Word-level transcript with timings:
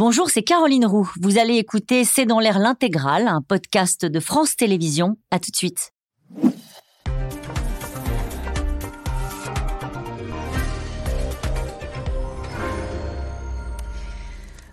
Bonjour, 0.00 0.30
c'est 0.30 0.44
Caroline 0.44 0.86
Roux. 0.86 1.10
Vous 1.20 1.38
allez 1.38 1.56
écouter 1.56 2.04
C'est 2.04 2.24
dans 2.24 2.38
l'air 2.38 2.60
l'intégrale, 2.60 3.26
un 3.26 3.42
podcast 3.42 4.06
de 4.06 4.20
France 4.20 4.54
Télévisions. 4.54 5.16
À 5.32 5.40
tout 5.40 5.50
de 5.50 5.56
suite. 5.56 5.92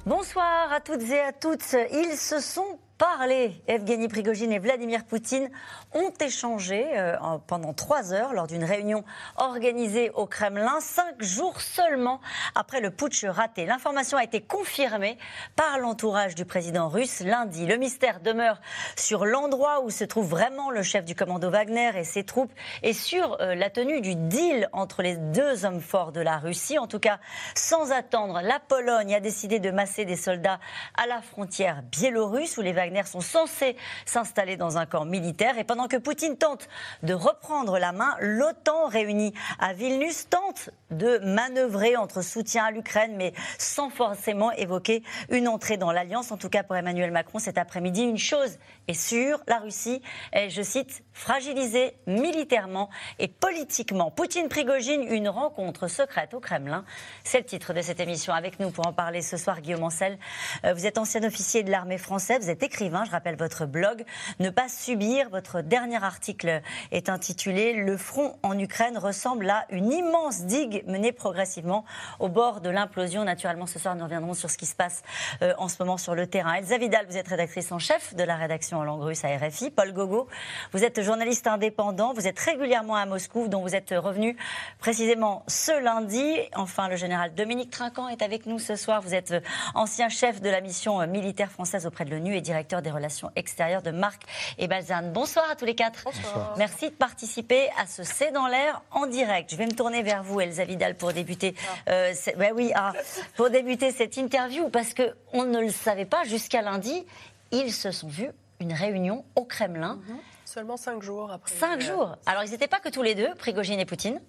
Bonsoir 0.05 0.71
à 0.71 0.79
toutes 0.79 1.01
et 1.09 1.19
à 1.19 1.33
toutes. 1.33 1.75
Ils 1.91 2.15
se 2.15 2.39
sont 2.39 2.77
parlé. 2.97 3.61
Evgeny 3.67 4.07
Prigogine 4.07 4.51
et 4.51 4.59
Vladimir 4.59 5.03
Poutine 5.05 5.49
ont 5.93 6.11
échangé 6.19 6.85
euh, 6.93 7.15
pendant 7.47 7.73
trois 7.73 8.13
heures 8.13 8.33
lors 8.33 8.47
d'une 8.47 8.63
réunion 8.63 9.03
organisée 9.37 10.11
au 10.11 10.25
Kremlin, 10.25 10.79
cinq 10.79 11.21
jours 11.21 11.61
seulement 11.61 12.21
après 12.55 12.79
le 12.79 12.91
putsch 12.91 13.25
raté. 13.25 13.65
L'information 13.65 14.17
a 14.17 14.23
été 14.23 14.41
confirmée 14.41 15.17
par 15.55 15.79
l'entourage 15.79 16.35
du 16.35 16.45
président 16.45 16.87
russe 16.87 17.19
lundi. 17.21 17.65
Le 17.65 17.77
mystère 17.77 18.21
demeure 18.21 18.61
sur 18.95 19.25
l'endroit 19.25 19.81
où 19.83 19.89
se 19.89 20.03
trouve 20.03 20.27
vraiment 20.27 20.71
le 20.71 20.83
chef 20.83 21.05
du 21.05 21.15
commando 21.15 21.49
Wagner 21.49 21.91
et 21.95 22.03
ses 22.03 22.23
troupes 22.23 22.53
et 22.83 22.93
sur 22.93 23.37
euh, 23.41 23.55
la 23.55 23.69
tenue 23.69 24.01
du 24.01 24.15
deal 24.15 24.69
entre 24.71 25.01
les 25.01 25.17
deux 25.17 25.65
hommes 25.65 25.81
forts 25.81 26.11
de 26.11 26.21
la 26.21 26.37
Russie. 26.37 26.79
En 26.79 26.87
tout 26.87 26.99
cas, 26.99 27.19
sans 27.55 27.91
attendre, 27.91 28.41
la 28.41 28.59
Pologne 28.59 29.15
a 29.15 29.19
décidé 29.19 29.59
de 29.59 29.71
masser 29.71 30.05
des 30.05 30.15
soldats 30.15 30.59
à 30.97 31.07
la 31.07 31.21
frontière 31.21 31.83
biélorusse 31.83 32.57
où 32.57 32.61
les 32.61 32.73
sont 33.05 33.21
censés 33.21 33.75
s'installer 34.05 34.57
dans 34.57 34.77
un 34.77 34.85
camp 34.85 35.05
militaire. 35.05 35.57
Et 35.57 35.63
pendant 35.63 35.87
que 35.87 35.97
Poutine 35.97 36.37
tente 36.37 36.67
de 37.03 37.13
reprendre 37.13 37.77
la 37.79 37.91
main, 37.91 38.15
l'OTAN 38.19 38.87
réunie 38.87 39.33
à 39.59 39.73
Vilnius 39.73 40.29
tente 40.29 40.69
de 40.91 41.19
manœuvrer 41.19 41.97
entre 41.97 42.21
soutien 42.21 42.65
à 42.65 42.71
l'Ukraine, 42.71 43.15
mais 43.17 43.33
sans 43.57 43.89
forcément 43.89 44.51
évoquer 44.51 45.03
une 45.29 45.47
entrée 45.47 45.77
dans 45.77 45.91
l'alliance. 45.91 46.31
En 46.31 46.37
tout 46.37 46.49
cas, 46.49 46.63
pour 46.63 46.75
Emmanuel 46.75 47.11
Macron, 47.11 47.39
cet 47.39 47.57
après-midi, 47.57 48.03
une 48.03 48.17
chose 48.17 48.57
est 48.87 48.93
sûre, 48.93 49.41
la 49.47 49.57
Russie 49.59 50.01
est, 50.31 50.49
je 50.49 50.61
cite, 50.61 51.03
fragilisée 51.13 51.95
militairement 52.07 52.89
et 53.19 53.27
politiquement. 53.27 54.11
Poutine-Prigogine, 54.11 55.03
une 55.09 55.29
rencontre 55.29 55.87
secrète 55.87 56.33
au 56.33 56.39
Kremlin. 56.39 56.85
C'est 57.23 57.39
le 57.39 57.45
titre 57.45 57.73
de 57.73 57.81
cette 57.81 57.99
émission. 57.99 58.33
Avec 58.33 58.59
nous 58.59 58.69
pour 58.69 58.87
en 58.87 58.93
parler 58.93 59.21
ce 59.21 59.37
soir, 59.37 59.61
Guillaume 59.61 59.83
Ancel. 59.83 60.17
Euh, 60.63 60.73
vous 60.73 60.85
êtes 60.85 60.97
ancien 60.97 61.23
officier 61.23 61.63
de 61.63 61.71
l'armée 61.71 61.97
française, 61.97 62.43
vous 62.43 62.49
êtes 62.49 62.63
écrivain, 62.75 63.05
je 63.05 63.11
rappelle 63.11 63.37
votre 63.37 63.65
blog. 63.65 64.03
Ne 64.41 64.49
pas 64.49 64.67
subir, 64.67 65.29
votre 65.29 65.61
dernier 65.61 66.03
article 66.03 66.61
est 66.91 67.07
intitulé 67.07 67.71
Le 67.71 67.95
front 67.95 68.35
en 68.43 68.59
Ukraine 68.59 68.97
ressemble 68.97 69.49
à 69.49 69.65
une 69.69 69.93
immense 69.93 70.41
digue 70.43 70.83
menée 70.85 71.13
progressivement 71.13 71.85
au 72.19 72.27
bord 72.27 72.59
de 72.59 72.69
l'implosion. 72.69 73.23
Naturellement, 73.23 73.65
ce 73.65 73.79
soir, 73.79 73.95
nous 73.95 74.03
reviendrons 74.03 74.33
sur 74.33 74.49
ce 74.49 74.57
qui 74.57 74.65
se 74.65 74.75
passe 74.75 75.03
euh, 75.41 75.53
en 75.57 75.69
ce 75.69 75.77
moment 75.79 75.95
sur 75.95 76.15
le 76.15 76.27
terrain. 76.27 76.55
Elsa 76.55 76.77
Vidal, 76.77 77.05
vous 77.07 77.15
êtes 77.15 77.29
rédactrice 77.29 77.71
en 77.71 77.79
chef 77.79 78.13
de 78.13 78.23
la 78.23 78.35
rédaction 78.35 78.79
en 78.79 78.83
langue 78.83 79.03
russe 79.03 79.23
à 79.23 79.29
RFI. 79.29 79.71
Paul 79.71 79.93
Gogo, 79.93 80.27
vous 80.73 80.83
êtes 80.83 81.01
journaliste 81.01 81.47
indépendant, 81.47 82.13
vous 82.13 82.27
êtes 82.27 82.39
régulièrement 82.39 82.97
à 82.97 83.05
Moscou, 83.05 83.47
dont 83.47 83.61
vous 83.61 83.73
êtes 83.73 83.93
revenu 83.95 84.35
précisément 84.79 85.43
ce 85.47 85.81
lundi. 85.81 86.35
Enfin, 86.57 86.89
le 86.89 86.97
général 86.97 87.33
Dominique 87.35 87.69
Trinquant 87.69 88.09
est 88.09 88.21
avec 88.21 88.45
nous 88.47 88.59
ce 88.59 88.75
soir. 88.75 89.01
Vous 89.01 89.13
êtes 89.13 89.33
ancien 89.75 90.09
chef 90.09 90.41
de 90.41 90.49
la 90.49 90.59
mission 90.59 91.07
militaire 91.07 91.49
française 91.49 91.85
auprès 91.85 92.03
de 92.03 92.09
l'ONU 92.09 92.35
et 92.35 92.41
directeur 92.41 92.64
des 92.65 92.91
relations 92.91 93.31
extérieures 93.35 93.81
de 93.81 93.91
Marc 93.91 94.23
et 94.57 94.67
Balzane. 94.67 95.11
Bonsoir 95.11 95.45
à 95.49 95.55
tous 95.55 95.65
les 95.65 95.75
quatre. 95.75 96.03
Bonsoir. 96.03 96.55
Merci 96.57 96.89
de 96.89 96.95
participer 96.95 97.69
à 97.79 97.85
ce 97.85 98.03
C'est 98.03 98.31
dans 98.31 98.47
l'air 98.47 98.81
en 98.91 99.05
direct. 99.05 99.51
Je 99.51 99.55
vais 99.55 99.65
me 99.65 99.73
tourner 99.73 100.03
vers 100.03 100.23
vous, 100.23 100.41
Elsa 100.41 100.65
Vidal, 100.65 100.95
pour 100.95 101.13
débuter. 101.13 101.55
Euh, 101.89 102.13
ouais, 102.37 102.51
oui, 102.53 102.71
ah, 102.75 102.93
pour 103.35 103.49
débuter 103.49 103.91
cette 103.91 104.17
interview, 104.17 104.69
parce 104.69 104.93
que 104.93 105.15
on 105.33 105.43
ne 105.43 105.59
le 105.59 105.69
savait 105.69 106.05
pas 106.05 106.23
jusqu'à 106.23 106.61
lundi. 106.61 107.05
Ils 107.51 107.71
se 107.71 107.91
sont 107.91 108.07
vus 108.07 108.31
une 108.59 108.73
réunion 108.73 109.23
au 109.35 109.45
Kremlin. 109.45 109.99
Mhm. 110.07 110.17
Seulement 110.45 110.77
cinq 110.77 111.01
jours 111.01 111.31
après. 111.31 111.53
Cinq 111.53 111.81
jours. 111.81 112.17
Alors, 112.25 112.43
ils 112.43 112.51
n'étaient 112.51 112.67
pas 112.67 112.79
que 112.79 112.89
tous 112.89 113.01
les 113.01 113.15
deux, 113.15 113.33
Prigogine 113.35 113.79
et 113.79 113.85
Poutine. 113.85 114.21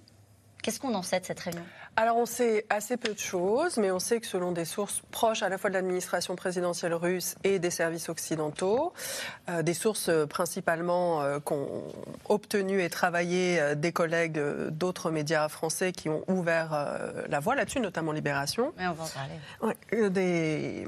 Qu'est-ce 0.62 0.80
qu'on 0.80 0.94
en 0.94 1.02
sait 1.02 1.20
de 1.20 1.24
cette 1.24 1.40
réunion? 1.40 1.62
Alors 1.98 2.18
on 2.18 2.26
sait 2.26 2.66
assez 2.68 2.98
peu 2.98 3.14
de 3.14 3.18
choses, 3.18 3.78
mais 3.78 3.90
on 3.90 3.98
sait 3.98 4.20
que 4.20 4.26
selon 4.26 4.52
des 4.52 4.66
sources 4.66 5.00
proches 5.12 5.42
à 5.42 5.48
la 5.48 5.56
fois 5.56 5.70
de 5.70 5.74
l'administration 5.74 6.36
présidentielle 6.36 6.92
russe 6.92 7.36
et 7.42 7.58
des 7.58 7.70
services 7.70 8.10
occidentaux, 8.10 8.92
euh, 9.48 9.62
des 9.62 9.72
sources 9.72 10.10
euh, 10.10 10.26
principalement 10.26 11.22
euh, 11.22 11.40
qu'ont 11.40 11.84
obtenu 12.28 12.82
et 12.82 12.90
travaillé 12.90 13.58
euh, 13.58 13.74
des 13.74 13.92
collègues 13.92 14.38
d'autres 14.70 15.10
médias 15.10 15.48
français 15.48 15.92
qui 15.92 16.10
ont 16.10 16.22
ouvert 16.28 16.70
la 17.30 17.40
voie 17.40 17.54
là-dessus, 17.54 17.80
notamment 17.80 18.12
Libération. 18.12 18.74
Mais 18.76 18.86
on 18.86 18.92
va 18.92 19.04
en 19.04 19.08
parler. 19.08 19.76
Ouais, 19.92 20.10
des 20.10 20.86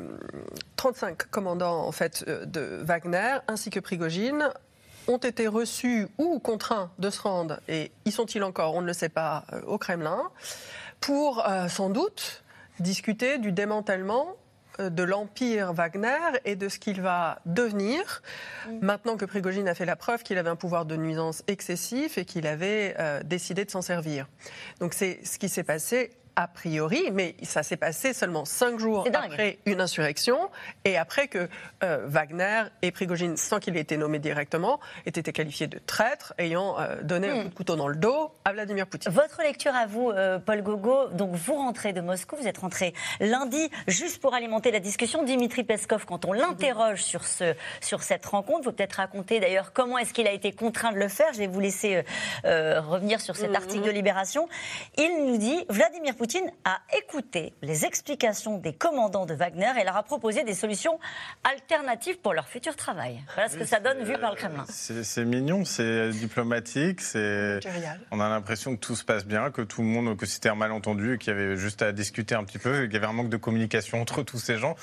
35 0.76 1.30
commandants 1.30 1.86
en 1.86 1.92
fait 1.92 2.28
de 2.28 2.80
Wagner 2.82 3.38
ainsi 3.48 3.70
que 3.70 3.80
Prigogine 3.80 4.50
ont 5.08 5.18
été 5.18 5.48
reçus 5.48 6.08
ou 6.18 6.38
contraints 6.38 6.90
de 6.98 7.10
se 7.10 7.20
rendre, 7.20 7.60
et 7.68 7.90
y 8.04 8.12
sont-ils 8.12 8.44
encore, 8.44 8.74
on 8.74 8.82
ne 8.82 8.86
le 8.86 8.92
sait 8.92 9.08
pas, 9.08 9.44
euh, 9.52 9.60
au 9.62 9.78
Kremlin, 9.78 10.30
pour 11.00 11.46
euh, 11.48 11.68
sans 11.68 11.90
doute 11.90 12.44
discuter 12.78 13.38
du 13.38 13.52
démantèlement 13.52 14.36
euh, 14.80 14.90
de 14.90 15.02
l'empire 15.02 15.72
Wagner 15.72 16.38
et 16.44 16.56
de 16.56 16.68
ce 16.68 16.78
qu'il 16.78 17.00
va 17.00 17.40
devenir 17.46 18.22
maintenant 18.80 19.16
que 19.16 19.24
Prigogine 19.24 19.68
a 19.68 19.74
fait 19.74 19.84
la 19.84 19.96
preuve 19.96 20.22
qu'il 20.22 20.38
avait 20.38 20.50
un 20.50 20.56
pouvoir 20.56 20.86
de 20.86 20.96
nuisance 20.96 21.42
excessif 21.46 22.18
et 22.18 22.24
qu'il 22.24 22.46
avait 22.46 22.94
euh, 22.98 23.22
décidé 23.24 23.64
de 23.64 23.70
s'en 23.70 23.82
servir. 23.82 24.28
Donc 24.80 24.94
c'est 24.94 25.20
ce 25.24 25.38
qui 25.38 25.48
s'est 25.48 25.64
passé 25.64 26.10
a 26.38 26.46
priori, 26.46 27.10
mais 27.12 27.34
ça 27.42 27.64
s'est 27.64 27.76
passé 27.76 28.12
seulement 28.12 28.44
cinq 28.44 28.78
jours 28.78 29.04
après 29.12 29.58
une 29.66 29.80
insurrection 29.80 30.38
et 30.84 30.96
après 30.96 31.26
que 31.26 31.48
euh, 31.82 32.04
Wagner 32.06 32.62
et 32.80 32.92
Prigogine, 32.92 33.36
sans 33.36 33.58
qu'il 33.58 33.76
ait 33.76 33.80
été 33.80 33.96
nommé 33.96 34.20
directement, 34.20 34.78
aient 35.04 35.10
été 35.10 35.32
qualifiés 35.32 35.66
de 35.66 35.80
traîtres 35.80 36.34
ayant 36.38 36.78
euh, 36.78 37.02
donné 37.02 37.28
un 37.28 37.42
coup 37.42 37.48
de 37.48 37.54
couteau 37.54 37.74
dans 37.74 37.88
le 37.88 37.96
dos 37.96 38.30
à 38.44 38.52
Vladimir 38.52 38.86
Poutine. 38.86 39.10
Votre 39.10 39.42
lecture 39.42 39.74
à 39.74 39.86
vous, 39.86 40.10
euh, 40.10 40.38
Paul 40.38 40.62
Gogo, 40.62 41.08
donc 41.08 41.34
vous 41.34 41.54
rentrez 41.54 41.92
de 41.92 42.00
Moscou, 42.00 42.36
vous 42.36 42.46
êtes 42.46 42.58
rentré 42.58 42.94
lundi, 43.18 43.68
juste 43.88 44.22
pour 44.22 44.32
alimenter 44.32 44.70
la 44.70 44.78
discussion. 44.78 45.24
Dimitri 45.24 45.64
Peskov, 45.64 46.04
quand 46.04 46.24
on 46.24 46.32
l'interroge 46.32 47.02
sur, 47.02 47.24
ce, 47.24 47.54
sur 47.80 48.04
cette 48.04 48.24
rencontre, 48.24 48.62
vous 48.62 48.72
peut-être 48.72 48.92
raconter 48.94 49.40
d'ailleurs 49.40 49.72
comment 49.72 49.98
est-ce 49.98 50.12
qu'il 50.12 50.28
a 50.28 50.32
été 50.32 50.52
contraint 50.52 50.92
de 50.92 50.98
le 50.98 51.08
faire. 51.08 51.32
Je 51.32 51.38
vais 51.38 51.48
vous 51.48 51.58
laisser 51.58 52.04
revenir 52.44 53.20
sur 53.20 53.34
cet 53.34 53.56
article 53.56 53.82
de 53.82 53.90
Libération. 53.90 54.48
Il 54.96 55.26
nous 55.26 55.36
dit 55.36 55.64
Vladimir 55.68 56.14
Poutine 56.14 56.27
a 56.64 56.80
écouté 56.96 57.54
les 57.62 57.84
explications 57.84 58.58
des 58.58 58.72
commandants 58.72 59.26
de 59.26 59.34
Wagner 59.34 59.72
et 59.80 59.84
leur 59.84 59.96
a 59.96 60.02
proposé 60.02 60.44
des 60.44 60.54
solutions 60.54 60.98
alternatives 61.44 62.18
pour 62.18 62.34
leur 62.34 62.48
futur 62.48 62.76
travail. 62.76 63.20
Voilà 63.34 63.48
ce 63.48 63.56
que 63.56 63.64
ça 63.64 63.80
donne 63.80 64.02
vu 64.04 64.18
par 64.18 64.30
le 64.30 64.36
Kremlin. 64.36 64.64
C'est 64.68 65.04
c'est 65.04 65.24
mignon, 65.24 65.64
c'est 65.64 66.10
diplomatique, 66.10 67.00
c'est. 67.00 67.60
On 68.10 68.20
a 68.20 68.28
l'impression 68.28 68.76
que 68.76 68.80
tout 68.80 68.96
se 68.96 69.04
passe 69.04 69.24
bien, 69.24 69.50
que 69.50 69.62
tout 69.62 69.82
le 69.82 69.88
monde, 69.88 70.16
que 70.16 70.26
c'était 70.26 70.48
un 70.48 70.54
malentendu, 70.54 71.14
et 71.14 71.18
qu'il 71.18 71.32
y 71.32 71.36
avait 71.36 71.56
juste 71.56 71.82
à 71.82 71.92
discuter 71.92 72.34
un 72.34 72.44
petit 72.44 72.58
peu, 72.58 72.84
qu'il 72.84 72.92
y 72.92 72.96
avait 72.96 73.06
un 73.06 73.12
manque 73.12 73.30
de 73.30 73.36
communication 73.36 74.00
entre 74.00 74.22
tous 74.22 74.38
ces 74.38 74.58
gens. 74.58 74.76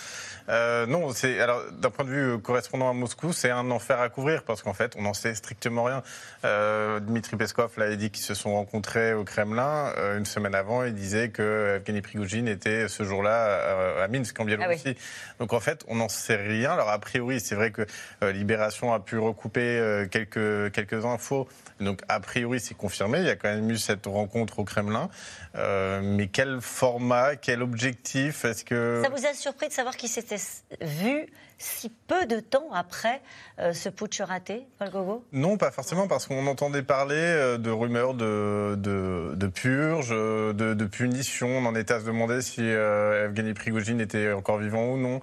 Euh, 0.50 0.86
non, 0.86 1.12
c'est 1.12 1.40
alors 1.40 1.62
d'un 1.72 1.90
point 1.90 2.06
de 2.06 2.10
vue 2.10 2.34
euh, 2.34 2.38
correspondant 2.38 2.90
à 2.90 2.94
Moscou, 2.94 3.34
c'est 3.34 3.52
un 3.52 3.72
enfer 3.72 4.00
à 4.00 4.10
couvrir 4.10 4.44
parce 4.44 4.62
qu'en 4.62 4.74
fait, 4.74 4.96
on 4.98 5.04
n'en 5.04 5.14
sait 5.14 5.36
strictement 5.36 5.84
rien. 5.84 6.04
Euh, 6.44 7.00
Dmitri 7.00 7.36
Peskov 7.36 7.72
l'avait 7.78 7.98
dit 7.98 8.12
qu'ils 8.12 8.24
se 8.24 8.34
sont 8.34 8.54
rencontrés 8.54 9.14
au 9.14 9.24
Kremlin 9.24 9.94
euh, 9.98 10.18
une 10.18 10.26
semaine 10.26 10.56
avant. 10.56 10.84
Il 10.84 10.94
disait 10.94 11.30
que 11.36 11.76
Evgeny 11.76 12.02
Prigogine 12.02 12.48
était 12.48 12.88
ce 12.88 13.04
jour-là 13.04 13.48
euh, 13.48 14.06
à 14.06 14.08
Minsk 14.08 14.40
en 14.40 14.46
Biélorussie. 14.46 14.96
Donc 15.40 15.52
en 15.52 15.60
fait, 15.60 15.84
on 15.88 15.96
n'en 15.96 16.08
sait 16.08 16.38
rien. 16.38 16.72
Alors 16.72 16.90
a 16.90 17.00
priori, 17.00 17.40
c'est 17.40 17.56
vrai 17.56 17.72
que 17.72 17.86
euh, 18.24 18.32
Libération 18.32 18.94
a 18.94 19.00
pu 19.00 19.18
recouper 19.18 19.62
euh, 19.62 20.08
quelques 20.08 20.72
quelques 20.72 21.06
infos. 21.06 21.48
Donc 21.82 22.02
a 22.08 22.20
priori, 22.22 22.60
c'est 22.60 22.78
confirmé. 22.78 23.20
Il 23.20 23.26
y 23.26 23.30
a 23.30 23.36
quand 23.36 23.50
même 23.50 23.70
eu 23.70 23.78
cette 23.78 24.06
rencontre 24.06 24.60
au 24.60 24.64
Kremlin. 24.64 25.10
Euh, 25.56 26.02
mais 26.02 26.28
quel 26.28 26.62
format, 26.62 27.36
quel 27.36 27.62
objectif? 27.62 28.46
Est-ce 28.46 28.64
que 28.64 29.02
Ça 29.04 29.10
vous 29.10 29.26
a 29.26 29.34
surpris 29.34 29.68
de 29.68 29.74
savoir 29.74 29.98
qu'ils 29.98 30.10
s'étaient 30.10 30.42
vu 30.82 31.28
si 31.58 31.90
peu 32.08 32.26
de 32.26 32.40
temps 32.40 32.72
après 32.74 33.22
euh, 33.60 33.74
ce 33.74 33.90
putsch 33.90 34.22
raté, 34.22 34.68
Paul 34.78 34.90
Gogo? 34.90 35.26
Non, 35.32 35.58
pas 35.58 35.72
forcément, 35.72 36.08
parce 36.08 36.28
qu'on 36.28 36.46
entendait 36.48 36.84
parler 36.84 37.16
euh, 37.16 37.58
de 37.58 37.70
rumeurs 37.70 38.14
de, 38.14 38.76
de, 38.78 39.34
de 39.36 39.48
purge, 39.48 40.10
euh, 40.12 40.54
de, 40.54 40.86
punition. 40.86 41.48
On 41.48 41.66
en 41.66 41.76
était 41.76 41.94
à 41.94 42.00
se 42.00 42.06
demander 42.06 42.42
si 42.42 42.62
Evgeny 42.62 43.54
Prigogine 43.54 44.02
était 44.02 44.32
encore 44.34 44.58
vivant 44.58 44.94
ou 44.94 44.98
non. 44.98 45.20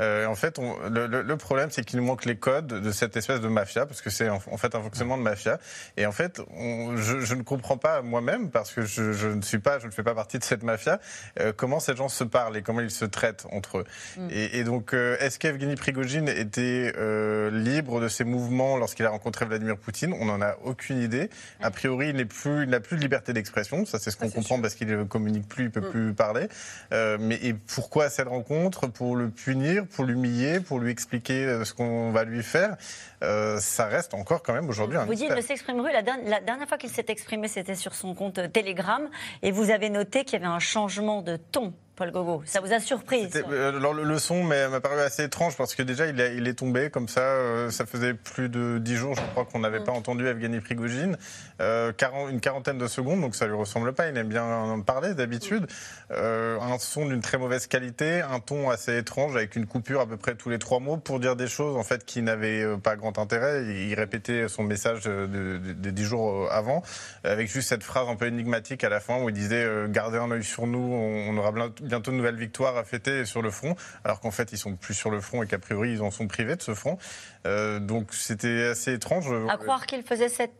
Euh, 0.00 0.26
en 0.26 0.34
fait, 0.34 0.58
on- 0.58 0.76
le, 0.88 1.06
le- 1.06 1.22
le 1.22 1.36
problème, 1.36 1.70
c'est 1.70 1.84
qu'il 1.84 1.98
nous 1.98 2.04
manque 2.04 2.24
les 2.24 2.36
codes 2.36 2.66
de 2.66 2.90
cette 2.92 3.16
espèce 3.16 3.40
de 3.40 3.48
mafia, 3.48 3.86
parce 3.86 4.00
que 4.02 4.10
c'est 4.10 4.28
en, 4.28 4.40
en 4.50 4.56
fait 4.56 4.74
un 4.74 4.82
fonctionnement 4.82 5.16
de 5.18 5.22
mafia. 5.22 5.58
Et 5.96 6.06
en 6.06 6.12
fait, 6.12 6.40
on- 6.56 6.96
je, 6.96 7.20
je 7.20 7.34
ne 7.34 7.42
comprends 7.42 7.76
pas 7.78 8.02
moi-même, 8.02 8.50
parce 8.50 8.72
que 8.72 8.82
je, 8.82 9.12
je 9.12 9.28
ne 9.28 9.42
suis 9.42 9.58
pas, 9.58 9.78
je 9.78 9.86
ne 9.86 9.90
fais 9.90 10.02
pas 10.02 10.14
partie 10.14 10.38
de 10.38 10.44
cette 10.44 10.62
mafia, 10.62 11.00
euh, 11.40 11.52
comment 11.56 11.80
ces 11.80 11.96
gens 11.96 12.08
se 12.08 12.24
parlent 12.24 12.56
et 12.56 12.62
comment 12.62 12.80
ils 12.80 12.90
se 12.90 13.04
traitent 13.04 13.46
entre 13.52 13.78
eux. 13.78 13.84
Et, 14.30 14.58
et 14.58 14.64
donc, 14.64 14.92
euh, 14.94 15.16
est-ce 15.20 15.38
qu'Evgeny 15.38 15.56
Evgeny 15.56 15.76
Prigogine 15.76 16.28
était 16.28 16.92
euh, 16.98 17.50
libre 17.50 18.00
de 18.00 18.08
ses 18.08 18.24
mouvements 18.24 18.76
lorsqu'il 18.76 19.06
a 19.06 19.10
rencontré 19.10 19.46
Vladimir 19.46 19.76
Poutine, 19.78 20.12
on 20.20 20.26
n'en 20.26 20.42
a 20.42 20.56
aucune 20.64 21.00
idée. 21.00 21.30
A 21.62 21.70
priori, 21.70 22.10
il 22.10 22.16
n'a 22.16 22.24
plus, 22.24 22.66
plus 22.80 22.96
de 22.96 23.00
liberté 23.02 23.32
d'expression, 23.32 23.86
ça 23.86 23.98
c'est 23.98 24.10
ce 24.10 24.16
qu'on 24.16 24.30
comprend 24.30 24.60
parce 24.60 24.74
qu'il 24.74 24.88
ne 24.88 25.04
communique 25.04 25.48
plus, 25.48 25.64
il 25.64 25.66
ne 25.68 25.70
peut 25.70 25.80
mm. 25.80 25.90
plus 25.90 26.12
parler. 26.14 26.48
Euh, 26.92 27.16
mais 27.20 27.36
et 27.42 27.54
pourquoi 27.54 28.10
cette 28.10 28.28
rencontre? 28.28 28.86
Pour 28.86 29.16
le 29.16 29.28
punir, 29.30 29.85
pour 29.86 30.04
l'humilier, 30.04 30.60
pour 30.60 30.78
lui 30.78 30.90
expliquer 30.90 31.44
euh, 31.44 31.64
ce 31.64 31.72
qu'on 31.74 32.10
va 32.10 32.24
lui 32.24 32.42
faire 32.42 32.76
Ça 33.20 33.86
reste 33.86 34.14
encore 34.14 34.42
quand 34.42 34.52
même 34.52 34.68
aujourd'hui 34.68 34.98
un 34.98 35.04
Vous 35.04 35.14
dites, 35.14 35.30
ne 35.30 35.40
s'exprime 35.40 35.82
La, 35.82 36.02
la 36.02 36.40
dernière 36.40 36.68
fois 36.68 36.78
qu'il 36.78 36.90
s'est 36.90 37.06
exprimé, 37.08 37.48
c'était 37.48 37.74
sur 37.74 37.94
son 37.94 38.14
compte 38.14 38.40
Telegram, 38.52 39.08
et 39.42 39.50
vous 39.50 39.70
avez 39.70 39.90
noté 39.90 40.24
qu'il 40.24 40.34
y 40.40 40.42
avait 40.44 40.52
un 40.52 40.58
changement 40.58 41.22
de 41.22 41.36
ton 41.36 41.72
Paul 41.96 42.10
Gogo. 42.10 42.42
Ça 42.44 42.60
vous 42.60 42.74
a 42.74 42.78
surpris 42.78 43.26
euh, 43.34 43.76
Alors, 43.78 43.94
le, 43.94 44.18
son 44.18 44.44
m'a 44.44 44.80
paru 44.80 45.00
assez 45.00 45.24
étrange 45.24 45.56
parce 45.56 45.74
que 45.74 45.82
déjà 45.82 46.06
il, 46.06 46.20
il 46.20 46.46
est 46.46 46.58
tombé 46.58 46.90
comme 46.90 47.08
ça. 47.08 47.22
Euh, 47.22 47.70
ça 47.70 47.86
faisait 47.86 48.12
plus 48.12 48.50
de 48.50 48.78
dix 48.78 48.96
jours, 48.96 49.14
je 49.14 49.22
crois, 49.32 49.46
qu'on 49.46 49.60
n'avait 49.60 49.82
pas 49.82 49.92
entendu 49.92 50.26
Evgeny 50.26 50.60
Prigogine. 50.60 51.16
Euh, 51.62 51.92
une 52.30 52.40
quarantaine 52.40 52.76
de 52.76 52.86
secondes, 52.86 53.22
donc 53.22 53.34
ça 53.34 53.46
lui 53.46 53.54
ressemble 53.54 53.94
pas. 53.94 54.08
Il 54.08 54.16
aime 54.18 54.28
bien 54.28 54.44
en 54.44 54.80
parler 54.82 55.14
d'habitude. 55.14 55.66
un 56.10 56.78
son 56.78 57.06
d'une 57.06 57.22
très 57.22 57.38
mauvaise 57.38 57.66
qualité, 57.66 58.20
un 58.20 58.40
ton 58.40 58.68
assez 58.68 58.98
étrange 58.98 59.34
avec 59.34 59.56
une 59.56 59.66
coupure 59.66 60.02
à 60.02 60.06
peu 60.06 60.18
près 60.18 60.34
tous 60.34 60.50
les 60.50 60.58
trois 60.58 60.80
mots 60.80 60.98
pour 60.98 61.18
dire 61.18 61.34
des 61.34 61.48
choses 61.48 61.76
en 61.76 61.82
fait 61.82 62.04
qui 62.04 62.20
n'avaient 62.20 62.76
pas 62.82 62.96
grand 62.96 63.18
intérêt. 63.18 63.64
Il 63.64 63.94
répétait 63.94 64.48
son 64.48 64.62
message 64.64 65.04
des 65.04 65.92
dix 65.92 66.04
jours 66.04 66.52
avant 66.52 66.82
avec 67.24 67.50
juste 67.50 67.70
cette 67.70 67.82
phrase 67.82 68.08
un 68.08 68.16
peu 68.16 68.26
énigmatique 68.26 68.84
à 68.84 68.90
la 68.90 69.00
fin 69.00 69.16
où 69.22 69.30
il 69.30 69.34
disait 69.34 69.66
gardez 69.88 70.18
un 70.18 70.30
œil 70.30 70.44
sur 70.44 70.66
nous, 70.66 70.78
on, 70.78 71.30
on 71.30 71.36
aura 71.38 71.52
bientôt 71.86 72.10
de 72.10 72.16
nouvelles 72.16 72.36
victoires 72.36 72.76
à 72.76 72.84
fêter 72.84 73.24
sur 73.24 73.42
le 73.42 73.50
front, 73.50 73.76
alors 74.04 74.20
qu'en 74.20 74.30
fait 74.30 74.52
ils 74.52 74.58
sont 74.58 74.76
plus 74.76 74.94
sur 74.94 75.10
le 75.10 75.20
front 75.20 75.42
et 75.42 75.46
qu'a 75.46 75.58
priori 75.58 75.92
ils 75.92 76.02
en 76.02 76.10
sont 76.10 76.26
privés 76.26 76.56
de 76.56 76.62
ce 76.62 76.74
front. 76.74 76.98
Euh, 77.46 77.80
donc 77.80 78.12
c'était 78.12 78.64
assez 78.64 78.92
étrange. 78.92 79.26
À 79.48 79.56
croire 79.56 79.86
qu'il 79.86 80.02
faisait 80.02 80.28
cette 80.28 80.52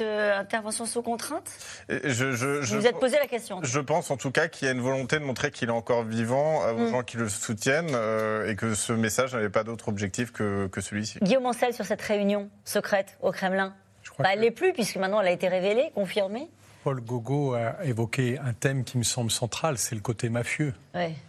euh, 0.00 0.38
intervention 0.38 0.86
sous 0.86 1.02
contrainte? 1.02 1.50
Je, 1.88 2.32
je, 2.32 2.74
Vous 2.74 2.86
êtes 2.86 2.98
posé 2.98 3.18
la 3.18 3.26
question. 3.26 3.60
Je 3.62 3.80
pense 3.80 4.10
en 4.10 4.16
tout 4.16 4.30
cas 4.30 4.48
qu'il 4.48 4.66
y 4.66 4.68
a 4.68 4.72
une 4.72 4.80
volonté 4.80 5.18
de 5.18 5.24
montrer 5.24 5.50
qu'il 5.50 5.68
est 5.68 5.72
encore 5.72 6.04
vivant 6.04 6.66
aux 6.70 6.86
mm. 6.86 6.90
gens 6.90 7.02
qui 7.02 7.16
le 7.16 7.28
soutiennent 7.28 7.94
euh, 7.94 8.48
et 8.48 8.56
que 8.56 8.74
ce 8.74 8.92
message 8.92 9.34
n'avait 9.34 9.50
pas 9.50 9.64
d'autre 9.64 9.88
objectif 9.88 10.32
que, 10.32 10.68
que 10.68 10.80
celui-ci. 10.80 11.18
Guillaume 11.20 11.46
Ancel 11.46 11.74
sur 11.74 11.84
cette 11.84 12.02
réunion 12.02 12.48
secrète 12.64 13.18
au 13.20 13.32
Kremlin? 13.32 13.74
Bah, 14.18 14.30
Elle 14.32 14.40
n'est 14.40 14.50
plus 14.50 14.72
puisque 14.72 14.96
maintenant 14.96 15.20
elle 15.20 15.28
a 15.28 15.32
été 15.32 15.48
révélée, 15.48 15.90
confirmée 15.94 16.48
Paul 16.82 17.00
Gogo 17.00 17.54
a 17.54 17.84
évoqué 17.84 18.38
un 18.38 18.52
thème 18.52 18.84
qui 18.84 18.96
me 18.96 19.02
semble 19.02 19.30
central, 19.30 19.76
c'est 19.76 19.94
le 19.94 20.00
côté 20.00 20.28
mafieux. 20.28 20.74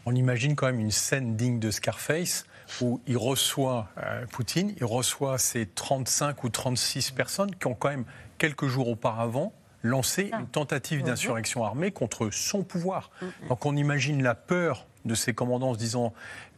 On 0.06 0.16
imagine 0.16 0.56
quand 0.56 0.68
même 0.68 0.80
une 0.80 0.92
scène 0.92 1.36
digne 1.36 1.60
de 1.60 1.72
Scarface 1.72 2.46
où 2.80 3.02
il 3.06 3.18
reçoit 3.18 3.90
euh, 3.98 4.26
Poutine, 4.28 4.74
il 4.78 4.86
reçoit 4.86 5.38
ces 5.38 5.66
35 5.66 6.44
ou 6.44 6.50
36 6.50 7.12
personnes 7.12 7.54
qui 7.54 7.68
ont 7.68 7.74
quand 7.74 7.90
même 7.90 8.06
quelques 8.38 8.68
jours 8.68 8.88
auparavant 8.88 9.52
lancé 9.84 10.30
ah. 10.32 10.40
une 10.40 10.48
tentative 10.48 11.00
mhm. 11.00 11.08
d'insurrection 11.08 11.66
armée 11.66 11.92
contre 11.92 12.30
son 12.32 12.64
pouvoir. 12.64 13.12
Mhm. 13.22 13.48
Donc 13.50 13.66
on 13.66 13.76
imagine 13.76 14.24
la 14.24 14.36
peur 14.36 14.86
de 15.06 15.16
ces 15.16 15.34
commandants 15.34 15.72
en 15.72 15.74
se 15.74 15.80
disant 15.80 16.14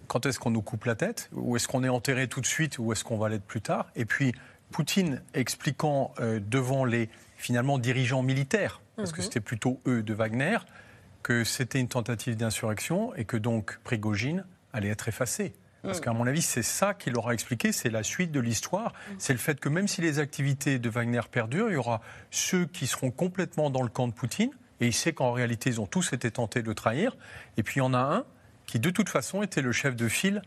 quand 0.08 0.26
est-ce 0.26 0.38
qu'on 0.38 0.52
nous 0.52 0.62
coupe 0.62 0.86
la 0.86 0.96
tête? 0.96 1.30
Ou 1.34 1.56
est-ce 1.56 1.68
qu'on 1.68 1.84
est 1.84 1.90
enterré 1.90 2.28
tout 2.28 2.42
de 2.42 2.46
suite? 2.46 2.78
Ou 2.78 2.92
est-ce 2.92 3.04
qu'on 3.04 3.18
va 3.18 3.30
l'être 3.30 3.46
plus 3.46 3.62
tard? 3.62 3.88
Et 3.96 4.06
puis 4.06 4.34
Poutine 4.72 5.22
expliquant 5.34 6.14
euh, 6.20 6.40
devant 6.46 6.84
les 6.84 7.10
finalement 7.38 7.78
dirigeants 7.78 8.24
militaires 8.24 8.82
parce 8.96 9.12
que 9.12 9.22
c'était 9.22 9.40
plutôt 9.40 9.82
eux 9.88 10.04
de 10.04 10.14
Wagner, 10.14 10.58
que 11.24 11.44
c'était 11.44 11.80
une 11.80 11.88
tentative 11.88 12.36
d'insurrection 12.36 13.16
et 13.16 13.26
que 13.26 13.38
donc 13.38 13.80
Prigogine 13.84 14.46
allait 14.74 14.90
être 14.90 15.08
effacé. 15.08 15.54
Parce 15.82 15.98
mhm. 15.98 16.04
qu'à 16.04 16.14
mon 16.14 16.28
avis, 16.28 16.42
c'est 16.42 16.64
ça 16.64 16.94
qu'il 16.94 17.18
aura 17.18 17.34
expliqué, 17.34 17.72
c'est 17.72 17.90
la 17.90 18.04
suite 18.04 18.32
de 18.32 18.40
l'histoire. 18.40 18.94
Mhm. 18.94 19.16
C'est 19.20 19.34
le 19.34 19.40
fait 19.40 19.60
que 19.60 19.70
même 19.70 19.88
si 19.88 20.02
les 20.02 20.20
activités 20.20 20.80
de 20.80 20.90
Wagner 20.90 21.22
perdurent, 21.30 21.70
il 21.70 21.74
y 21.74 21.78
aura 21.78 22.02
ceux 22.32 22.66
qui 22.66 22.88
seront 22.88 23.12
complètement 23.12 23.70
dans 23.70 23.82
le 23.82 23.90
camp 23.90 24.08
de 24.08 24.14
Poutine, 24.14 24.52
et 24.80 24.88
il 24.88 24.94
sait 24.94 25.14
qu'en 25.14 25.32
réalité, 25.32 25.70
ils 25.70 25.82
ont 25.82 25.86
tous 25.86 26.14
été 26.14 26.32
tentés 26.32 26.62
de 26.62 26.68
le 26.68 26.76
trahir. 26.76 27.16
Et 27.58 27.64
puis 27.64 27.76
il 27.76 27.80
y 27.80 27.82
en 27.82 27.94
a 27.94 28.00
un 28.00 28.26
qui, 28.66 28.80
de 28.80 28.90
toute 28.90 29.10
façon, 29.10 29.44
était 29.44 29.62
le 29.62 29.72
chef 29.72 29.96
de 29.96 30.08
file 30.08 30.42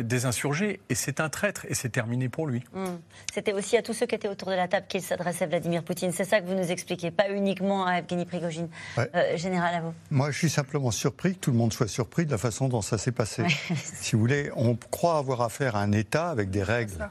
des 0.00 0.26
insurgés. 0.26 0.80
Et 0.88 0.94
c'est 0.94 1.20
un 1.20 1.28
traître, 1.28 1.64
et 1.68 1.74
c'est 1.74 1.88
terminé 1.88 2.28
pour 2.28 2.46
lui. 2.46 2.62
Hmm. 2.72 2.96
C'était 3.32 3.52
aussi 3.52 3.76
à 3.76 3.82
tous 3.82 3.92
ceux 3.92 4.06
qui 4.06 4.14
étaient 4.14 4.28
autour 4.28 4.48
de 4.48 4.54
la 4.54 4.68
table 4.68 4.86
qu'il 4.88 5.02
s'adressait 5.02 5.46
Vladimir 5.46 5.82
Poutine. 5.82 6.12
C'est 6.12 6.24
ça 6.24 6.40
que 6.40 6.46
vous 6.46 6.54
nous 6.54 6.70
expliquez, 6.70 7.10
pas 7.10 7.30
uniquement 7.30 7.86
à 7.86 7.98
Evgeny 7.98 8.24
Prigogine. 8.24 8.68
Euh, 8.98 9.36
général, 9.36 9.74
à 9.74 9.80
vous. 9.80 9.94
Moi, 10.10 10.30
je 10.30 10.38
suis 10.38 10.50
simplement 10.50 10.90
surpris 10.90 11.34
que 11.34 11.40
tout 11.40 11.50
le 11.50 11.58
monde 11.58 11.72
soit 11.72 11.88
surpris 11.88 12.26
de 12.26 12.30
la 12.30 12.38
façon 12.38 12.68
dont 12.68 12.82
ça 12.82 12.98
s'est 12.98 13.12
passé. 13.12 13.44
si 13.74 14.14
vous 14.14 14.20
voulez, 14.20 14.50
on 14.56 14.76
croit 14.76 15.18
avoir 15.18 15.42
affaire 15.42 15.76
à 15.76 15.82
un 15.82 15.92
État 15.92 16.30
avec 16.30 16.50
des 16.50 16.62
règles. 16.62 17.08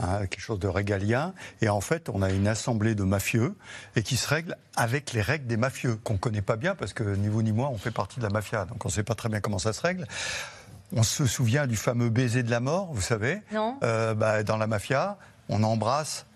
Hein, 0.00 0.26
quelque 0.26 0.40
chose 0.40 0.58
de 0.58 0.68
régalien. 0.68 1.32
Et 1.62 1.70
en 1.70 1.80
fait, 1.80 2.10
on 2.10 2.20
a 2.20 2.30
une 2.30 2.46
assemblée 2.46 2.94
de 2.94 3.04
mafieux 3.04 3.54
et 3.96 4.02
qui 4.02 4.18
se 4.18 4.28
règle 4.28 4.54
avec 4.76 5.14
les 5.14 5.22
règles 5.22 5.46
des 5.46 5.56
mafieux, 5.56 5.96
qu'on 6.04 6.14
ne 6.14 6.18
connaît 6.18 6.42
pas 6.42 6.56
bien 6.56 6.74
parce 6.74 6.92
que 6.92 7.02
ni 7.02 7.28
vous 7.28 7.42
ni 7.42 7.52
moi, 7.52 7.70
on 7.72 7.78
fait 7.78 7.90
partie 7.90 8.20
de 8.20 8.24
la 8.24 8.30
mafia. 8.30 8.66
Donc 8.66 8.84
on 8.84 8.88
ne 8.88 8.92
sait 8.92 9.02
pas 9.02 9.14
très 9.14 9.30
bien 9.30 9.40
comment 9.40 9.58
ça 9.58 9.72
se 9.72 9.80
règle. 9.80 10.06
On 10.92 11.02
se 11.02 11.26
souvient 11.26 11.66
du 11.66 11.76
fameux 11.76 12.08
baiser 12.08 12.42
de 12.42 12.50
la 12.50 12.60
mort, 12.60 12.92
vous 12.92 13.00
savez 13.00 13.42
Non. 13.52 13.78
Euh, 13.82 14.14
bah, 14.14 14.42
dans 14.42 14.56
la 14.56 14.66
mafia, 14.66 15.18
on 15.48 15.62
embrasse 15.62 16.26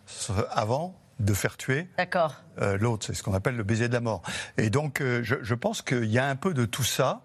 avant 0.51 0.95
de 1.21 1.35
faire 1.35 1.57
tuer 1.57 1.89
euh, 2.61 2.77
l'autre. 2.79 3.07
C'est 3.07 3.15
ce 3.15 3.23
qu'on 3.23 3.33
appelle 3.33 3.57
le 3.57 3.63
baiser 3.63 3.89
de 3.89 3.95
la 3.95 4.01
mort. 4.01 4.23
Et 4.59 4.71
donc, 4.71 5.01
euh, 5.01 5.23
je, 5.23 5.55
pense 5.55 5.81
qu'il 5.81 6.11
y 6.11 6.19
a 6.19 6.27
un 6.27 6.37
peu 6.37 6.53
de 6.53 6.65
tout 6.65 6.83
ça. 6.83 7.23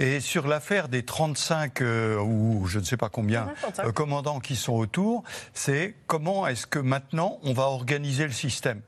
Et 0.00 0.20
sur 0.20 0.48
l'affaire 0.48 0.88
des 0.88 1.04
35 1.04 1.80
ou 2.20 2.66
je 2.66 2.78
ne 2.78 2.84
sais 2.84 2.96
pas 2.96 3.08
combien 3.08 3.48
commandants 3.94 4.40
qui 4.40 4.56
sont 4.56 4.74
autour, 4.74 5.22
c'est 5.54 5.94
comment 6.06 6.46
est-ce 6.46 6.66
que 6.66 6.78
maintenant 6.78 7.38
on 7.42 7.52
va 7.52 7.64
organiser 7.64 8.24
le 8.24 8.32
système? 8.32 8.80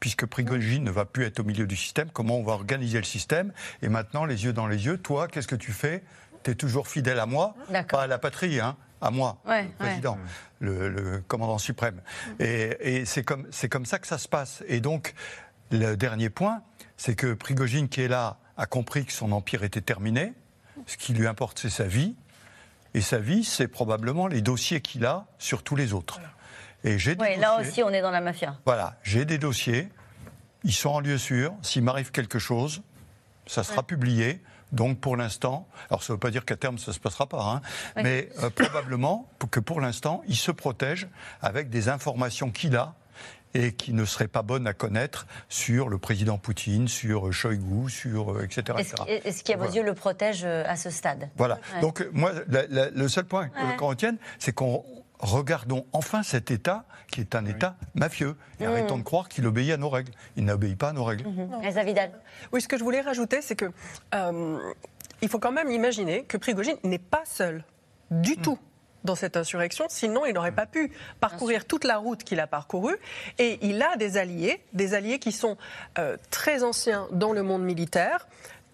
Puisque 0.00 0.26
Prigogine 0.26 0.82
ne 0.82 0.90
va 0.90 1.04
plus 1.04 1.24
être 1.24 1.40
au 1.40 1.44
milieu 1.44 1.66
du 1.66 1.76
système, 1.76 2.08
comment 2.10 2.38
on 2.38 2.42
va 2.42 2.54
organiser 2.54 2.98
le 2.98 3.04
système? 3.04 3.52
Et 3.82 3.88
maintenant, 3.88 4.24
les 4.24 4.44
yeux 4.44 4.54
dans 4.54 4.66
les 4.66 4.86
yeux, 4.86 4.96
toi, 4.96 5.28
qu'est-ce 5.28 5.48
que 5.48 5.56
tu 5.56 5.72
fais 5.72 6.02
tu 6.42 6.50
es 6.50 6.54
toujours 6.54 6.88
fidèle 6.88 7.18
à 7.18 7.26
moi, 7.26 7.54
pas 7.88 8.02
à 8.02 8.06
la 8.06 8.18
patrie, 8.18 8.60
hein, 8.60 8.76
à 9.00 9.10
moi, 9.10 9.38
le 9.46 9.68
président, 9.78 10.18
Le, 10.60 11.22
commandant 11.26 11.58
suprême. 11.58 12.00
Et, 12.38 13.04
c'est 13.06 13.24
comme, 13.24 13.48
comme 13.70 13.86
ça 13.86 13.98
que 13.98 14.06
ça 14.06 14.18
se 14.18 14.28
passe. 14.28 14.62
Et 14.68 14.80
donc, 14.80 15.14
le 15.70 15.96
dernier 15.96 16.30
point, 16.30 16.62
c'est 16.96 17.14
que 17.14 17.34
Prigogine, 17.34 17.88
qui 17.88 18.02
est 18.02 18.08
là, 18.08 18.38
a 18.56 18.66
compris 18.66 19.04
que 19.06 19.12
son 19.12 19.32
empire 19.32 19.64
était 19.64 19.80
terminé. 19.80 20.34
Ce 20.86 20.96
qui 20.96 21.14
lui 21.14 21.26
importe, 21.26 21.58
c'est 21.58 21.70
sa 21.70 21.84
vie. 21.84 22.14
Et 22.94 23.00
sa 23.00 23.18
vie, 23.18 23.44
c'est 23.44 23.68
probablement 23.68 24.26
les 24.26 24.42
dossiers 24.42 24.80
qu'il 24.80 25.06
a 25.06 25.26
sur 25.38 25.62
tous 25.62 25.76
les 25.76 25.92
autres. 25.92 26.20
Et 26.82 26.98
j'ai 26.98 27.16
oui, 27.18 27.36
là 27.36 27.60
aussi, 27.60 27.82
on 27.82 27.90
est 27.90 28.00
dans 28.00 28.10
la 28.10 28.20
mafia. 28.20 28.56
Voilà, 28.64 28.96
j'ai 29.02 29.24
des 29.24 29.38
dossiers. 29.38 29.88
Ils 30.64 30.72
sont 30.72 30.90
en 30.90 31.00
lieu 31.00 31.18
sûr. 31.18 31.54
S'il 31.62 31.82
m'arrive 31.82 32.10
quelque 32.10 32.38
chose, 32.38 32.82
ça 33.46 33.62
sera 33.62 33.82
publié. 33.82 34.42
Donc 34.72 35.00
pour 35.00 35.16
l'instant, 35.16 35.66
alors 35.88 36.02
ça 36.02 36.12
ne 36.12 36.16
veut 36.16 36.20
pas 36.20 36.30
dire 36.30 36.44
qu'à 36.44 36.56
terme 36.56 36.78
ça 36.78 36.90
ne 36.90 36.94
se 36.94 37.00
passera 37.00 37.26
pas, 37.26 37.42
hein, 37.42 37.60
mais 37.96 38.28
euh, 38.42 38.50
probablement 38.50 39.28
que 39.50 39.60
pour 39.60 39.80
l'instant, 39.80 40.22
il 40.28 40.36
se 40.36 40.50
protège 40.50 41.08
avec 41.42 41.70
des 41.70 41.88
informations 41.88 42.50
qu'il 42.50 42.76
a 42.76 42.94
et 43.52 43.72
qui 43.72 43.92
ne 43.92 44.04
seraient 44.04 44.28
pas 44.28 44.42
bonnes 44.42 44.66
à 44.66 44.72
connaître 44.72 45.26
sur 45.48 45.88
le 45.88 45.98
président 45.98 46.38
Poutine, 46.38 46.86
sur 46.86 47.32
Shoigu, 47.32 47.90
sur 47.90 48.42
etc. 48.42 48.78
Euh, 48.78 49.18
est-ce 49.24 49.42
qui, 49.42 49.52
à 49.52 49.56
vos 49.56 49.70
yeux, 49.70 49.82
le 49.82 49.94
protège 49.94 50.42
euh, 50.44 50.62
à 50.66 50.76
ce 50.76 50.90
stade? 50.90 51.28
Voilà. 51.36 51.58
Donc 51.80 52.06
moi, 52.12 52.32
le 52.48 53.08
seul 53.08 53.24
point 53.24 53.50
qu'on 53.76 53.88
retienne, 53.88 54.18
c'est 54.38 54.52
qu'on 54.52 54.84
regardons 55.20 55.86
enfin 55.92 56.22
cet 56.22 56.50
État 56.50 56.84
qui 57.10 57.20
est 57.20 57.34
un 57.34 57.44
État 57.44 57.76
mafieux. 57.94 58.36
Et 58.58 58.64
mmh. 58.64 58.68
arrêtons 58.68 58.98
de 58.98 59.02
croire 59.02 59.28
qu'il 59.28 59.46
obéit 59.46 59.72
à 59.72 59.76
nos 59.76 59.88
règles. 59.88 60.12
Il 60.36 60.44
n'obéit 60.44 60.78
pas 60.78 60.90
à 60.90 60.92
nos 60.92 61.04
règles. 61.04 61.28
Mmh. 61.28 62.10
Oui, 62.52 62.60
ce 62.60 62.68
que 62.68 62.78
je 62.78 62.84
voulais 62.84 63.00
rajouter, 63.00 63.42
c'est 63.42 63.56
que 63.56 63.70
euh, 64.14 64.58
il 65.22 65.28
faut 65.28 65.38
quand 65.38 65.52
même 65.52 65.70
imaginer 65.70 66.24
que 66.24 66.36
Prigogine 66.36 66.76
n'est 66.84 66.98
pas 66.98 67.22
seul 67.24 67.64
du 68.10 68.32
mmh. 68.32 68.42
tout 68.42 68.58
dans 69.04 69.14
cette 69.14 69.36
insurrection, 69.36 69.86
sinon 69.88 70.26
il 70.26 70.34
n'aurait 70.34 70.52
pas 70.52 70.66
pu 70.66 70.92
parcourir 71.20 71.64
toute 71.64 71.84
la 71.84 71.96
route 71.96 72.22
qu'il 72.22 72.40
a 72.40 72.46
parcourue. 72.46 72.96
Et 73.38 73.58
il 73.62 73.82
a 73.82 73.96
des 73.96 74.18
alliés, 74.18 74.62
des 74.72 74.94
alliés 74.94 75.18
qui 75.18 75.32
sont 75.32 75.56
euh, 75.98 76.16
très 76.30 76.62
anciens 76.62 77.08
dans 77.10 77.32
le 77.32 77.42
monde 77.42 77.62
militaire, 77.62 78.28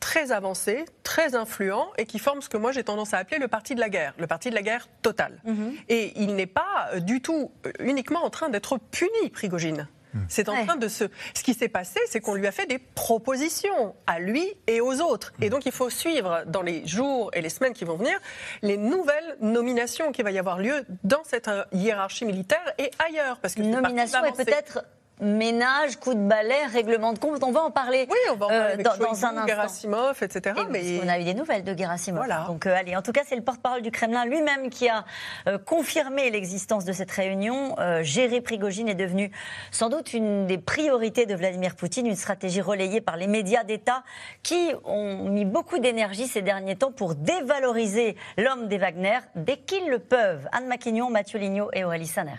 très 0.06 0.30
avancé, 0.30 0.84
très 1.02 1.34
influent 1.34 1.88
et 1.98 2.06
qui 2.06 2.20
forme 2.20 2.40
ce 2.40 2.48
que 2.48 2.56
moi 2.56 2.70
j'ai 2.70 2.84
tendance 2.84 3.12
à 3.12 3.18
appeler 3.18 3.38
le 3.38 3.48
parti 3.48 3.74
de 3.74 3.80
la 3.80 3.88
guerre, 3.88 4.14
le 4.18 4.28
parti 4.28 4.50
de 4.50 4.54
la 4.54 4.62
guerre 4.62 4.88
totale. 5.02 5.40
Mhm. 5.44 5.74
Et 5.88 6.12
il 6.14 6.36
n'est 6.36 6.46
pas 6.46 6.90
euh, 6.92 7.00
du 7.00 7.20
tout 7.20 7.50
euh, 7.66 7.72
uniquement 7.80 8.24
en 8.24 8.30
train 8.30 8.48
d'être 8.48 8.78
puni, 8.78 9.30
Prigogine. 9.32 9.88
Hmm. 10.14 10.20
C'est 10.28 10.48
en 10.48 10.64
train 10.64 10.76
de 10.76 10.86
se. 10.86 11.06
Ce 11.34 11.42
qui 11.42 11.54
s'est 11.54 11.68
passé, 11.68 11.98
c'est 12.08 12.20
qu'on 12.20 12.34
lui 12.34 12.46
a 12.46 12.52
fait 12.52 12.66
des 12.66 12.78
propositions 12.78 13.96
à 14.06 14.20
lui 14.20 14.46
et 14.68 14.80
aux 14.80 15.00
autres. 15.00 15.32
Et 15.40 15.48
hmm. 15.48 15.50
donc, 15.50 15.66
il 15.66 15.72
faut 15.72 15.90
suivre 15.90 16.44
dans 16.46 16.62
les 16.62 16.86
jours 16.86 17.30
et 17.34 17.42
les 17.42 17.48
semaines 17.48 17.72
qui 17.72 17.84
vont 17.84 17.96
venir 17.96 18.16
les 18.62 18.76
nouvelles 18.76 19.36
nominations 19.40 20.12
qui 20.12 20.22
va 20.22 20.30
y 20.30 20.38
avoir 20.38 20.58
lieu 20.58 20.84
dans 21.02 21.24
cette 21.24 21.48
euh, 21.48 21.64
hiérarchie 21.72 22.24
militaire 22.24 22.72
et 22.78 22.92
ailleurs. 23.04 23.38
Parce 23.40 23.56
que 23.56 23.62
nomination 23.62 24.24
est 24.24 24.44
peut-être 24.44 24.84
ménage, 25.20 25.96
coup 25.96 26.14
de 26.14 26.20
balai, 26.20 26.66
règlement 26.66 27.12
de 27.12 27.18
compte. 27.18 27.42
On 27.42 27.52
va 27.52 27.62
en 27.62 27.70
parler, 27.70 28.06
oui, 28.10 28.18
on 28.32 28.36
va 28.36 28.46
en 28.46 28.48
parler 28.48 28.74
euh, 28.78 28.82
dans, 28.82 29.04
un 29.04 29.10
instant. 29.10 29.46
Gerasimov, 29.46 30.22
etc. 30.22 30.60
mais... 30.70 31.00
On 31.02 31.08
a 31.08 31.18
eu 31.18 31.24
des 31.24 31.34
nouvelles 31.34 31.64
de 31.64 31.76
Gerasimov. 31.76 32.24
Voilà. 32.24 32.44
Donc 32.46 32.66
euh, 32.66 32.76
allez, 32.76 32.96
en 32.96 33.02
tout 33.02 33.12
cas, 33.12 33.22
c'est 33.26 33.36
le 33.36 33.42
porte-parole 33.42 33.82
du 33.82 33.90
Kremlin 33.90 34.24
lui-même 34.26 34.68
qui 34.68 34.88
a 34.88 35.04
euh, 35.46 35.58
confirmé 35.58 36.30
l'existence 36.30 36.84
de 36.84 36.92
cette 36.92 37.10
réunion. 37.10 37.74
gérer 38.02 38.40
Prigogine 38.40 38.88
est 38.88 38.94
devenu 38.94 39.30
sans 39.70 39.88
doute 39.88 40.12
une 40.12 40.46
des 40.46 40.58
priorités 40.58 41.26
de 41.26 41.34
Vladimir 41.34 41.74
Poutine, 41.76 42.06
une 42.06 42.16
stratégie 42.16 42.60
relayée 42.60 43.00
par 43.00 43.16
les 43.16 43.26
médias 43.26 43.64
d'État 43.64 44.02
qui 44.42 44.72
ont 44.84 45.28
mis 45.28 45.44
beaucoup 45.44 45.78
d'énergie 45.78 46.26
ces 46.26 46.42
derniers 46.42 46.76
temps 46.76 46.92
pour 46.92 47.14
dévaloriser 47.14 48.16
l'homme 48.36 48.68
des 48.68 48.78
Wagner 48.78 49.18
dès 49.34 49.56
qu'ils 49.56 49.88
le 49.88 49.98
peuvent. 49.98 50.48
Anne 50.52 50.66
Maquignon, 50.66 51.10
Mathieu 51.10 51.38
Lignot 51.38 51.70
et 51.72 51.84
Aurélie 51.84 52.06
Saner. 52.06 52.36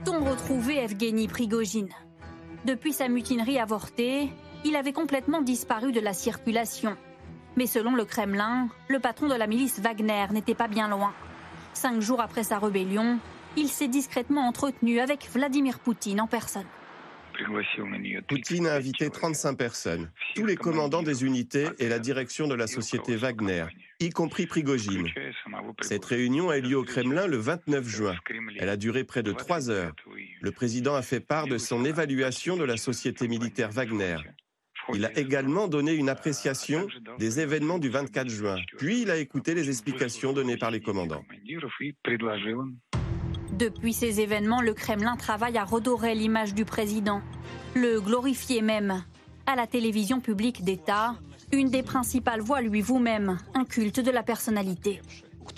A-t-on 0.00 0.24
retrouvé 0.24 0.78
Evgeny 0.78 1.28
Prigogine? 1.28 1.90
Depuis 2.64 2.94
sa 2.94 3.08
mutinerie 3.08 3.58
avortée, 3.58 4.30
il 4.64 4.74
avait 4.74 4.94
complètement 4.94 5.42
disparu 5.42 5.92
de 5.92 6.00
la 6.00 6.14
circulation. 6.14 6.96
Mais 7.56 7.66
selon 7.66 7.94
le 7.94 8.06
Kremlin, 8.06 8.70
le 8.88 8.98
patron 8.98 9.28
de 9.28 9.34
la 9.34 9.46
milice 9.46 9.78
Wagner 9.78 10.24
n'était 10.32 10.54
pas 10.54 10.68
bien 10.68 10.88
loin. 10.88 11.12
Cinq 11.74 12.00
jours 12.00 12.22
après 12.22 12.44
sa 12.44 12.58
rébellion, 12.58 13.18
il 13.58 13.68
s'est 13.68 13.88
discrètement 13.88 14.48
entretenu 14.48 15.00
avec 15.00 15.28
Vladimir 15.30 15.78
Poutine 15.78 16.22
en 16.22 16.26
personne. 16.26 16.66
Poutine 18.26 18.68
a 18.68 18.74
invité 18.76 19.10
35 19.10 19.54
personnes, 19.54 20.10
tous 20.34 20.46
les 20.46 20.56
commandants 20.56 21.02
des 21.02 21.24
unités 21.24 21.68
et 21.78 21.90
la 21.90 21.98
direction 21.98 22.48
de 22.48 22.54
la 22.54 22.66
société 22.66 23.16
Wagner, 23.16 23.66
y 24.00 24.10
compris 24.10 24.46
Prigogine. 24.46 25.06
Cette 25.82 26.04
réunion 26.04 26.48
a 26.48 26.58
eu 26.58 26.62
lieu 26.62 26.76
au 26.78 26.84
Kremlin 26.84 27.26
le 27.26 27.36
29 27.36 27.86
juin. 27.86 28.16
Elle 28.58 28.70
a 28.70 28.76
duré 28.76 29.04
près 29.04 29.22
de 29.22 29.32
trois 29.32 29.70
heures. 29.70 29.92
Le 30.40 30.50
président 30.50 30.94
a 30.94 31.02
fait 31.02 31.20
part 31.20 31.46
de 31.46 31.58
son 31.58 31.84
évaluation 31.84 32.56
de 32.56 32.64
la 32.64 32.78
société 32.78 33.28
militaire 33.28 33.70
Wagner. 33.70 34.16
Il 34.94 35.04
a 35.04 35.16
également 35.18 35.68
donné 35.68 35.92
une 35.92 36.08
appréciation 36.08 36.88
des 37.18 37.40
événements 37.40 37.78
du 37.78 37.90
24 37.90 38.28
juin, 38.28 38.56
puis 38.78 39.02
il 39.02 39.10
a 39.10 39.18
écouté 39.18 39.54
les 39.54 39.68
explications 39.68 40.32
données 40.32 40.56
par 40.56 40.70
les 40.70 40.80
commandants. 40.80 41.22
Depuis 43.52 43.92
ces 43.92 44.20
événements, 44.20 44.62
le 44.62 44.74
Kremlin 44.74 45.16
travaille 45.16 45.58
à 45.58 45.64
redorer 45.64 46.14
l'image 46.14 46.54
du 46.54 46.64
président, 46.64 47.20
le 47.74 48.00
glorifier 48.00 48.62
même. 48.62 49.04
À 49.46 49.54
la 49.54 49.66
télévision 49.66 50.20
publique 50.20 50.64
d'État, 50.64 51.16
une 51.52 51.70
des 51.70 51.82
principales 51.82 52.40
voix 52.40 52.60
lui 52.60 52.80
vous-même, 52.80 53.38
un 53.54 53.64
culte 53.64 54.00
de 54.00 54.10
la 54.10 54.22
personnalité. 54.22 55.00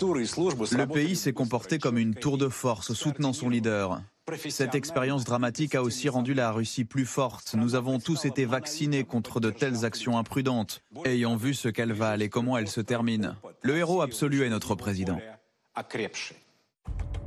Le 0.01 0.85
pays 0.85 1.15
s'est 1.15 1.33
comporté 1.33 1.77
comme 1.77 1.97
une 1.97 2.15
tour 2.15 2.37
de 2.37 2.49
force 2.49 2.93
soutenant 2.93 3.33
son 3.33 3.49
leader. 3.49 4.01
Cette 4.49 4.73
expérience 4.73 5.25
dramatique 5.25 5.75
a 5.75 5.83
aussi 5.83 6.09
rendu 6.09 6.33
la 6.33 6.51
Russie 6.51 6.85
plus 6.85 7.05
forte. 7.05 7.55
Nous 7.55 7.75
avons 7.75 7.99
tous 7.99 8.25
été 8.25 8.45
vaccinés 8.45 9.03
contre 9.03 9.39
de 9.39 9.49
telles 9.49 9.85
actions 9.85 10.17
imprudentes, 10.17 10.81
ayant 11.05 11.35
vu 11.35 11.53
ce 11.53 11.67
qu'elle 11.67 11.91
valent 11.91 12.23
et 12.23 12.29
comment 12.29 12.57
elle 12.57 12.69
se 12.69 12.81
termine. 12.81 13.35
Le 13.61 13.77
héros 13.77 14.01
absolu 14.01 14.43
est 14.43 14.49
notre 14.49 14.75
président. 14.75 15.19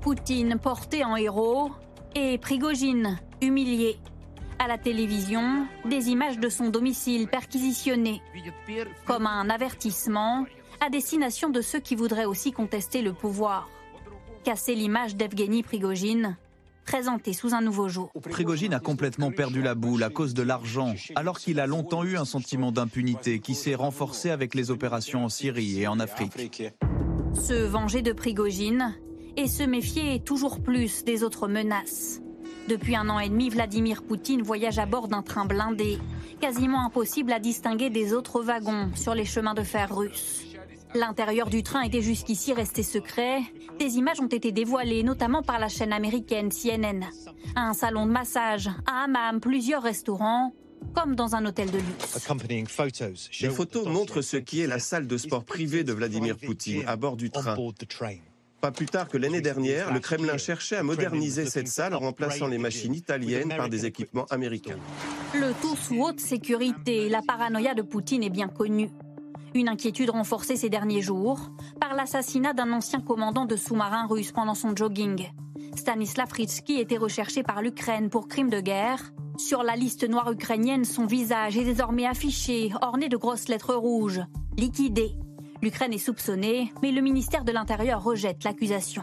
Poutine 0.01 0.59
porté 0.59 1.05
en 1.05 1.17
héros 1.17 1.71
et 2.15 2.39
Prigogine 2.39 3.19
humilié. 3.43 3.99
À 4.59 4.69
la 4.69 4.79
télévision, 4.79 5.67
des 5.85 6.09
images 6.09 6.39
de 6.39 6.49
son 6.49 6.71
domicile 6.71 7.29
perquisitionnées, 7.29 8.23
comme 9.05 9.27
un 9.27 9.51
avertissement 9.51 10.47
à 10.81 10.91
destination 10.91 11.51
de 11.51 11.61
ceux 11.61 11.81
qui 11.81 11.95
voudraient 11.95 12.25
aussi 12.25 12.53
contester 12.53 13.03
le 13.03 13.13
pouvoir. 13.13 13.69
Casser 14.45 14.75
l'image 14.75 15.17
d'Evgeny 15.17 15.63
Prigogine, 15.63 16.37
présentée 16.85 17.33
sous 17.33 17.55
un 17.55 17.61
nouveau 17.61 17.89
jour. 17.89 18.11
Prigogine 18.31 18.75
a 18.75 18.81
complètement 18.81 19.31
perdu 19.31 19.63
la 19.63 19.75
boule 19.75 20.03
à 20.03 20.11
cause 20.11 20.35
de 20.35 20.43
l'argent, 20.43 20.95
alors 21.15 21.39
qu'il 21.39 21.61
a 21.61 21.67
longtemps 21.67 22.05
eu 22.05 22.17
un 22.17 22.25
sentiment 22.25 22.73
d'impunité 22.73 23.41
qui 23.41 23.55
s'est 23.55 23.75
renforcé 23.75 24.31
avec 24.31 24.55
les 24.55 24.71
opérations 24.71 25.25
en 25.25 25.29
Syrie 25.29 25.83
et 25.83 25.87
en 25.87 26.01
Afrique. 26.01 26.65
Se 27.35 27.55
venger 27.55 28.03
de 28.03 28.13
Prigogine, 28.13 28.95
et 29.37 29.49
se 29.49 29.63
méfier 29.63 30.21
toujours 30.21 30.63
plus 30.63 31.05
des 31.05 31.23
autres 31.23 31.47
menaces. 31.47 32.23
Depuis 32.69 32.97
un 32.97 33.09
an 33.09 33.21
et 33.21 33.29
demi, 33.29 33.49
Vladimir 33.49 34.03
Poutine 34.03 34.43
voyage 34.43 34.79
à 34.79 34.87
bord 34.87 35.07
d'un 35.07 35.23
train 35.23 35.45
blindé, 35.45 35.99
quasiment 36.41 36.85
impossible 36.85 37.33
à 37.33 37.39
distinguer 37.39 37.91
des 37.91 38.13
autres 38.13 38.43
wagons 38.43 38.91
sur 38.97 39.15
les 39.15 39.25
chemins 39.25 39.55
de 39.55 39.63
fer 39.63 39.95
russes. 39.95 40.43
L'intérieur 40.95 41.49
du 41.49 41.63
train 41.63 41.83
était 41.83 42.03
jusqu'ici 42.03 42.53
resté 42.53 42.83
secret. 42.83 43.41
Des 43.79 43.99
images 43.99 44.21
ont 44.21 44.27
été 44.27 44.51
dévoilées, 44.51 45.03
notamment 45.03 45.43
par 45.43 45.59
la 45.59 45.69
chaîne 45.69 45.93
américaine 45.93 46.51
CNN. 46.51 47.05
Un 47.55 47.73
salon 47.73 48.07
de 48.07 48.11
massage, 48.11 48.69
un 48.87 49.05
hammam, 49.05 49.41
plusieurs 49.41 49.83
restaurants, 49.83 50.53
comme 50.95 51.15
dans 51.15 51.37
un 51.37 51.45
hôtel 51.47 51.71
de 51.71 51.79
luxe. 51.79 52.29
Les 53.41 53.51
photos 53.51 53.87
montrent 53.87 54.23
ce 54.23 54.37
qui 54.39 54.61
est 54.61 54.67
la 54.67 54.79
salle 54.79 55.07
de 55.07 55.19
sport 55.19 55.45
privée 55.45 55.85
de 55.85 55.93
Vladimir 55.93 56.37
Poutine 56.37 56.83
à 56.87 56.97
bord 56.97 57.17
du 57.17 57.31
train. 57.31 57.57
Pas 58.61 58.71
plus 58.71 58.87
tard 58.87 59.09
que 59.09 59.19
l'année 59.19 59.41
dernière, 59.41 59.93
le 59.93 60.01
Kremlin 60.01 60.39
cherchait 60.39 60.77
à 60.77 60.83
moderniser 60.83 61.47
cette 61.47 61.69
salle 61.69 61.95
en 61.95 61.99
remplaçant 61.99 62.47
les 62.47 62.59
machines 62.59 62.95
italiennes 62.95 63.53
par 63.57 63.69
des 63.69 63.87
équipements 63.87 64.27
américains. 64.31 64.79
Le 65.35 65.53
tout 65.61 65.77
sous 65.77 66.01
haute 66.03 66.21
sécurité, 66.21 67.09
la 67.09 67.21
paranoïa 67.23 67.75
de 67.75 67.83
Poutine 67.83 68.23
est 68.23 68.31
bien 68.31 68.49
connue. 68.49 68.91
Une 69.55 69.69
inquiétude 69.69 70.11
renforcée 70.11 70.57
ces 70.57 70.69
derniers 70.69 71.03
jours 71.03 71.51
par 71.81 71.95
l'assassinat 71.95 72.53
d'un 72.53 72.73
ancien 72.73 73.01
commandant 73.01 73.47
de 73.47 73.57
sous-marin 73.57 74.07
russe 74.07 74.33
pendant 74.33 74.55
son 74.55 74.75
jogging. 74.75 75.31
Stanislav 75.77 76.33
Ritsky 76.33 76.81
était 76.81 76.97
recherché 76.97 77.43
par 77.43 77.63
l'Ukraine 77.63 78.11
pour 78.11 78.29
crime 78.29 78.51
de 78.51 78.61
guerre. 78.61 79.13
Sur 79.39 79.63
la 79.63 79.77
liste 79.77 80.09
noire 80.09 80.31
ukrainienne, 80.33 80.85
son 80.85 81.07
visage 81.07 81.57
est 81.57 81.65
désormais 81.65 82.07
affiché, 82.07 82.73
orné 82.81 83.09
de 83.09 83.17
grosses 83.17 83.49
lettres 83.49 83.75
rouges. 83.75 84.23
Liquidé. 84.57 85.13
L'Ukraine 85.63 85.93
est 85.93 85.99
soupçonnée, 85.99 86.73
mais 86.83 86.93
le 86.93 87.01
ministère 87.01 87.45
de 87.45 87.53
l'Intérieur 87.53 88.03
rejette 88.03 88.45
l'accusation. 88.45 89.03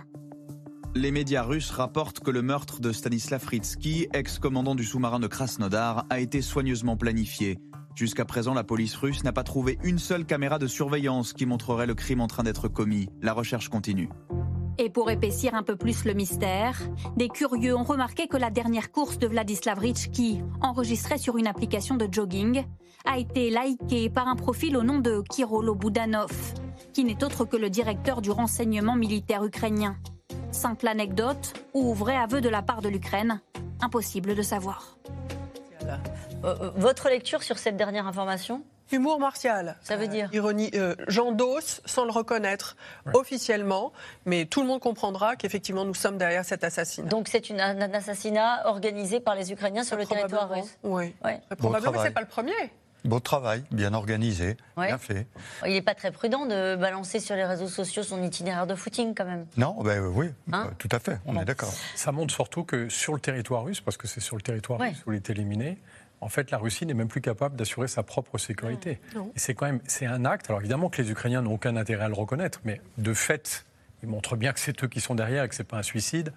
Les 0.95 1.12
médias 1.12 1.41
russes 1.41 1.72
rapportent 1.72 2.19
que 2.19 2.29
le 2.29 2.43
meurtre 2.43 2.79
de 2.79 2.91
Stanislav 2.91 3.43
Ritsky, 3.45 4.07
ex-commandant 4.13 4.75
du 4.75 4.83
sous-marin 4.83 5.19
de 5.19 5.25
Krasnodar, 5.25 6.05
a 6.12 6.19
été 6.19 6.43
soigneusement 6.43 6.95
planifié. 6.95 7.57
Jusqu'à 7.95 8.25
présent, 8.25 8.53
la 8.53 8.63
police 8.63 8.95
russe 8.95 9.24
n'a 9.24 9.33
pas 9.33 9.43
trouvé 9.43 9.79
une 9.83 9.98
seule 9.98 10.25
caméra 10.25 10.60
de 10.60 10.67
surveillance 10.67 11.33
qui 11.33 11.48
montrerait 11.48 11.88
le 11.88 11.95
crime 11.95 12.22
en 12.22 12.27
train 12.27 12.43
d'être 12.43 12.67
commis. 12.67 13.10
La 13.22 13.33
recherche 13.33 13.69
continue. 13.69 14.10
Et 14.77 14.89
pour 14.89 15.11
épaissir 15.11 15.53
un 15.53 15.63
peu 15.63 15.75
plus 15.75 16.03
le 16.03 16.13
mystère, 16.13 16.79
des 17.15 17.29
curieux 17.29 17.75
ont 17.75 17.83
remarqué 17.83 18.27
que 18.27 18.37
la 18.37 18.49
dernière 18.49 18.91
course 18.91 19.19
de 19.19 19.27
Vladislav 19.27 19.77
Ritsky, 19.77 20.41
enregistrée 20.61 21.17
sur 21.17 21.37
une 21.37 21.47
application 21.47 21.95
de 21.95 22.07
jogging, 22.11 22.65
a 23.05 23.19
été 23.19 23.49
likée 23.51 24.09
par 24.09 24.27
un 24.27 24.35
profil 24.35 24.75
au 24.77 24.83
nom 24.83 24.99
de 24.99 25.21
Kirolo 25.29 25.75
Boudanov, 25.75 26.53
qui 26.93 27.03
n'est 27.03 27.23
autre 27.23 27.45
que 27.45 27.57
le 27.57 27.69
directeur 27.69 28.21
du 28.21 28.31
renseignement 28.31 28.95
militaire 28.95 29.43
ukrainien. 29.43 29.95
Simple 30.51 30.87
anecdote 30.87 31.53
ou 31.73 31.93
vrai 31.93 32.15
aveu 32.15 32.41
de 32.41 32.49
la 32.49 32.61
part 32.61 32.81
de 32.81 32.89
l'Ukraine, 32.89 33.41
impossible 33.81 34.33
de 34.33 34.41
savoir. 34.41 34.97
Euh, 35.83 35.97
euh, 36.45 36.71
votre 36.77 37.09
lecture 37.09 37.43
sur 37.43 37.57
cette 37.57 37.77
dernière 37.77 38.07
information? 38.07 38.63
Humour 38.93 39.19
martial. 39.19 39.75
Ça 39.81 39.97
veut 39.97 40.07
dire 40.07 40.29
Ironie. 40.33 40.69
Euh, 40.75 40.95
j'endosse 41.07 41.81
sans 41.85 42.05
le 42.05 42.12
reconnaître 42.12 42.77
officiellement, 43.15 43.91
mais 44.25 44.45
tout 44.45 44.62
le 44.62 44.67
monde 44.67 44.81
comprendra 44.81 45.35
qu'effectivement 45.35 45.83
nous 45.83 45.95
sommes 45.95 46.17
derrière 46.17 46.45
cet 46.45 46.63
assassinat. 46.63 47.09
Donc 47.09 47.27
c'est 47.27 47.50
un 47.51 47.81
assassinat 47.93 48.67
organisé 48.67 49.19
par 49.19 49.33
les 49.33 49.51
Ukrainiens 49.51 49.83
sur 49.83 49.97
le 49.97 50.05
territoire 50.05 50.50
russe 50.50 50.77
Oui. 50.83 51.13
Probablement, 51.57 51.91
mais 51.91 51.97
ce 51.97 52.03
n'est 52.03 52.12
pas 52.12 52.21
le 52.21 52.27
premier. 52.27 52.53
Beau 53.05 53.19
travail, 53.19 53.63
bien 53.71 53.93
organisé, 53.93 54.55
bien 54.77 54.97
fait. 54.97 55.27
Il 55.65 55.73
n'est 55.73 55.81
pas 55.81 55.93
très 55.95 56.12
prudent 56.12 56.45
de 56.45 56.77
balancer 56.77 57.19
sur 57.19 57.35
les 57.35 57.43
réseaux 57.43 57.67
sociaux 57.67 58.01
son 58.01 58.23
itinéraire 58.23 58.65
de 58.65 58.75
footing 58.75 59.13
quand 59.13 59.25
même. 59.25 59.45
Non, 59.57 59.75
ben 59.83 60.01
oui, 60.05 60.29
hein 60.53 60.69
tout 60.77 60.88
à 60.89 61.00
fait, 61.00 61.19
on 61.25 61.38
est 61.41 61.43
d'accord. 61.43 61.73
Ça 61.95 62.13
montre 62.13 62.33
surtout 62.33 62.63
que 62.63 62.88
sur 62.88 63.13
le 63.13 63.19
territoire 63.19 63.65
russe, 63.65 63.81
parce 63.81 63.97
que 63.97 64.07
c'est 64.07 64.21
sur 64.21 64.38
le 64.38 64.41
territoire 64.41 64.79
russe 64.79 65.03
où 65.05 65.12
il 65.12 65.17
est 65.17 65.29
éliminé, 65.29 65.79
en 66.23 66.29
fait, 66.29 66.51
la 66.51 66.57
Russie 66.57 66.85
n'est 66.85 66.93
même 66.93 67.07
plus 67.07 67.21
capable 67.21 67.55
d'assurer 67.55 67.87
sa 67.87 68.01
propre 68.01 68.37
sécurité. 68.37 68.99
Et 69.15 69.39
c'est 69.39 69.53
quand 69.53 69.65
même, 69.65 69.81
c'est 69.85 70.05
un 70.05 70.25
acte. 70.25 70.49
Alors 70.49 70.61
évidemment 70.61 70.89
que 70.89 71.01
les 71.01 71.11
Ukrainiens 71.11 71.41
n'ont 71.41 71.53
aucun 71.53 71.75
intérêt 71.75 72.05
à 72.05 72.07
le 72.07 72.13
reconnaître, 72.13 72.61
mais 72.63 72.81
de 72.97 73.13
fait, 73.13 73.65
ils 74.01 74.09
montrent 74.09 74.35
bien 74.35 74.53
que 74.53 74.59
c'est 74.59 74.83
eux 74.83 74.87
qui 74.87 75.01
sont 75.01 75.15
derrière 75.15 75.43
et 75.43 75.49
que 75.49 75.55
c'est 75.55 75.63
pas 75.63 75.77
un 75.77 75.83
suicide. 75.83 76.33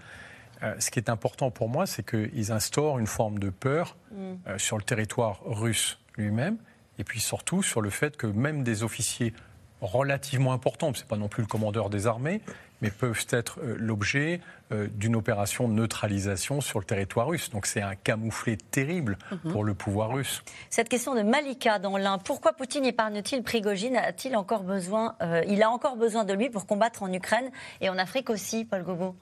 Euh, 0.62 0.74
ce 0.78 0.90
qui 0.90 0.98
est 0.98 1.10
important 1.10 1.50
pour 1.50 1.68
moi, 1.68 1.86
c'est 1.86 2.04
qu'ils 2.04 2.50
instaurent 2.52 2.98
une 2.98 3.06
forme 3.06 3.38
de 3.38 3.50
peur 3.50 3.96
mm. 4.10 4.16
euh, 4.48 4.58
sur 4.58 4.76
le 4.76 4.82
territoire 4.82 5.40
russe 5.44 5.98
lui-même, 6.16 6.56
et 6.98 7.04
puis 7.04 7.20
surtout 7.20 7.62
sur 7.62 7.82
le 7.82 7.90
fait 7.90 8.16
que 8.16 8.26
même 8.26 8.62
des 8.62 8.82
officiers 8.82 9.34
relativement 9.82 10.54
importants, 10.54 10.92
ce 10.94 11.02
n'est 11.02 11.08
pas 11.08 11.18
non 11.18 11.28
plus 11.28 11.42
le 11.42 11.46
commandeur 11.46 11.90
des 11.90 12.06
armées, 12.06 12.40
mais 12.80 12.90
peuvent 12.90 13.26
être 13.30 13.58
euh, 13.60 13.76
l'objet 13.78 14.40
euh, 14.72 14.88
d'une 14.92 15.16
opération 15.16 15.68
de 15.68 15.74
neutralisation 15.74 16.60
sur 16.60 16.78
le 16.78 16.84
territoire 16.84 17.28
russe. 17.28 17.50
Donc 17.50 17.66
c'est 17.66 17.82
un 17.82 17.94
camouflet 17.94 18.56
terrible 18.56 19.18
mhm. 19.30 19.52
pour 19.52 19.64
le 19.64 19.74
pouvoir 19.74 20.10
russe. 20.10 20.42
Cette 20.70 20.88
question 20.88 21.14
de 21.14 21.22
Malika 21.22 21.78
dans 21.78 21.96
l'Ain, 21.96 22.18
pourquoi 22.18 22.52
Poutine 22.52 22.84
épargne-t-il 22.84 23.42
Prigogine 23.42 23.96
A-t-il 23.96 24.36
encore 24.36 24.62
besoin, 24.62 25.14
euh, 25.22 25.42
Il 25.48 25.62
a 25.62 25.70
encore 25.70 25.96
besoin 25.96 26.24
de 26.24 26.32
lui 26.32 26.50
pour 26.50 26.66
combattre 26.66 27.02
en 27.02 27.12
Ukraine 27.12 27.50
et 27.80 27.88
en 27.88 27.98
Afrique 27.98 28.30
aussi, 28.30 28.64
Paul 28.64 28.82
Gobo 28.82 29.16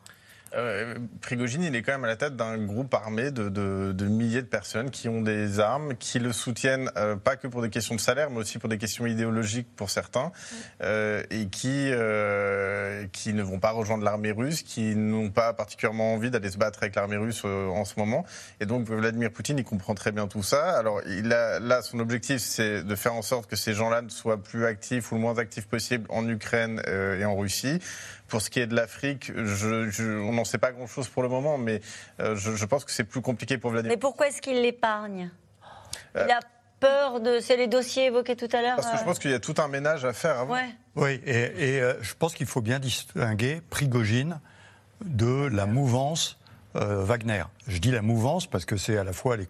euh, 0.57 0.95
Prigogine, 1.21 1.63
il 1.63 1.75
est 1.75 1.83
quand 1.83 1.93
même 1.93 2.05
à 2.05 2.09
la 2.09 2.17
tête 2.17 2.37
d'un 2.37 2.59
groupe 2.59 2.95
armé 2.95 3.31
de, 3.31 3.49
de, 3.49 4.07
milliers 4.07 4.43
de 4.43 4.47
personnes 4.47 4.91
qui 4.91 5.09
ont 5.09 5.23
des 5.23 5.61
armes, 5.61 5.97
qui 5.97 6.19
le 6.19 6.33
soutiennent 6.33 6.91
euh, 6.97 7.17
pas 7.17 7.37
que 7.37 7.47
pour 7.47 7.63
des 7.63 7.71
questions 7.71 7.95
de 7.95 8.01
salaire, 8.01 8.31
mais 8.31 8.39
aussi 8.39 8.59
pour 8.59 8.69
des 8.69 8.79
questions 8.79 9.07
idéologiques 9.07 9.69
pour 9.75 9.91
certains, 9.91 10.33
euh, 10.83 11.23
et 11.31 11.47
qui, 11.49 11.91
qui 13.13 13.33
ne 13.33 13.43
vont 13.43 13.59
pas 13.59 13.71
rejoindre 13.71 14.05
l'armée 14.05 14.33
russe, 14.33 14.63
qui 14.63 14.95
n'ont 14.95 15.31
pas 15.31 15.53
particulièrement 15.53 16.15
envie 16.15 16.31
d'aller 16.31 16.51
se 16.51 16.59
battre 16.59 16.81
avec 16.83 16.95
l'armée 16.95 17.17
russe 17.17 17.45
en 17.45 17.85
ce 17.85 17.99
moment. 17.99 18.25
Et 18.61 18.67
donc 18.67 18.89
Vladimir 18.89 19.31
Poutine, 19.31 19.59
il 19.59 19.65
comprend 19.65 19.95
très 19.95 20.13
bien 20.13 20.27
tout 20.27 20.43
ça. 20.43 20.79
Alors 20.79 21.01
il 21.07 21.33
a, 21.33 21.59
là, 21.61 21.83
son 21.83 21.99
objectif, 21.99 22.39
c'est 22.39 22.85
de 22.85 22.95
faire 22.95 23.15
en 23.15 23.23
sorte 23.23 23.49
que 23.49 23.57
ces 23.57 23.75
gens-là 23.75 24.03
ne 24.03 24.09
soient 24.09 24.43
plus 24.43 24.67
actifs 24.67 25.11
ou 25.13 25.17
le 25.17 25.21
moins 25.21 25.39
actifs 25.39 25.67
possible 25.67 26.07
en 26.11 26.29
Ukraine 26.29 26.83
et 26.87 27.25
en 27.25 27.37
Russie. 27.37 27.81
Pour 28.35 28.43
ce 28.43 28.51
qui 28.51 28.59
est 28.59 28.67
de 28.67 28.75
l'Afrique, 28.75 29.31
on 29.37 30.33
n'en 30.33 30.45
sait 30.45 30.59
pas 30.59 30.73
grand-chose 30.73 31.07
pour 31.07 31.23
le 31.23 31.29
moment, 31.29 31.57
mais 31.57 31.81
euh, 32.19 32.35
je, 32.35 32.65
pense 32.65 32.85
que 32.85 32.91
c'est 32.91 33.05
plus 33.05 33.21
compliqué 33.21 33.59
pour 33.59 33.71
Vladimir. 33.71 33.95
Mais 33.95 34.01
pourquoi 34.01 34.27
est-ce 34.27 34.43
qu'il 34.43 34.61
l'épargne? 34.61 35.31
Il 36.17 36.33
a 36.33 36.41
peur 36.81 37.21
de. 37.21 37.39
C'est 37.39 37.57
les 37.57 37.69
dossiers 37.69 38.07
évoqués 38.07 38.35
tout 38.35 38.49
à 38.51 38.61
l'heure 38.61 38.75
Parce 38.75 38.91
que 38.91 38.97
je 38.97 39.03
euh, 39.03 39.05
pense 39.05 39.21
qu'il 39.21 39.31
y 39.31 39.35
a 39.35 39.39
tout 39.39 39.55
un 39.59 39.69
ménage 39.69 40.05
à 40.05 40.13
faire 40.13 40.41
avant. 40.41 40.57
Oui, 40.97 41.21
et, 41.25 41.81
euh, 41.81 41.95
je 42.03 42.13
pense 42.15 42.35
qu'il 42.35 42.47
faut 42.47 42.61
bien 42.61 42.81
distinguer 42.81 43.63
Prigogine 43.71 44.41
de 45.05 45.47
la 45.47 45.67
mouvance 45.67 46.37
euh, 46.77 47.05
Wagner. 47.05 47.45
Je 47.67 47.79
dis 47.79 47.91
la 47.91 48.03
mouvance 48.03 48.47
parce 48.47 48.65
que 48.65 48.77
c'est 48.77 48.97
à 48.97 49.05
la 49.05 49.13
fois 49.13 49.37
les, 49.37 49.49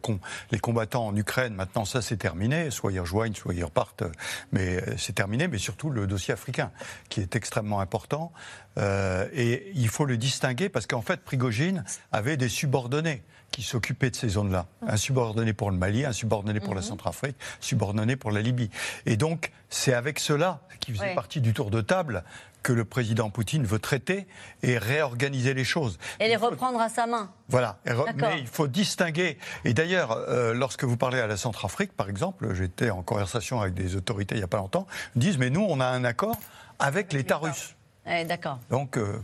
les 0.51 0.59
combattants 0.59 1.07
en 1.07 1.17
Ukraine, 1.17 1.55
maintenant 1.55 1.85
ça 1.85 2.03
c'est 2.03 2.17
terminé, 2.17 2.71
soit 2.71 2.93
ils 2.93 3.01
rejoignent, 3.01 3.35
soit 3.35 3.55
ils 3.55 3.65
repartent, 3.65 4.05
mais 4.53 4.77
euh, 4.77 4.95
c'est 4.97 5.15
terminé, 5.15 5.49
mais 5.49 5.59
surtout 5.59 5.91
le 5.91 6.07
dossier 6.07 6.35
africain 6.35 6.71
qui 7.09 7.21
est 7.21 7.37
extrêmement 7.37 7.81
important. 7.81 8.33
Euh, 8.79 9.29
et 9.33 9.71
il 9.75 9.89
faut 9.89 10.05
le 10.05 10.17
distinguer 10.17 10.69
parce 10.69 10.87
qu'en 10.87 11.03
fait 11.03 11.21
Prigogine 11.21 11.85
avait 12.13 12.37
des 12.37 12.49
subordonnés 12.49 13.23
qui 13.55 13.63
s'occupaient 13.63 14.11
de 14.11 14.17
ces 14.17 14.31
zones-là. 14.31 14.67
Un 14.85 14.97
subordonné 14.97 15.53
pour 15.53 15.71
le 15.71 15.77
Mali, 15.77 16.05
un 16.05 16.13
subordonné 16.13 16.59
pour 16.59 16.75
la 16.75 16.81
mhm. 16.81 16.89
Centrafrique, 16.89 17.37
un 17.39 17.63
subordonné 17.63 18.17
pour 18.17 18.33
la 18.33 18.43
Libye. 18.43 18.69
Et 19.07 19.17
donc, 19.17 19.53
c'est 19.71 19.95
avec 19.95 20.19
cela, 20.19 20.61
qui 20.81 20.93
faisait 20.93 21.15
partie 21.15 21.41
du 21.41 21.53
tour 21.53 21.71
de 21.71 21.81
table, 21.81 22.25
que 22.65 22.73
le 22.73 22.85
président 22.85 23.31
Poutine 23.31 23.65
veut 23.65 23.79
traiter 23.79 24.27
et 24.63 24.79
réorganiser 24.79 25.55
les 25.55 25.63
choses. 25.63 25.99
Et 26.19 26.27
les 26.27 26.35
reprendre 26.35 26.81
à 26.81 26.89
sa 26.89 27.07
main. 27.07 27.31
Voilà. 27.49 27.79
Mais 28.17 28.41
il 28.41 28.49
faut 28.49 28.67
distinguer. 28.67 29.39
Et 29.65 29.75
d'ailleurs, 29.75 30.13
euh, 30.13 30.55
lorsque 30.55 30.83
vous 30.83 30.97
parlez 30.97 31.21
à 31.21 31.29
la 31.29 31.37
Centrafrique, 31.37 31.93
par 31.93 32.09
exemple, 32.09 32.53
j'étais 32.55 32.91
en 32.91 33.03
conversation 33.03 33.61
avec 33.61 33.75
des 33.75 33.95
autorités 33.95 34.35
il 34.35 34.39
n'y 34.39 34.45
a 34.45 34.49
pas 34.49 34.57
longtemps, 34.57 34.87
ils 35.15 35.21
disent 35.21 35.39
mais 35.39 35.51
nous, 35.51 35.65
on 35.69 35.79
a 35.79 35.87
un 35.87 36.05
accord 36.05 36.37
avec 36.81 37.13
l'État 37.13 37.37
russe. 37.37 37.77
D'accord. 38.07 38.59
Donc. 38.71 38.97
Euh, 38.97 39.19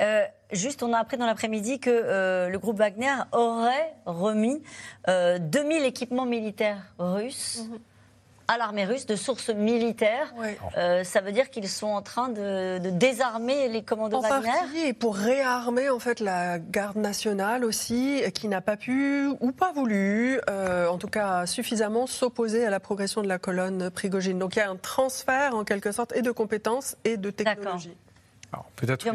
euh, 0.00 0.24
juste, 0.50 0.82
on 0.82 0.92
a 0.92 0.98
appris 0.98 1.16
dans 1.16 1.26
l'après-midi 1.26 1.78
que 1.78 2.48
le 2.50 2.58
groupe 2.58 2.78
Wagner 2.78 3.14
aurait 3.30 3.94
remis 4.04 4.60
2000 5.06 5.84
équipements 5.84 6.26
militaires 6.26 6.82
russes. 6.98 7.64
Mhm 7.70 7.78
à 8.48 8.58
l'armée 8.58 8.84
russe 8.84 9.06
de 9.06 9.16
sources 9.16 9.50
militaires. 9.50 10.32
Euh, 10.76 11.04
ça 11.04 11.20
veut 11.20 11.32
dire 11.32 11.50
qu'ils 11.50 11.68
sont 11.68 11.88
en 11.88 12.02
train 12.02 12.28
de, 12.28 12.78
désarmer 12.90 13.68
les 13.68 13.82
commandos 13.82 14.18
en 14.18 14.20
Wagner 14.20 14.50
partie, 14.50 14.86
et 14.86 14.92
pour 14.92 15.16
réarmer 15.16 15.90
en 15.90 15.98
fait 15.98 16.20
la 16.20 16.58
garde 16.58 16.96
nationale 16.96 17.64
aussi, 17.64 18.22
qui 18.34 18.48
n'a 18.48 18.60
pas 18.60 18.76
pu 18.76 19.28
ou 19.40 19.52
pas 19.52 19.72
voulu, 19.72 20.40
euh, 20.50 20.88
en 20.88 20.98
tout 20.98 21.08
cas 21.08 21.46
suffisamment 21.46 22.06
s'opposer 22.06 22.66
à 22.66 22.70
la 22.70 22.80
progression 22.80 23.22
de 23.22 23.28
la 23.28 23.38
colonne 23.38 23.90
Prigogine. 23.90 24.38
Donc 24.38 24.56
il 24.56 24.60
y 24.60 24.62
a 24.62 24.70
un 24.70 24.76
transfert 24.76 25.54
en 25.54 25.64
quelque 25.64 25.92
sorte 25.92 26.14
et 26.14 26.22
de 26.22 26.30
compétences 26.30 26.96
et 27.04 27.16
de 27.16 27.30
technologie. 27.30 27.96
Peut-être 28.76 29.06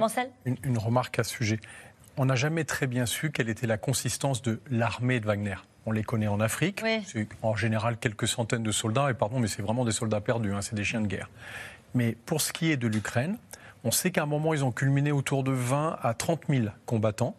une, 0.45 0.57
une 0.63 0.77
remarque 0.77 1.19
à 1.19 1.23
ce 1.23 1.31
sujet. 1.31 1.59
On 2.17 2.25
n'a 2.25 2.35
jamais 2.35 2.63
très 2.63 2.87
bien 2.87 3.05
su 3.05 3.31
quelle 3.31 3.49
était 3.49 3.67
la 3.67 3.77
consistance 3.77 4.41
de 4.41 4.59
l'armée 4.71 5.19
de 5.19 5.27
Wagner 5.27 5.57
on 5.87 5.91
les 5.93 6.03
connaît 6.03 6.27
en 6.27 6.41
Afrique. 6.41 6.83
C'est 7.05 7.27
en 7.41 7.55
général 7.55 7.97
quelques 7.97 8.27
centaines 8.27 8.61
de 8.61 8.71
soldats, 8.73 9.09
et 9.09 9.13
pardon, 9.13 9.39
mais 9.39 9.47
c'est 9.47 9.61
vraiment 9.61 9.85
des 9.85 9.93
soldats 9.93 10.19
perdus, 10.19 10.53
hein, 10.53 10.61
c'est 10.61 10.75
des 10.75 10.83
chiens 10.83 10.99
de 10.99 11.07
guerre. 11.07 11.29
Mais 11.95 12.15
pour 12.25 12.41
ce 12.41 12.51
qui 12.51 12.71
est 12.71 12.77
de 12.77 12.87
l'Ukraine, 12.87 13.37
on 13.85 13.91
sait 13.91 14.11
qu'à 14.11 14.23
un 14.23 14.25
moment, 14.25 14.53
ils 14.53 14.65
ont 14.65 14.73
culminé 14.73 15.13
autour 15.13 15.45
de 15.45 15.51
20 15.51 15.97
à 16.01 16.13
30 16.13 16.41
000 16.49 16.65
combattants. 16.85 17.37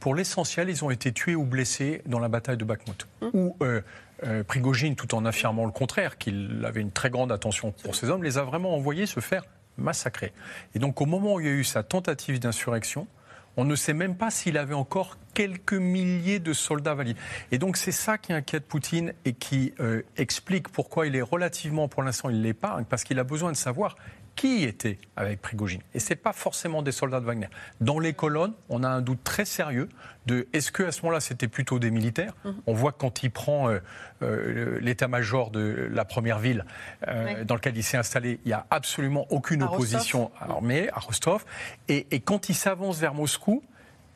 Pour 0.00 0.14
l'essentiel, 0.14 0.70
ils 0.70 0.82
ont 0.82 0.90
été 0.90 1.12
tués 1.12 1.34
ou 1.34 1.44
blessés 1.44 2.00
dans 2.06 2.18
la 2.18 2.28
bataille 2.28 2.56
de 2.56 2.64
Bakhmut. 2.64 3.06
Hum. 3.20 3.30
Où 3.34 3.56
euh, 3.60 3.82
euh, 4.24 4.42
Prigogine, 4.44 4.96
tout 4.96 5.14
en 5.14 5.26
affirmant 5.26 5.66
le 5.66 5.72
contraire, 5.72 6.16
qu'il 6.16 6.64
avait 6.64 6.80
une 6.80 6.92
très 6.92 7.10
grande 7.10 7.30
attention 7.30 7.72
pour 7.82 7.94
ces 7.94 8.08
hommes, 8.08 8.24
les 8.24 8.38
a 8.38 8.44
vraiment 8.44 8.74
envoyés 8.74 9.04
se 9.04 9.20
faire 9.20 9.44
massacrer. 9.76 10.32
Et 10.74 10.78
donc, 10.78 11.02
au 11.02 11.06
moment 11.06 11.34
où 11.34 11.40
il 11.40 11.46
y 11.46 11.50
a 11.50 11.52
eu 11.52 11.64
sa 11.64 11.82
tentative 11.82 12.40
d'insurrection, 12.40 13.06
on 13.60 13.64
ne 13.64 13.76
sait 13.76 13.92
même 13.92 14.16
pas 14.16 14.30
s'il 14.30 14.56
avait 14.56 14.74
encore 14.74 15.18
quelques 15.34 15.74
milliers 15.74 16.38
de 16.38 16.54
soldats 16.54 16.94
valides. 16.94 17.18
Et 17.52 17.58
donc 17.58 17.76
c'est 17.76 17.92
ça 17.92 18.16
qui 18.16 18.32
inquiète 18.32 18.66
Poutine 18.66 19.12
et 19.26 19.34
qui 19.34 19.74
euh, 19.80 20.00
explique 20.16 20.70
pourquoi 20.70 21.06
il 21.06 21.14
est 21.14 21.20
relativement, 21.20 21.86
pour 21.86 22.02
l'instant, 22.02 22.30
il 22.30 22.40
l'épargne, 22.40 22.84
parce 22.88 23.04
qu'il 23.04 23.18
a 23.18 23.24
besoin 23.24 23.52
de 23.52 23.56
savoir 23.58 23.96
qui 24.36 24.64
était 24.64 24.98
avec 25.16 25.40
Prigogine. 25.42 25.82
Et 25.94 26.00
ce 26.00 26.10
n'est 26.10 26.16
pas 26.16 26.32
forcément 26.32 26.82
des 26.82 26.92
soldats 26.92 27.20
de 27.20 27.26
Wagner. 27.26 27.48
Dans 27.80 27.98
les 27.98 28.12
colonnes, 28.12 28.54
on 28.68 28.82
a 28.82 28.88
un 28.88 29.00
doute 29.00 29.22
très 29.24 29.44
sérieux 29.44 29.88
de 30.26 30.46
est-ce 30.52 30.72
qu'à 30.72 30.92
ce, 30.92 31.02
moment-là, 31.02 31.20
c'était 31.20 31.48
plutôt 31.48 31.78
des 31.78 31.90
militaires? 31.90 32.32
Mhm. 32.44 32.54
On 32.66 32.74
voit 32.74 32.92
quand 32.92 33.22
il 33.22 33.30
prend 33.30 33.68
euh, 33.68 33.80
euh, 34.22 34.78
l'état-major 34.80 35.50
de 35.50 35.88
la 35.92 36.04
première 36.04 36.38
ville 36.38 36.64
euh, 37.08 37.44
dans 37.44 37.54
laquelle 37.54 37.76
il 37.76 37.82
s'est 37.82 37.96
installé, 37.96 38.40
il 38.44 38.48
n'y 38.48 38.54
a 38.54 38.66
absolument 38.70 39.26
aucune 39.30 39.62
opposition 39.62 40.30
armée 40.40 40.88
à 40.90 41.00
Rostov. 41.00 41.44
et 41.88 42.20
quand 42.20 42.48
il 42.48 42.54
s'avance 42.54 42.98
vers 42.98 43.14
Moscou, 43.14 43.62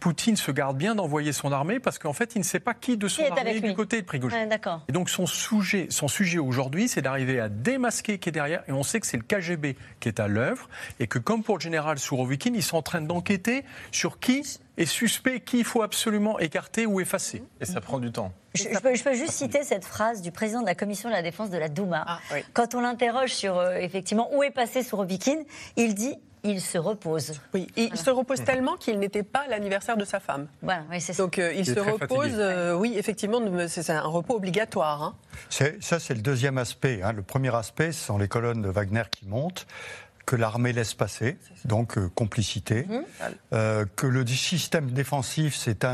Poutine 0.05 0.37
se 0.37 0.51
garde 0.51 0.77
bien 0.77 0.95
d'envoyer 0.95 1.33
son 1.33 1.51
armée 1.51 1.81
parce 1.81 1.99
qu'en 1.99 2.13
fait, 2.13 2.35
il 2.35 2.41
ne 2.41 2.45
sait 2.45 2.61
pas 2.61 2.75
qui 2.75 2.99
de 2.99 3.09
son 3.09 3.23
armée 3.23 3.57
est 3.57 3.61
du 3.63 3.73
côté 3.73 4.03
de 4.03 4.07
Prigogine. 4.07 4.51
et 4.87 4.93
donc 4.93 5.09
son 5.09 5.25
sujet, 5.25 5.87
son 5.89 6.09
sujet 6.09 6.39
aujourd'hui, 6.39 6.89
c'est 6.89 7.01
d'arriver 7.01 7.41
à 7.41 7.49
démasquer 7.49 8.19
qui 8.19 8.29
est 8.29 8.33
derrière. 8.33 8.63
Et 8.69 8.73
on 8.73 8.83
sait 8.83 9.01
que 9.01 9.07
c'est 9.07 9.17
le 9.17 9.23
KGB 9.23 9.79
qui 10.01 10.09
est 10.09 10.21
à 10.21 10.29
l'œuvre 10.29 10.69
et 11.01 11.07
que 11.07 11.19
comme 11.19 11.43
pour 11.43 11.57
le 11.57 11.63
général 11.63 11.99
Sourovikine, 11.99 12.55
ils 12.55 12.63
sont 12.63 12.77
en 12.77 12.83
train 12.83 13.01
d'enquêter 13.01 13.65
sur 13.93 14.21
qui 14.21 14.43
est 14.77 14.85
suspect, 14.85 15.41
qui 15.41 15.61
il 15.61 15.65
faut 15.65 15.81
absolument 15.81 16.39
écarter 16.39 16.85
ou 16.85 17.01
effacer. 17.01 17.43
Et 17.63 17.65
ça 17.65 17.81
prend 17.81 17.99
du 17.99 18.13
temps. 18.13 18.31
Je, 18.53 18.69
peux, 18.79 19.15
juste 19.15 19.33
citer 19.33 19.63
cette 19.63 19.87
phrase 19.87 20.21
du 20.21 20.33
président 20.33 20.61
de 20.61 20.67
la 20.67 20.75
commission 20.75 21.09
de 21.09 21.15
la 21.15 21.23
défense 21.23 21.49
de 21.49 21.57
la 21.57 21.71
Douma. 21.71 22.05
Ah, 22.07 22.19
Quand 22.53 22.75
on 22.75 22.83
l'interroge 22.83 23.33
sur 23.33 23.57
euh, 23.57 23.77
effectivement 23.77 24.29
où 24.37 24.43
est 24.43 24.51
passé 24.51 24.83
Sourovikine, 24.83 25.45
il 25.77 25.95
dit 25.95 26.19
il 26.45 26.61
se 26.61 26.79
repose. 26.79 27.41
Oui, 27.55 27.67
il 27.77 27.97
se 27.97 28.11
repose 28.11 28.45
tellement 28.45 28.77
qu'il 28.77 28.99
n'était 28.99 29.23
pas 29.23 29.47
l'anniversaire 29.49 29.97
de 29.97 30.05
sa 30.05 30.21
femme. 30.21 30.47
Voilà, 30.63 30.85
oui, 30.91 31.01
c'est 31.01 31.15
ça. 31.15 31.23
Donc 31.23 31.39
euh, 31.39 31.53
il, 31.55 31.65
se 31.67 31.81
repose, 31.81 32.35
euh, 32.35 32.75
oui, 32.75 32.95
effectivement, 32.97 33.41
c'est 33.67 33.91
un 33.91 34.03
repos 34.03 34.37
obligatoire. 34.37 35.03
Hein. 35.03 35.15
Ça, 35.49 35.99
c'est 35.99 36.15
le 36.15 36.21
deuxième 36.21 36.59
aspect. 36.59 37.01
Hein. 37.03 37.13
Le 37.13 37.23
premier 37.23 37.55
aspect, 37.55 37.93
ce 37.93 38.05
sont 38.05 38.19
les 38.19 38.29
colonnes 38.29 38.63
de 38.63 38.69
Wagner 38.69 39.05
qui 39.11 39.27
montent 39.27 39.67
que 40.27 40.37
l'armée 40.37 40.73
laisse 40.73 40.95
passer, 40.95 41.37
donc 41.67 41.99
euh, 41.99 42.09
complicité, 42.15 42.87
mhm. 42.89 43.87
que 43.95 44.07
le 44.07 44.27
système 44.27 44.91
défensif 44.91 45.55
s'est 45.55 45.85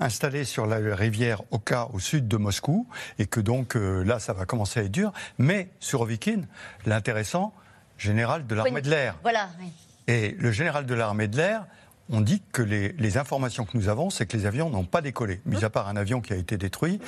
installé 0.00 0.44
sur 0.44 0.66
la 0.66 0.96
rivière 0.96 1.42
Oka 1.52 1.88
au 1.92 2.00
sud 2.00 2.26
de 2.26 2.36
Moscou, 2.36 2.88
et 3.20 3.26
que 3.26 3.38
donc 3.38 3.76
là, 3.76 4.18
ça 4.18 4.32
va 4.32 4.46
commencer 4.46 4.80
à 4.80 4.82
être 4.82 4.90
dur. 4.90 5.12
Mais 5.38 5.70
sur 5.78 6.00
Ovikin, 6.00 6.40
l'intéressant, 6.84 7.54
général 7.98 8.46
de 8.46 8.54
l'armée 8.54 8.82
de 8.82 8.90
l'air. 8.90 9.16
Voilà. 9.22 9.48
Et 10.08 10.36
le 10.38 10.50
général 10.50 10.86
de 10.86 10.94
l'armée 10.94 11.28
de 11.28 11.36
l'air, 11.36 11.66
on 12.10 12.20
dit 12.20 12.42
que 12.52 12.62
les, 12.62 13.18
informations 13.18 13.64
que 13.64 13.76
nous 13.76 13.88
avons, 13.88 14.10
c'est 14.10 14.26
que 14.26 14.36
les 14.36 14.46
avions 14.46 14.70
n'ont 14.70 14.84
pas 14.84 15.00
décollé. 15.00 15.40
Mis 15.46 15.64
à 15.64 15.70
part 15.70 15.88
un 15.88 15.96
avion 15.96 16.20
qui 16.20 16.32
a 16.32 16.36
été 16.36 16.58
détruit, 16.58 17.00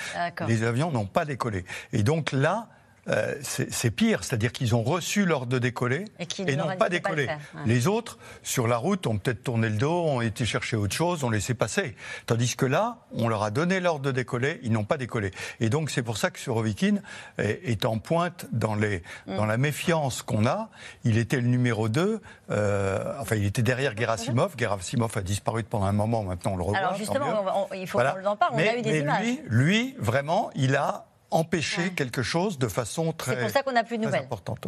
les 0.47 0.63
avions 0.63 0.91
n'ont 0.91 1.07
pas 1.07 1.25
décollé. 1.25 1.65
Et 1.93 2.03
donc 2.03 2.33
là, 2.33 2.69
euh, 3.09 3.35
c'est 3.43 3.91
pire, 3.91 4.25
c'est-à-dire 4.25 4.53
qu'ils 4.53 4.75
ont 4.75 4.83
reçu 4.83 5.25
l'ordre 5.25 5.47
de 5.47 5.59
décoller 5.59 6.07
et, 6.19 6.57
n'ont 6.57 6.77
pas 6.77 6.89
décollé. 6.89 7.29
Les 7.67 7.87
autres, 7.87 8.19
sur 8.43 8.67
la 8.67 8.77
route, 8.77 9.07
ont 9.07 9.19
peut-être 9.19 9.43
tourné 9.43 9.69
le 9.69 9.77
dos, 9.77 10.05
ont 10.05 10.21
été 10.21 10.45
chercher 10.45 10.77
autre 10.77 10.95
chose, 10.95 11.25
ont 11.25 11.31
laissé 11.31 11.55
passer. 11.55 11.97
Tandis 12.27 12.57
que 12.57 12.67
là, 12.67 12.99
on 13.13 13.29
leur 13.29 13.43
a 13.43 13.51
donné 13.51 13.81
l'ordre 13.81 14.05
de 14.05 14.13
décoller, 14.13 14.61
ils 14.63 14.73
n'ont 14.73 14.85
pas 14.85 14.97
décollé. 14.97 15.31
Et 15.61 15.69
donc 15.69 15.91
c'est 15.91 16.03
pour 16.03 16.17
ça 16.17 16.31
que 16.31 16.39
Surovikin 16.39 16.97
est, 17.39 17.61
est 17.65 17.85
en 17.85 17.99
pointe 17.99 18.47
dans, 18.53 18.75
les, 18.75 19.03
mm. 19.27 19.37
dans 19.37 19.47
la 19.47 19.57
méfiance 19.57 20.23
qu'on 20.23 20.47
a. 20.47 20.71
Il 21.05 21.19
était 21.19 21.41
le 21.41 21.49
numéro 21.49 21.89
2, 21.89 22.21
euh, 22.51 23.15
enfin 23.21 23.37
il 23.37 23.45
était 23.45 23.63
derrière 23.63 23.97
Gerasimov. 23.97 24.55
Gerasimov 24.57 25.17
a 25.17 25.23
disparu 25.23 25.63
pendant 25.65 25.87
un 25.87 25.93
moment, 25.93 26.23
maintenant 26.23 26.53
on 26.53 26.57
le 26.57 26.63
revoit. 26.63 26.79
Alors 26.79 26.97
justement, 26.97 27.69
il 27.75 27.87
faut 27.87 27.99
qu'on 27.99 28.25
en 28.25 28.37
parle, 28.37 28.55
on 28.55 28.59
a 28.59 28.77
eu 28.77 28.83
des 28.83 28.93
mais 28.93 28.99
images. 29.01 29.25
Lui, 29.25 29.41
lui, 29.49 29.95
vraiment, 29.99 30.51
il 30.55 30.77
a 30.77 31.07
empêcher 31.35 31.91
quelque 31.91 32.23
chose 32.23 32.59
de 32.59 32.69
façon 32.69 33.13
très. 33.13 33.35
C'est 33.35 33.41
pour 33.41 33.51
ça 33.51 33.63
qu'on 33.63 33.73
n'a 33.73 33.83
plus 33.83 33.99
de 33.99 34.05
nouvelles. 34.05 34.23
Importante, 34.23 34.67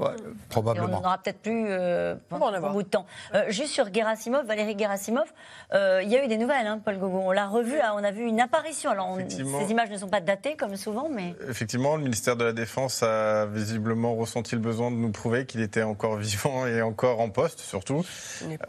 probablement. 0.49 0.99
on 0.99 1.01
n'aura 1.01 1.19
peut-être 1.19 1.41
plus 1.41 1.67
euh, 1.69 2.17
pendant 2.29 2.53
un 2.53 2.73
bout 2.73 2.83
de 2.83 2.89
temps. 2.89 3.07
Euh, 3.35 3.45
juste 3.49 3.73
sur 3.73 3.93
Gerasimov, 3.93 4.47
Valérie 4.47 4.77
Gerasimov, 4.77 5.27
euh, 5.73 6.01
il 6.03 6.11
y 6.11 6.17
a 6.17 6.25
eu 6.25 6.29
des 6.29 6.39
nouvelles, 6.39 6.67
hein, 6.67 6.81
Paul 6.85 6.99
Gogo. 6.99 7.21
On 7.21 7.31
l'a 7.31 7.47
revu, 7.47 7.77
on 7.95 8.03
a 8.03 8.11
vu 8.11 8.25
une 8.25 8.41
apparition. 8.41 8.91
Alors, 8.91 9.17
ces 9.29 9.71
images 9.71 9.91
ne 9.91 9.97
sont 9.97 10.09
pas 10.09 10.21
datées 10.21 10.57
comme 10.57 10.77
souvent, 10.77 11.09
mais. 11.09 11.35
Effectivement, 11.49 11.97
le 11.97 12.03
ministère 12.03 12.37
de 12.37 12.45
la 12.45 12.53
Défense 12.53 13.03
a 13.03 13.47
visiblement 13.47 14.15
ressenti 14.17 14.57
le 14.57 14.61
besoin 14.61 14.91
de 14.91 14.97
nous 14.97 15.13
prouver 15.13 15.47
qu'il 15.47 15.61
était 15.61 15.85
encore 15.85 16.17
vivant 16.17 16.67
et 16.67 16.83
encore 16.83 17.21
en 17.21 17.31
poste, 17.31 17.61
surtout. 17.61 18.05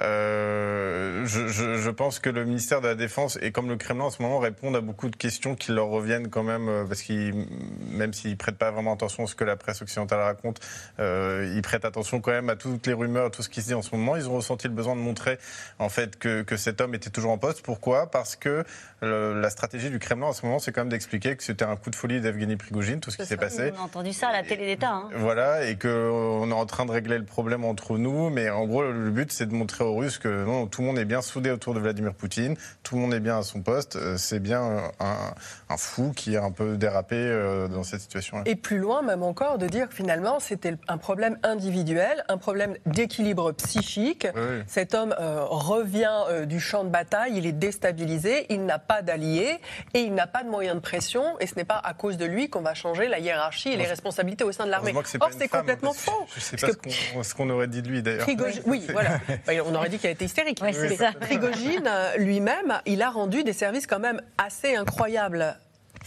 Euh, 0.02 1.26
je, 1.26 1.48
je, 1.48 1.78
je, 1.78 1.90
pense 1.90 2.20
que 2.20 2.30
le 2.30 2.46
ministère 2.46 2.82
de 2.82 2.88
la 2.88 2.96
Défense 2.96 3.40
et 3.42 3.52
comme 3.52 3.70
le 3.70 3.78
Kremlin 3.78 4.06
en 4.06 4.10
ce 4.12 4.22
moment 4.22 4.38
répondent 4.38 4.76
à 4.76 4.82
beaucoup 4.82 5.10
de 5.10 5.16
questions 5.16 5.56
qui 5.56 5.72
leur 5.72 5.88
reviennent 5.88 6.30
quand 6.30 6.44
même, 6.44 6.86
parce 6.88 7.02
qu'ils, 7.02 7.48
même 7.90 8.14
s'ils 8.14 8.38
prêtent 8.38 8.58
pas 8.58 8.72
vraiment 8.72 8.94
attention 8.94 9.24
à 9.24 9.28
ce 9.28 9.36
que 9.36 9.44
la 9.44 9.56
presse 9.56 9.82
occidentale 9.82 10.20
raconte, 10.20 10.60
euh, 11.00 11.52
ils 11.56 11.62
prêtent 11.62 11.86
attention 11.86 12.22
quand 12.22 12.32
même 12.32 12.50
à 12.50 12.56
toutes 12.56 12.88
les 12.88 12.94
rumeurs, 12.94 13.32
tout 13.32 13.44
ce 13.44 13.50
qui 13.50 13.62
se 13.62 13.68
dit 13.68 13.74
en 13.74 13.82
ce 13.82 13.96
moment. 13.96 14.16
Ils 14.16 14.30
ont 14.30 14.36
ressenti 14.36 14.68
le 14.68 14.74
besoin 14.74 14.96
de 14.96 15.02
montrer 15.02 15.38
en 15.80 15.90
fait 15.90 16.18
que, 16.18 16.42
que 16.42 16.58
cet 16.58 16.82
homme 16.82 16.96
était 16.96 17.10
toujours 17.10 17.32
en 17.32 17.38
poste. 17.38 17.62
Pourquoi? 17.62 18.10
Parce 18.10 18.36
que 18.36 18.64
la 19.02 19.50
stratégie 19.50 19.90
du 19.90 20.00
Kremlin 20.00 20.28
en 20.28 20.34
ce 20.34 20.46
moment, 20.46 20.60
c'est 20.60 20.72
quand 20.72 20.82
même 20.82 20.90
d'expliquer 20.90 21.36
que 21.36 21.44
c'était 21.44 21.66
un 21.66 21.76
coup 21.76 21.90
de 21.90 21.96
folie 21.96 22.22
d'Evgeny 22.22 22.56
Prigogine, 22.56 23.00
tout 23.00 23.12
ce 23.12 23.18
qui 23.18 23.26
s'est 23.26 23.38
passé. 23.38 23.72
On 23.78 23.82
a 23.82 23.84
entendu 23.84 24.14
ça 24.14 24.30
à 24.30 24.34
la 24.34 24.44
télé 24.44 24.66
d'État. 24.66 24.92
Hein. 24.92 25.10
Voilà, 25.16 25.66
et 25.66 25.78
qu'on 25.78 26.50
est 26.50 26.54
en 26.54 26.66
train 26.66 26.86
de 26.86 26.92
régler 26.92 27.18
le 27.18 27.26
problème 27.26 27.64
entre 27.64 27.98
nous, 27.98 28.30
mais 28.30 28.50
en 28.50 28.66
gros, 28.66 28.84
le 28.84 29.10
but, 29.12 29.32
c'est 29.32 29.46
de 29.46 29.54
montrer 29.54 29.84
aux 29.84 29.96
Russes 29.96 30.18
que 30.18 30.46
non, 30.46 30.68
tout 30.68 30.82
le 30.82 30.88
monde 30.88 31.00
est 31.00 31.06
bien 31.06 31.22
soudé 31.22 31.52
autour 31.52 31.74
de 31.74 31.80
Vladimir 31.80 32.14
Poutine, 32.14 32.56
tout 32.84 32.96
le 32.96 33.02
monde 33.02 33.14
est 33.14 33.20
bien 33.20 33.38
à 33.38 33.44
son 33.44 33.62
poste, 33.62 33.96
euh, 33.96 34.18
c'est 34.18 34.40
bien 34.40 34.92
un, 35.00 35.67
fou 35.76 36.14
qui 36.16 36.38
a 36.38 36.44
un 36.44 36.52
peu 36.52 36.78
dérapé 36.78 37.18
euh, 37.18 37.68
dans 37.68 37.84
cette 37.84 38.00
situation-là. 38.00 38.44
Et 38.46 38.56
plus 38.56 38.78
loin, 38.78 39.02
même 39.02 39.24
encore, 39.24 39.58
de 39.58 39.68
dire 39.68 39.90
que 39.90 39.96
finalement, 39.96 40.40
c'était 40.40 40.76
un 40.88 40.98
problème 40.98 41.38
individuel, 41.44 42.24
un 42.30 42.38
problème 42.38 42.76
d'équilibre 42.86 43.52
psychique. 43.52 44.28
Cet 44.68 44.94
homme 44.94 45.14
euh, 45.20 45.44
revient 45.44 46.46
du 46.46 46.62
champ 46.62 46.86
de 46.86 46.90
bataille, 46.90 47.34
il 47.36 47.46
est 47.46 47.52
déstabilisé, 47.52 48.46
il 48.50 48.66
n'a 48.66 48.80
pas 48.80 49.02
d'alliés 49.02 49.60
et 49.94 50.00
il 50.00 50.14
n'a 50.14 50.28
pas 50.28 50.44
de 50.44 50.50
moyens 50.50 50.76
de 50.76 50.82
pression, 50.82 51.38
et 51.40 51.48
ce 51.48 51.56
n'est 51.56 51.66
pas 51.66 51.82
à 51.84 51.94
cause 51.94 52.16
de 52.18 52.26
lui 52.26 52.50
qu'on 52.50 52.62
va 52.62 52.74
changer 52.74 53.08
la 53.08 53.20
hiérarchie 53.20 53.70
et 53.70 53.78
les 53.78 53.86
responsabilités 53.86 54.46
au 54.46 54.52
sein 54.52 54.66
de 54.66 54.72
l'armée. 54.72 54.94
Or, 55.20 55.30
c'est 55.38 55.48
complètement 55.48 55.94
faux. 55.94 56.28
Je 56.34 56.40
ne 56.40 56.58
sais 56.60 56.68
pas 56.68 57.24
ce 57.24 57.36
qu'on 57.36 57.50
aurait 57.50 57.68
dit 57.68 57.82
de 57.82 57.90
lui 57.90 58.02
d'ailleurs. 58.02 58.28
Oui, 58.66 58.86
voilà. 58.92 59.20
Bah, 59.46 59.54
on 59.66 59.74
aurait 59.76 59.90
dit 59.90 59.98
qu'il 59.98 60.08
a 60.08 60.12
été 60.12 60.26
hystérique. 60.26 60.60
Prigogine 60.60 61.90
lui-même, 62.18 62.82
il 62.86 63.02
a 63.02 63.10
rendu 63.10 63.44
des 63.44 63.54
services 63.54 63.88
quand 63.88 64.00
même 64.00 64.22
assez 64.38 64.76
incroyables 64.76 65.57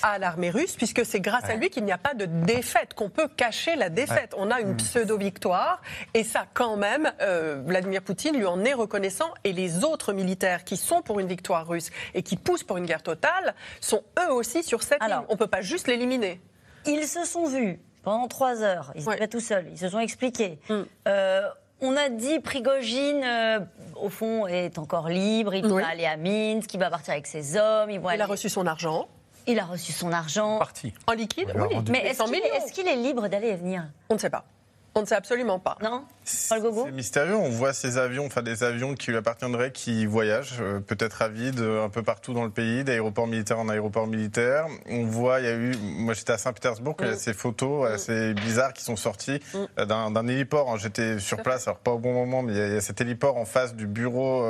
à 0.03 0.19
l'armée 0.19 0.51
russe, 0.51 0.77
puisque 0.77 1.05
c'est 1.05 1.21
grâce 1.21 1.45
à 1.45 1.55
lui 1.55 1.71
qu'il 1.71 1.85
n'y 1.85 1.93
a 1.93 1.99
pas 1.99 2.15
de 2.15 2.25
défaite, 2.25 2.95
qu'on 2.95 3.11
peut 3.11 3.29
cacher 3.29 3.77
la 3.77 3.89
défaite. 3.89 4.35
On 4.37 4.51
a 4.51 4.61
une 4.61 4.73
mm. 4.73 4.77
pseudo-victoire, 4.77 5.83
et 6.15 6.25
ça, 6.25 6.47
quand 6.53 6.77
même, 6.77 7.13
euh, 7.21 7.63
Vladimir 7.65 8.03
Poutine 8.03 8.37
lui 8.37 8.47
en 8.47 8.65
est 8.65 8.75
reconnaissant, 8.75 9.31
et 9.45 9.53
les 9.53 9.85
autres 9.85 10.13
militaires 10.13 10.65
qui 10.65 10.77
sont 10.77 11.03
pour 11.03 11.21
une 11.21 11.27
victoire 11.27 11.67
russe 11.67 11.91
et 12.15 12.23
qui 12.23 12.37
poussent 12.37 12.65
pour 12.65 12.77
une 12.77 12.87
guerre 12.87 13.03
totale 13.03 13.55
sont 13.81 14.03
eux 14.19 14.33
aussi 14.33 14.63
sur 14.63 14.83
cette 14.83 15.03
ligne. 15.03 15.21
On 15.29 15.35
ne 15.35 15.39
peut 15.39 15.47
pas 15.47 15.63
juste 15.63 15.87
l'éliminer. 15.87 16.41
Ils 16.87 17.07
se 17.07 17.25
sont 17.25 17.47
vus 17.47 17.79
pendant 18.03 18.29
trois 18.29 18.63
heures, 18.63 18.93
ils 18.95 19.03
étaient 19.03 19.19
pas 19.19 19.29
tout 19.29 19.41
seuls, 19.41 19.67
ils 19.71 19.79
se 19.79 19.89
sont 19.89 20.01
expliqués. 20.01 20.59
Mm. 20.69 20.81
Euh, 21.09 21.49
on 21.83 21.97
a 21.97 22.09
dit 22.09 22.41
Prigogine, 22.41 23.23
euh, 23.25 23.61
au 23.97 24.11
fond, 24.11 24.47
est 24.47 24.79
encore 24.79 25.09
libre, 25.09 25.55
il 25.55 25.67
va 25.67 25.89
aller 25.89 26.07
à 26.07 26.17
Minsk, 26.17 26.73
il 26.75 26.81
va 26.81 26.91
partir 26.91 27.13
avec 27.13 27.27
ses 27.27 27.57
hommes. 27.57 27.91
Il, 27.91 28.01
il 28.15 28.21
a 28.21 28.27
reçu 28.27 28.49
son 28.49 28.67
argent. 28.67 29.09
Il 29.51 29.59
a 29.59 29.65
reçu 29.65 29.91
son 29.91 30.13
argent. 30.13 30.59
Parti. 30.61 30.95
En 31.09 31.13
liquide, 31.13 31.53
oui. 31.57 31.77
Mais 31.91 32.07
est-ce 32.07 32.73
qu'il 32.73 32.87
est, 32.87 32.95
libre 32.95 33.27
d'aller 33.27 33.49
et 33.49 33.57
venir? 33.57 33.83
On 34.09 34.15
ne 34.15 34.19
sait 34.21 34.31
pas. 34.31 34.45
On 34.95 35.01
ne 35.01 35.07
sait 35.07 35.17
absolument 35.17 35.59
pas. 35.59 35.77
Non? 35.83 36.05
C'est 36.25 36.93
mystérieux. 36.93 37.35
On 37.35 37.49
voit 37.49 37.73
ces 37.73 37.97
avions, 37.99 38.27
enfin 38.27 38.43
des 38.43 38.63
avions 38.63 38.95
qui 38.95 39.11
lui 39.11 39.17
appartiendraient, 39.17 39.73
qui 39.73 40.07
voyagent, 40.07 40.59
euh, 40.61 40.81
peut-être 40.81 41.23
à 41.23 41.29
vide, 41.29 41.61
euh, 41.61 41.85
un 41.85 41.89
peu 41.89 42.03
partout 42.03 42.35
dans 42.35 42.45
le 42.45 42.51
pays, 42.51 42.85
d'aéroport 42.85 43.27
militaire 43.27 43.59
en 43.59 43.69
aéroport 43.69 44.07
militaire. 44.07 44.67
On 44.89 45.05
voit, 45.05 45.41
il 45.41 45.47
y 45.47 45.49
a 45.49 45.55
eu, 45.55 45.75
moi 45.83 46.15
j'étais 46.15 46.33
à 46.33 46.39
Saint-Pétersbourg, 46.39 46.97
il 47.01 47.07
y 47.07 47.09
a 47.09 47.13
mm. 47.13 47.19
ces 47.19 47.33
photos 47.33 47.89
mm. 47.89 47.95
assez 47.95 48.35
bizarres 48.35 48.73
qui 48.75 48.85
sont 48.85 48.97
sorties 48.97 49.41
mm. 49.55 49.59
euh, 49.79 49.87
d'un 49.87 50.29
héliport. 50.29 50.77
J'étais 50.77 51.19
sur 51.19 51.43
place, 51.43 51.67
alors 51.67 51.79
pas 51.79 51.93
au 51.93 51.99
bon 51.99 52.13
moment, 52.13 52.43
mais 52.43 52.53
il 52.53 52.59
y, 52.59 52.77
a, 52.77 52.81
cet 52.81 53.01
héliport 53.01 53.37
en 53.37 53.47
face 53.47 53.75
du 53.75 53.87
bureau 53.87 54.45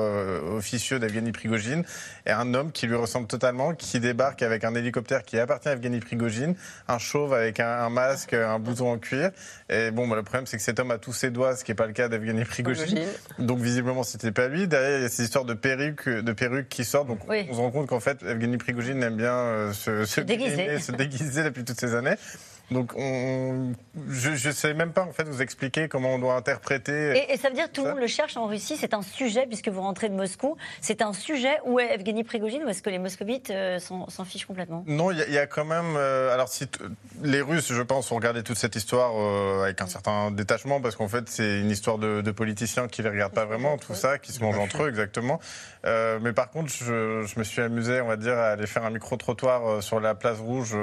officieux 0.57 0.99
d'Evgeny 0.99 1.33
Prigogine, 1.33 1.85
et 2.27 2.31
un 2.31 2.53
homme 2.55 2.73
qui 2.73 2.87
lui 2.87 2.97
ressemble 2.97 3.27
totalement, 3.27 3.75
qui 3.75 4.01
débarque 4.01 4.43
avec 4.43 4.65
un 4.65 4.75
hélicoptère 4.75 5.23
qui 5.23 5.39
appartient 5.39 5.69
à 5.69 5.73
Evgeny 5.73 6.01
Prigogine, 6.01 6.55
un 6.89 6.99
chauve 6.99 7.33
avec 7.33 7.61
un, 7.61 7.89
masque, 7.91 8.35
un 8.35 8.59
bouton 8.59 8.93
en 8.93 8.99
cuir. 8.99 9.31
Et 9.69 9.91
bon, 9.91 10.09
bah, 10.09 10.17
le 10.17 10.23
problème, 10.23 10.47
c'est 10.47 10.57
que 10.57 10.63
cet 10.63 10.81
homme 10.81 10.91
a 10.91 10.99
tous 10.99 11.13
ses 11.13 11.31
doigts, 11.31 11.57
ce 11.61 11.65
qui 11.65 11.71
n'est 11.71 11.77
pas 11.77 11.87
le 11.87 11.93
cas 11.93 12.09
d'Evgeny 12.09 12.45
Prigogine. 12.45 12.99
Donc, 13.39 13.61
visiblement, 13.61 14.03
c'était 14.03 14.33
pas 14.33 14.49
lui. 14.49 14.67
Derrière, 14.67 14.99
il 14.99 15.03
y 15.03 15.05
a 15.05 15.09
ces 15.09 15.25
histoires 15.25 15.45
de 15.45 15.55
perruques, 15.55 16.09
de 16.09 16.33
perruques 16.33 16.69
qui 16.69 16.85
sortent. 16.85 17.09
Donc, 17.09 17.21
on 17.29 17.55
se 17.55 17.61
rend 17.61 17.71
compte 17.71 17.87
qu'en 17.87 18.01
fait, 18.01 18.23
Evgeny 18.23 18.57
Prigogine 18.57 19.03
aime 19.03 19.17
bien 19.17 19.35
euh, 19.35 19.73
se, 19.73 20.05
se, 20.05 20.21
déguiser. 20.21 20.79
se 20.81 20.93
déguiser 20.93 21.45
depuis 21.45 21.65
toutes 21.65 21.79
ces 21.79 21.95
années. 21.95 22.17
Donc, 22.71 22.93
on, 22.97 23.73
je 24.09 24.31
ne 24.31 24.53
sais 24.53 24.75
même 24.75 24.93
pas 24.93 25.03
en 25.03 25.13
fait 25.13 25.25
vous 25.25 25.43
expliquer 25.43 25.89
comment 25.89 26.11
on 26.11 26.19
doit 26.19 26.37
interpréter. 26.37 27.33
Et, 27.33 27.37
ça 27.37 27.49
veut 27.49 27.55
dire 27.55 27.67
que 27.67 27.73
tout 27.73 27.83
le 27.83 27.91
monde 27.91 27.99
le 27.99 28.07
cherche 28.07 28.37
en 28.37 28.47
Russie. 28.47 28.77
C'est 28.77 28.95
un 28.95 29.03
sujet 29.03 29.47
puisque 29.47 29.69
vous 29.69 29.81
rentrez 29.81 30.09
de 30.09 30.15
Moscou. 30.15 30.57
C'est 30.81 31.03
un 31.03 31.13
sujet 31.13 31.59
où 31.65 31.81
est 31.81 31.95
Evgeny 31.95 32.23
Prigogine 32.23 32.63
ou 32.65 32.69
est-ce 32.69 32.83
que 32.83 32.91
les 32.91 32.99
moscovites 32.99 33.51
euh, 33.51 33.79
s'en 33.79 34.25
fichent 34.25 34.47
complètement? 34.47 34.85
Non, 34.87 35.11
il 35.11 35.19
y, 35.19 35.39
a 35.39 35.47
quand 35.47 35.65
même. 35.65 35.97
Euh, 35.97 36.33
alors, 36.33 36.49
si 36.49 36.69
les 37.23 37.41
Russes, 37.41 37.73
je 37.73 37.83
pense, 37.83 38.13
ont 38.13 38.17
regardé 38.17 38.43
toute 38.43 38.59
cette 38.59 38.77
histoire 38.77 39.13
euh, 39.17 39.65
avec 39.65 39.81
un 39.81 39.87
certain 39.87 40.31
détachement 40.31 40.81
parce 40.81 40.95
qu'en 40.95 41.09
fait, 41.09 41.29
c'est 41.29 41.61
une 41.61 41.71
histoire 41.71 41.99
de, 41.99 42.31
politiciens 42.31 42.87
qui 42.87 43.03
les 43.03 43.09
regardent 43.09 43.35
pas 43.35 43.45
vraiment, 43.45 43.77
tout 43.77 43.95
ça, 43.95 44.19
qui 44.19 44.31
se 44.31 44.41
mangent 44.41 44.59
entre 44.59 44.85
eux 44.85 44.89
exactement. 44.89 45.41
mais 45.85 46.33
par 46.33 46.51
contre, 46.51 46.73
je, 46.73 47.25
je, 47.27 47.39
me 47.39 47.45
suis 47.45 47.61
amusé, 47.61 48.01
on 48.01 48.07
va 48.07 48.17
dire, 48.17 48.39
à 48.39 48.51
aller 48.51 48.69
faire 48.69 48.85
un 48.85 48.91
micro 48.91 49.17
trottoir 49.17 49.83
sur 49.83 49.99
la 49.99 50.15
place 50.15 50.39
rouge 50.39 50.77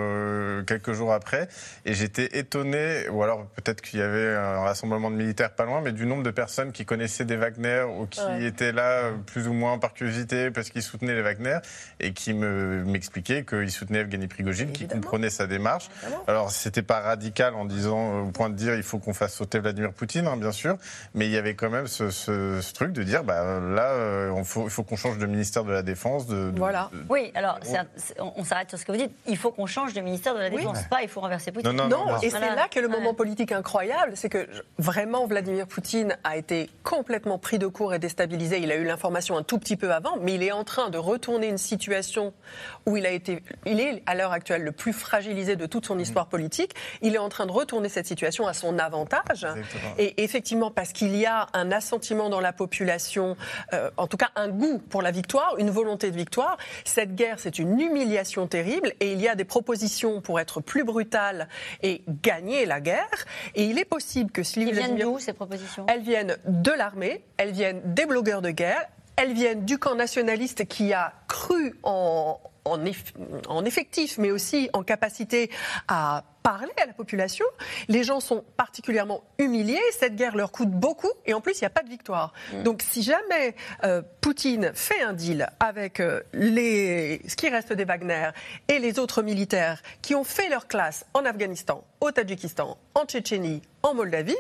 quelques 0.68 0.92
jours 0.92 1.14
après. 1.14 1.48
Et 1.86 1.94
j'étais 1.94 2.38
étonné, 2.38 3.08
ou 3.10 3.24
alors 3.24 3.46
peut-être 3.48 3.82
qu'il 3.82 4.00
y 4.00 4.02
avait 4.02 4.36
un 4.36 4.62
rassemblement 4.62 5.12
de 5.12 5.16
militaires 5.16 5.52
pas 5.52 5.66
loin, 5.66 5.82
mais 5.82 5.92
du 5.92 6.06
nombre 6.06 6.24
de 6.24 6.32
personnes 6.32 6.72
qui 6.72 6.86
connaissaient 6.86 7.26
des 7.26 7.36
Wagner 7.36 7.84
ou 7.84 8.08
qui 8.08 8.46
étaient 8.46 8.72
là 8.72 9.12
plus 9.26 9.48
ou 9.48 9.54
moins 9.54 9.78
par 9.78 9.94
curiosité 9.94 10.52
parce 10.52 10.70
qu'ils 10.70 10.82
soutenaient 10.82 11.16
les 11.16 11.22
Wagner 11.22 11.60
et 12.00 12.14
qui 12.14 12.34
m'expliquaient 12.34 13.46
qu'ils 13.46 13.72
soutenaient 13.72 14.00
Evgeny 14.00 14.28
Prigogine, 14.28 14.72
qui 14.72 14.88
comprenait 14.88 15.30
sa 15.30 15.48
démarche. 15.48 15.90
Alors 16.28 16.52
c'était 16.52 16.82
pas 16.82 17.00
radical 17.00 17.56
en 17.56 17.66
disant, 17.66 18.22
au 18.22 18.32
point 18.32 18.50
de 18.50 18.56
dire 18.56 18.76
il 18.76 18.84
faut 18.84 19.00
qu'on 19.00 19.14
fasse 19.14 19.34
sauter 19.34 19.60
Vladimir 19.60 19.94
Poutine, 19.94 20.28
hein, 20.28 20.38
bien 20.38 20.52
sûr, 20.52 20.78
mais 21.14 21.26
il 21.26 21.32
y 21.32 21.38
avait 21.38 21.56
quand 21.56 21.70
même 21.70 21.88
ce, 21.88 22.74
truc 22.74 22.92
de 22.94 23.04
dire 23.04 23.24
bah, 23.24 23.60
là, 23.60 23.92
euh, 23.92 24.34
il 24.38 24.44
faut, 24.44 24.70
faut 24.70 24.84
qu'on 24.84 24.96
change 24.96 25.18
de 25.18 25.26
ministère 25.26 25.64
de 25.64 25.72
la 25.72 25.82
Défense. 25.82 26.28
De, 26.28 26.52
voilà. 26.56 26.90
oui, 27.10 27.32
alors 27.36 27.60
on, 28.20 28.44
s'arrête 28.44 28.70
sur 28.70 28.78
ce 28.78 28.86
que 28.86 28.92
vous 28.92 28.98
dites. 28.98 29.12
Il 29.28 29.38
faut 29.38 29.52
qu'on 29.52 29.66
change 29.66 29.94
de 29.94 30.02
ministère 30.02 30.34
de 30.34 30.40
la 30.40 30.50
Défense, 30.50 30.84
pas 30.90 31.02
il 31.02 31.10
faut 31.10 31.22
renverser 31.22 31.52
Poutine. 31.52 31.67
Non, 31.74 32.18
et 32.22 32.30
c'est 32.30 32.40
là 32.40 32.68
que 32.70 32.80
le 32.80 32.88
moment 32.88 33.14
politique 33.14 33.52
incroyable, 33.52 34.14
c'est 34.16 34.30
que 34.30 34.48
vraiment 34.78 35.26
Vladimir 35.26 35.68
Poutine 35.68 36.18
a 36.24 36.38
été 36.38 36.70
complètement 36.84 37.38
pris 37.38 37.60
de 37.60 37.68
court 37.68 37.94
et 37.94 38.00
déstabilisé. 38.00 38.60
Il 38.60 38.72
a 38.72 38.76
eu 38.76 38.84
l'information 38.84 39.38
un 39.38 39.44
tout 39.44 39.58
petit 39.58 39.78
peu 39.78 39.94
avant, 39.94 40.18
mais 40.22 40.36
il 40.36 40.44
est 40.44 40.52
en 40.52 40.64
train 40.64 40.90
de 40.90 40.98
retourner 40.98 41.48
une 41.48 41.58
situation 41.58 42.34
où 42.86 42.98
il 42.98 43.06
a 43.06 43.12
été, 43.12 43.44
il 43.66 43.80
est 43.80 44.04
à 44.06 44.16
l'heure 44.16 44.32
actuelle 44.32 44.64
le 44.64 44.72
plus 44.72 44.94
fragilisé 44.94 45.56
de 45.56 45.66
toute 45.66 45.86
son 45.86 45.96
mm. 45.96 46.02
histoire 46.02 46.28
politique. 46.28 46.74
Il 47.02 47.16
est 47.16 47.20
en 47.20 47.30
train 47.30 47.46
de 47.46 47.52
retourner 47.52 47.90
cette 47.90 48.08
situation 48.08 48.48
à 48.48 48.54
son 48.54 48.80
avantage. 48.80 49.46
Et 49.98 50.24
effectivement, 50.24 50.72
parce 50.72 50.94
qu'il 50.94 51.16
y 51.16 51.26
a 51.26 51.48
un 51.54 51.72
assentiment 51.72 52.30
dans 52.30 52.40
la 52.40 52.54
population, 52.54 53.36
euh, 53.74 53.90
en 53.98 54.08
tout 54.08 54.18
cas 54.18 54.30
un 54.36 54.50
goût 54.50 54.80
pour 54.90 55.02
la 55.02 55.12
victoire, 55.12 55.56
une 55.58 55.70
volonté 55.70 56.12
de 56.12 56.16
victoire. 56.16 56.58
Cette 56.86 57.16
guerre, 57.16 57.40
c'est 57.40 57.60
une 57.60 57.80
humiliation 57.80 58.48
terrible, 58.48 58.94
et 59.00 59.12
il 59.12 59.22
y 59.22 59.28
a 59.28 59.36
des 59.36 59.46
propositions 59.46 60.22
pour 60.22 60.40
être 60.40 60.62
plus 60.62 60.84
brutales 60.84 61.48
et 61.82 62.04
gagner 62.08 62.66
la 62.66 62.82
guerre. 62.82 63.26
Et 63.56 63.66
il 63.66 63.78
est 63.80 63.86
possible 63.86 64.32
que 64.32 64.44
si 64.44 64.62
Elles 64.62 64.74
viennent 64.74 64.98
d'où 64.98 65.20
ces 65.20 65.34
propositions? 65.34 65.86
Elles 65.88 66.02
viennent 66.02 66.38
de 66.46 66.72
l'armée, 66.72 67.24
elles 67.38 67.52
viennent 67.52 67.82
des 67.86 68.06
blogueurs 68.06 68.42
de 68.42 68.52
guerre, 68.52 68.86
elles 69.16 69.34
viennent 69.34 69.66
du 69.66 69.78
camp 69.78 69.96
nationaliste 69.96 70.68
qui 70.68 70.94
a 70.94 71.14
cru 71.28 71.76
en, 71.84 72.40
en, 72.72 73.66
effectif, 73.66 74.18
mais 74.18 74.32
aussi 74.32 74.70
en 74.74 74.84
capacité 74.84 75.50
à 75.88 76.24
parler 76.44 76.72
à 76.82 76.86
la 76.86 76.94
population. 76.94 77.46
Les 77.90 78.04
gens 78.04 78.20
sont 78.20 78.44
particulièrement 78.56 79.24
humiliés. 79.38 79.82
Cette 79.92 80.16
guerre 80.16 80.36
leur 80.36 80.52
coûte 80.52 80.72
beaucoup 80.72 81.12
et 81.26 81.34
en 81.34 81.42
plus, 81.42 81.60
il 81.60 81.64
n'y 81.64 81.68
a 81.68 81.72
pas 81.72 81.84
de 81.84 81.90
victoire. 81.90 82.34
Mm. 82.54 82.64
Donc, 82.64 82.82
si 82.82 83.04
jamais 83.04 83.56
euh, 83.84 84.02
Poutine 84.22 84.72
fait 84.74 85.02
un 85.02 85.14
deal 85.14 85.50
avec 85.60 86.00
euh, 86.00 86.22
les, 86.34 87.22
ce 87.28 87.36
qui 87.36 87.50
reste 87.50 87.74
des 87.74 87.86
Wagner 87.86 88.30
et 88.68 88.80
les 88.80 89.00
autres 89.00 89.22
militaires 89.22 89.82
qui 90.02 90.16
ont 90.16 90.24
fait 90.24 90.50
leur 90.50 90.68
classe 90.68 91.06
en 91.14 91.26
Afghanistan, 91.26 91.84
au 92.00 92.12
Tadjikistan, 92.12 92.78
en 92.96 93.06
Tchétchénie, 93.06 93.62
en 93.84 93.94
Moldavie, 93.94 94.36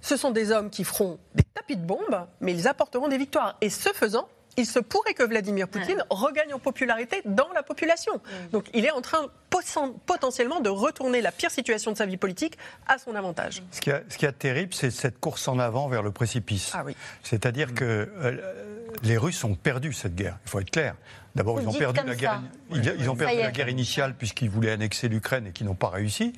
ce 0.00 0.16
sont 0.16 0.30
des 0.30 0.50
hommes 0.50 0.70
qui 0.70 0.84
feront 0.84 1.18
des 1.34 1.42
tapis 1.42 1.76
de 1.76 1.84
bombes, 1.84 2.26
mais 2.40 2.52
ils 2.52 2.68
apporteront 2.68 3.08
des 3.08 3.18
victoires. 3.18 3.56
Et 3.60 3.70
ce 3.70 3.90
faisant, 3.90 4.28
il 4.60 4.66
se 4.66 4.78
pourrait 4.78 5.14
que 5.14 5.22
Vladimir 5.22 5.68
Poutine 5.68 6.04
regagne 6.10 6.54
en 6.54 6.58
popularité 6.58 7.22
dans 7.24 7.48
la 7.54 7.62
population. 7.62 8.20
Donc 8.52 8.66
il 8.74 8.84
est 8.84 8.90
en 8.90 9.00
train 9.00 9.28
potentiellement 10.06 10.60
de 10.60 10.68
retourner 10.68 11.20
la 11.20 11.32
pire 11.32 11.50
situation 11.50 11.92
de 11.92 11.96
sa 11.96 12.06
vie 12.06 12.16
politique 12.16 12.56
à 12.86 12.98
son 12.98 13.14
avantage. 13.14 13.62
Ce 13.72 13.80
qui, 13.80 13.90
est 13.90 14.32
terrible, 14.32 14.74
c'est 14.74 14.90
cette 14.90 15.18
course 15.18 15.48
en 15.48 15.58
avant 15.58 15.88
vers 15.88 16.02
le 16.02 16.12
précipice. 16.12 16.70
Ah 16.74 16.82
oui. 16.84 16.94
C'est-à-dire 17.22 17.74
que 17.74 17.84
euh, 17.84 18.36
les 19.02 19.16
Russes 19.16 19.42
ont 19.44 19.54
perdu 19.54 19.92
cette 19.92 20.14
guerre, 20.14 20.38
il 20.44 20.50
faut 20.50 20.60
être 20.60 20.70
clair. 20.70 20.94
D'abord, 21.34 21.60
ils 21.60 21.68
ont 21.68 21.72
perdu, 21.72 22.00
la 22.04 22.14
guerre, 22.16 22.42
ils, 22.70 23.08
ont 23.08 23.14
perdu 23.14 23.38
la 23.38 23.52
guerre 23.52 23.68
initiale 23.68 24.14
puisqu'ils 24.16 24.50
voulaient 24.50 24.72
annexer 24.72 25.08
l'Ukraine 25.08 25.46
et 25.46 25.52
qu'ils 25.52 25.66
n'ont 25.66 25.74
pas 25.74 25.88
réussi. 25.88 26.32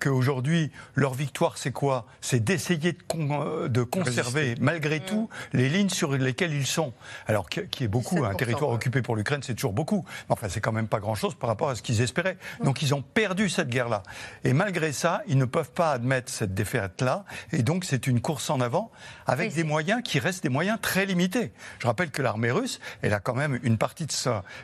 Qu'aujourd'hui, 0.00 0.70
leur 0.94 1.12
victoire, 1.12 1.58
c'est 1.58 1.70
quoi? 1.70 2.06
C'est 2.22 2.42
d'essayer 2.42 2.92
de, 2.92 3.68
de, 3.68 3.82
conserver, 3.82 4.54
malgré 4.60 5.00
mm. 5.00 5.04
tout, 5.04 5.28
les 5.52 5.68
lignes 5.68 5.90
sur 5.90 6.12
lesquelles 6.12 6.54
ils 6.54 6.66
sont. 6.66 6.94
Alors, 7.26 7.48
qui 7.48 7.84
est 7.84 7.88
beaucoup, 7.88 8.24
un 8.24 8.34
territoire 8.34 8.70
occupé 8.70 9.02
pour 9.02 9.16
l'Ukraine, 9.16 9.42
c'est 9.42 9.54
toujours 9.54 9.74
beaucoup. 9.74 10.04
Mais 10.28 10.32
enfin, 10.32 10.48
c'est 10.48 10.60
quand 10.60 10.72
même 10.72 10.88
pas 10.88 11.00
grand-chose 11.00 11.34
par 11.34 11.48
rapport 11.48 11.68
à 11.68 11.74
ce 11.74 11.82
qu'ils 11.82 12.00
espéraient. 12.00 12.38
Mm. 12.60 12.64
Donc, 12.64 12.82
ils 12.82 12.94
ont 12.94 13.02
perdu 13.02 13.50
cette 13.50 13.68
guerre-là. 13.68 14.02
Et 14.44 14.54
malgré 14.54 14.92
ça, 14.92 15.22
ils 15.26 15.36
ne 15.36 15.44
peuvent 15.44 15.72
pas 15.72 15.92
admettre 15.92 16.32
cette 16.32 16.54
défaite-là. 16.54 17.24
Et 17.52 17.62
donc, 17.62 17.84
c'est 17.84 18.06
une 18.06 18.22
course 18.22 18.48
en 18.48 18.60
avant 18.60 18.90
avec 19.26 19.54
des 19.54 19.64
moyens 19.64 20.02
qui 20.02 20.18
restent 20.18 20.42
des 20.42 20.48
moyens 20.48 20.78
très 20.80 21.04
limités. 21.04 21.52
Je 21.80 21.86
rappelle 21.86 22.10
que 22.10 22.22
l'armée 22.22 22.50
russe, 22.50 22.80
elle 23.02 23.12
a 23.12 23.20
quand 23.20 23.34
même 23.34 23.58
une 23.62 23.76
partie 23.76 24.06
de 24.06 24.12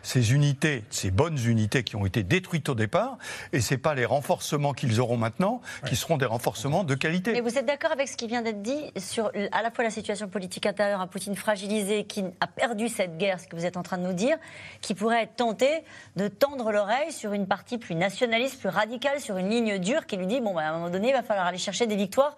ces 0.02 0.32
unités, 0.32 0.84
ces 0.90 1.10
bonnes 1.10 1.38
unités 1.38 1.84
qui 1.84 1.96
ont 1.96 2.06
été 2.06 2.22
détruites 2.22 2.68
au 2.68 2.74
départ, 2.74 3.18
et 3.52 3.60
ce 3.60 3.74
n'est 3.74 3.78
pas 3.78 3.94
les 3.94 4.04
renforcements 4.04 4.72
qu'ils 4.72 5.00
auront 5.00 5.16
maintenant 5.16 5.60
qui 5.86 5.96
seront 5.96 6.16
des 6.16 6.26
renforcements 6.26 6.84
de 6.84 6.94
qualité. 6.94 7.32
Mais 7.32 7.40
vous 7.40 7.58
êtes 7.58 7.66
d'accord 7.66 7.92
avec 7.92 8.08
ce 8.08 8.16
qui 8.16 8.26
vient 8.26 8.42
d'être 8.42 8.62
dit 8.62 8.92
sur 8.96 9.30
à 9.52 9.62
la 9.62 9.70
fois 9.70 9.84
la 9.84 9.90
situation 9.90 10.28
politique 10.28 10.66
intérieure, 10.66 11.00
un 11.00 11.06
Poutine 11.06 11.36
fragilisé 11.36 12.04
qui 12.04 12.24
a 12.40 12.46
perdu 12.46 12.88
cette 12.88 13.16
guerre, 13.18 13.40
ce 13.40 13.46
que 13.46 13.56
vous 13.56 13.66
êtes 13.66 13.76
en 13.76 13.82
train 13.82 13.98
de 13.98 14.06
nous 14.06 14.12
dire, 14.12 14.36
qui 14.80 14.94
pourrait 14.94 15.22
être 15.22 15.36
tenté 15.36 15.68
de 16.16 16.28
tendre 16.28 16.72
l'oreille 16.72 17.12
sur 17.12 17.32
une 17.32 17.46
partie 17.46 17.78
plus 17.78 17.94
nationaliste, 17.94 18.60
plus 18.60 18.68
radicale, 18.68 19.20
sur 19.20 19.36
une 19.36 19.50
ligne 19.50 19.78
dure 19.78 20.06
qui 20.06 20.16
lui 20.16 20.26
dit 20.26 20.40
bon, 20.40 20.54
bah, 20.54 20.62
à 20.62 20.70
un 20.70 20.72
moment 20.74 20.90
donné, 20.90 21.08
il 21.08 21.14
va 21.14 21.22
falloir 21.22 21.46
aller 21.46 21.58
chercher 21.58 21.86
des 21.86 21.96
victoires 21.96 22.36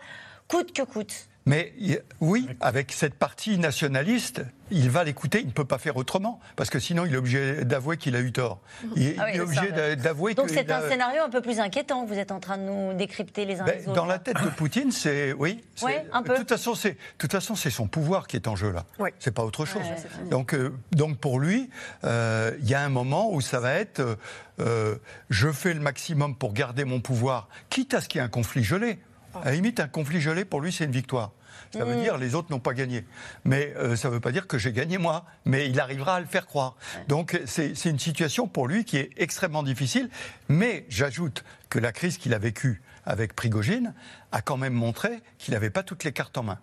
coûte 0.49 0.73
que 0.73 0.83
coûte. 0.83 1.29
Mais 1.47 1.73
oui, 2.21 2.49
avec 2.61 2.91
cette 2.91 3.15
partie 3.15 3.57
nationaliste, 3.57 4.43
il 4.73 4.91
va 4.91 5.05
l'écouter, 5.05 5.41
il 5.41 5.47
ne 5.47 5.53
peut 5.53 5.65
pas 5.65 5.79
faire 5.79 5.97
autrement, 5.97 6.41
parce 6.57 6.71
que 6.71 6.81
sinon 6.81 7.07
il 7.07 7.15
est 7.15 7.17
obligé 7.17 7.65
d'avouer 7.65 7.97
qu'il 7.97 8.17
a 8.17 8.21
eu 8.21 8.33
tort. 8.33 8.61
Il, 8.97 9.15
ah 9.19 9.33
est 9.33 9.39
obligé 9.39 9.71
d'avouer 9.97 10.35
Donc 10.35 10.51
c'est 10.51 10.71
un 10.73 10.89
scénario 10.89 11.23
un 11.23 11.31
peu 11.31 11.41
plus 11.41 11.61
inquiétant 11.61 12.05
que 12.05 12.09
vous 12.09 12.19
êtes 12.19 12.33
en 12.33 12.41
train 12.41 12.59
de 12.59 12.65
nous 12.65 12.95
décrypter 12.95 13.45
les 13.45 13.61
uns 13.61 13.65
ben, 13.65 13.79
les 13.79 13.83
autres. 13.83 13.93
Dans 13.93 14.07
la 14.07 14.19
tête 14.19 14.43
de 14.43 14.49
Poutine, 14.49 14.91
c'est 14.91 15.33
oui. 15.35 15.61
un 16.13 16.23
peu. 16.23 16.33
De 16.33 16.39
toute 16.39 16.49
façon, 16.49 16.75
c'est 16.75 16.97
toute 17.17 17.31
façon 17.31 17.55
c'est 17.55 17.71
son 17.71 17.87
pouvoir 17.87 18.27
qui 18.27 18.37
est 18.37 18.49
en 18.49 18.57
jeu 18.57 18.73
là. 18.73 18.85
Oui. 18.99 19.11
C'est 19.21 19.33
pas 19.33 19.45
autre 19.45 19.67
chose. 19.67 19.83
donc 20.31 20.53
euh, 20.53 20.73
donc 20.91 21.19
pour 21.19 21.39
lui, 21.39 21.71
euh, 22.05 22.57
il 22.61 22.69
y 22.69 22.75
a 22.75 22.81
un 22.81 22.89
moment 22.89 23.33
où 23.33 23.41
ça 23.41 23.61
va 23.61 23.75
être, 23.75 24.19
euh, 24.59 24.97
je 25.31 25.51
fais 25.53 25.75
le 25.75 25.81
maximum 25.81 26.35
pour 26.35 26.53
garder 26.53 26.85
mon 26.85 27.01
pouvoir, 27.01 27.49
quitte 27.71 27.95
à 27.95 28.01
ce 28.01 28.09
qu'il 28.09 28.19
y 28.19 28.23
ait 28.23 28.27
un 28.27 28.29
conflit 28.29 28.65
gelé. 28.65 28.99
À 29.43 29.47
la 29.47 29.53
limite, 29.53 29.81
un 29.81 29.89
conflit 29.89 30.21
gelé, 30.21 30.45
pour 30.45 30.61
lui, 30.61 30.73
c'est 30.73 30.85
une 30.85 30.93
victoire. 30.93 31.33
Ça 31.73 31.85
veut 31.85 31.97
mm. 31.97 32.03
dire 32.03 32.19
les 32.19 32.35
autres 32.35 32.51
n'ont 32.51 32.61
pas 32.61 32.75
gagné. 32.75 33.05
Mais 33.45 33.73
euh, 33.77 33.97
ça 33.97 34.09
ne 34.09 34.15
veut 34.15 34.21
pas 34.21 34.33
dire 34.33 34.47
que 34.47 34.59
j'ai 34.59 34.73
gagné 34.73 34.99
moi. 34.99 35.25
Mais 35.45 35.69
il 35.69 35.81
arrivera 35.81 36.17
à 36.17 36.21
le 36.21 36.27
faire 36.27 36.47
croire. 36.47 36.77
Donc 37.09 37.41
c'est 37.47 37.73
une 37.85 37.99
situation 37.99 38.47
pour 38.47 38.69
lui 38.69 38.85
qui 38.85 38.99
est 38.99 39.11
extrêmement 39.17 39.63
difficile. 39.63 40.09
Mais 40.49 40.87
j'ajoute 40.89 41.45
que 41.69 41.79
la 41.79 41.93
crise 41.93 42.19
qu'il 42.19 42.35
a 42.35 42.39
vécue 42.39 42.83
avec 43.07 43.35
Prigogine 43.35 43.95
a 44.33 44.43
quand 44.43 44.57
même 44.57 44.73
montré 44.73 45.21
qu'il 45.39 45.55
n'avait 45.55 45.71
pas 45.71 45.83
toutes 45.83 46.05
les 46.05 46.13
cartes 46.13 46.37
en 46.37 46.43
main 46.43 46.59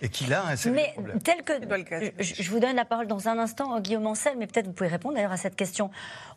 et 0.00 0.08
qu'il 0.08 0.32
a 0.32 0.44
un 0.46 0.54
mais 0.72 0.94
tel 1.22 1.42
que 1.42 1.54
je, 2.18 2.50
vous 2.50 2.60
donne 2.60 2.76
la 2.76 2.84
parole 2.84 3.06
dans 3.06 3.28
un 3.28 3.38
instant, 3.38 3.78
Guillaume 3.80 4.06
Ancel, 4.06 4.34
mais 4.38 4.46
peut-être 4.46 4.66
vous 4.66 4.72
pouvez 4.72 4.88
répondre 4.88 5.16
d'ailleurs 5.16 5.32
à 5.32 5.36
cette 5.36 5.56
question. 5.56 5.90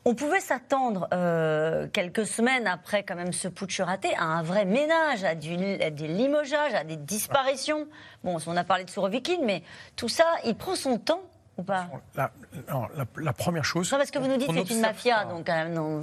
On 0.03 0.15
pouvait 0.15 0.39
s'attendre 0.39 1.07
euh, 1.13 1.87
quelques 1.87 2.25
semaines 2.25 2.67
après 2.67 3.03
quand 3.03 3.15
même 3.15 3.31
ce 3.31 3.47
putsch 3.47 3.79
raté 3.79 4.13
à 4.15 4.23
un 4.23 4.43
vrai 4.43 4.65
ménage, 4.65 5.23
à, 5.23 5.35
du, 5.35 5.55
à 5.81 5.89
des 5.89 6.07
limogeages, 6.07 6.73
à 6.73 6.83
des 6.83 6.97
disparitions. 6.97 7.87
Bon, 8.23 8.37
on 8.45 8.57
a 8.57 8.63
parlé 8.63 8.83
de 8.83 8.89
Sourovikine, 8.89 9.45
mais 9.45 9.63
tout 9.95 10.09
ça, 10.09 10.25
il 10.45 10.55
prend 10.55 10.75
son 10.75 10.97
temps 10.97 11.23
ou 11.57 11.63
pas 11.63 11.87
la, 12.15 12.31
la, 13.17 13.33
première 13.33 13.65
chose. 13.65 13.91
Non, 13.91 13.97
parce 13.97 14.09
que 14.09 14.17
vous 14.17 14.27
nous 14.27 14.37
dites 14.37 14.47
que 14.47 14.65
c'est 14.65 14.73
une 14.73 14.81
mafia, 14.81 15.25
donc 15.25 15.49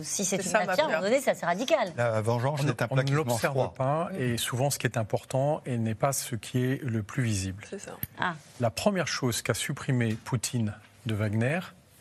si 0.02 0.24
c'est 0.24 0.36
une 0.36 0.52
mafia, 0.52 0.84
à 0.84 0.86
un 0.86 0.90
moment 0.90 1.02
donné, 1.02 1.20
c'est 1.20 1.32
assez 1.32 1.46
radical. 1.46 1.92
La 1.96 2.20
vengeance 2.20 2.64
est 2.64 2.82
un 2.82 2.88
plat 2.88 2.88
On 2.90 2.96
ne 2.96 3.14
l'observe 3.14 3.72
pas, 3.72 4.10
et 4.16 4.36
souvent 4.36 4.70
ce 4.70 4.78
qui 4.78 4.86
est 4.86 4.96
important 4.96 5.60
et 5.66 5.76
n'est 5.76 5.94
pas 5.94 6.12
ce 6.12 6.36
qui 6.36 6.64
est 6.64 6.82
le 6.82 7.02
plus 7.02 7.22
visible. 7.22 7.64
C'est 7.68 7.80
ça. 7.80 7.96
Ah. 8.18 8.34
La 8.60 8.70
première 8.70 9.08
chose 9.08 9.42
qu'a 9.42 9.54
supprimé 9.54 10.14
Poutine 10.14 10.74
de 11.06 11.14
Wagner, 11.14 11.60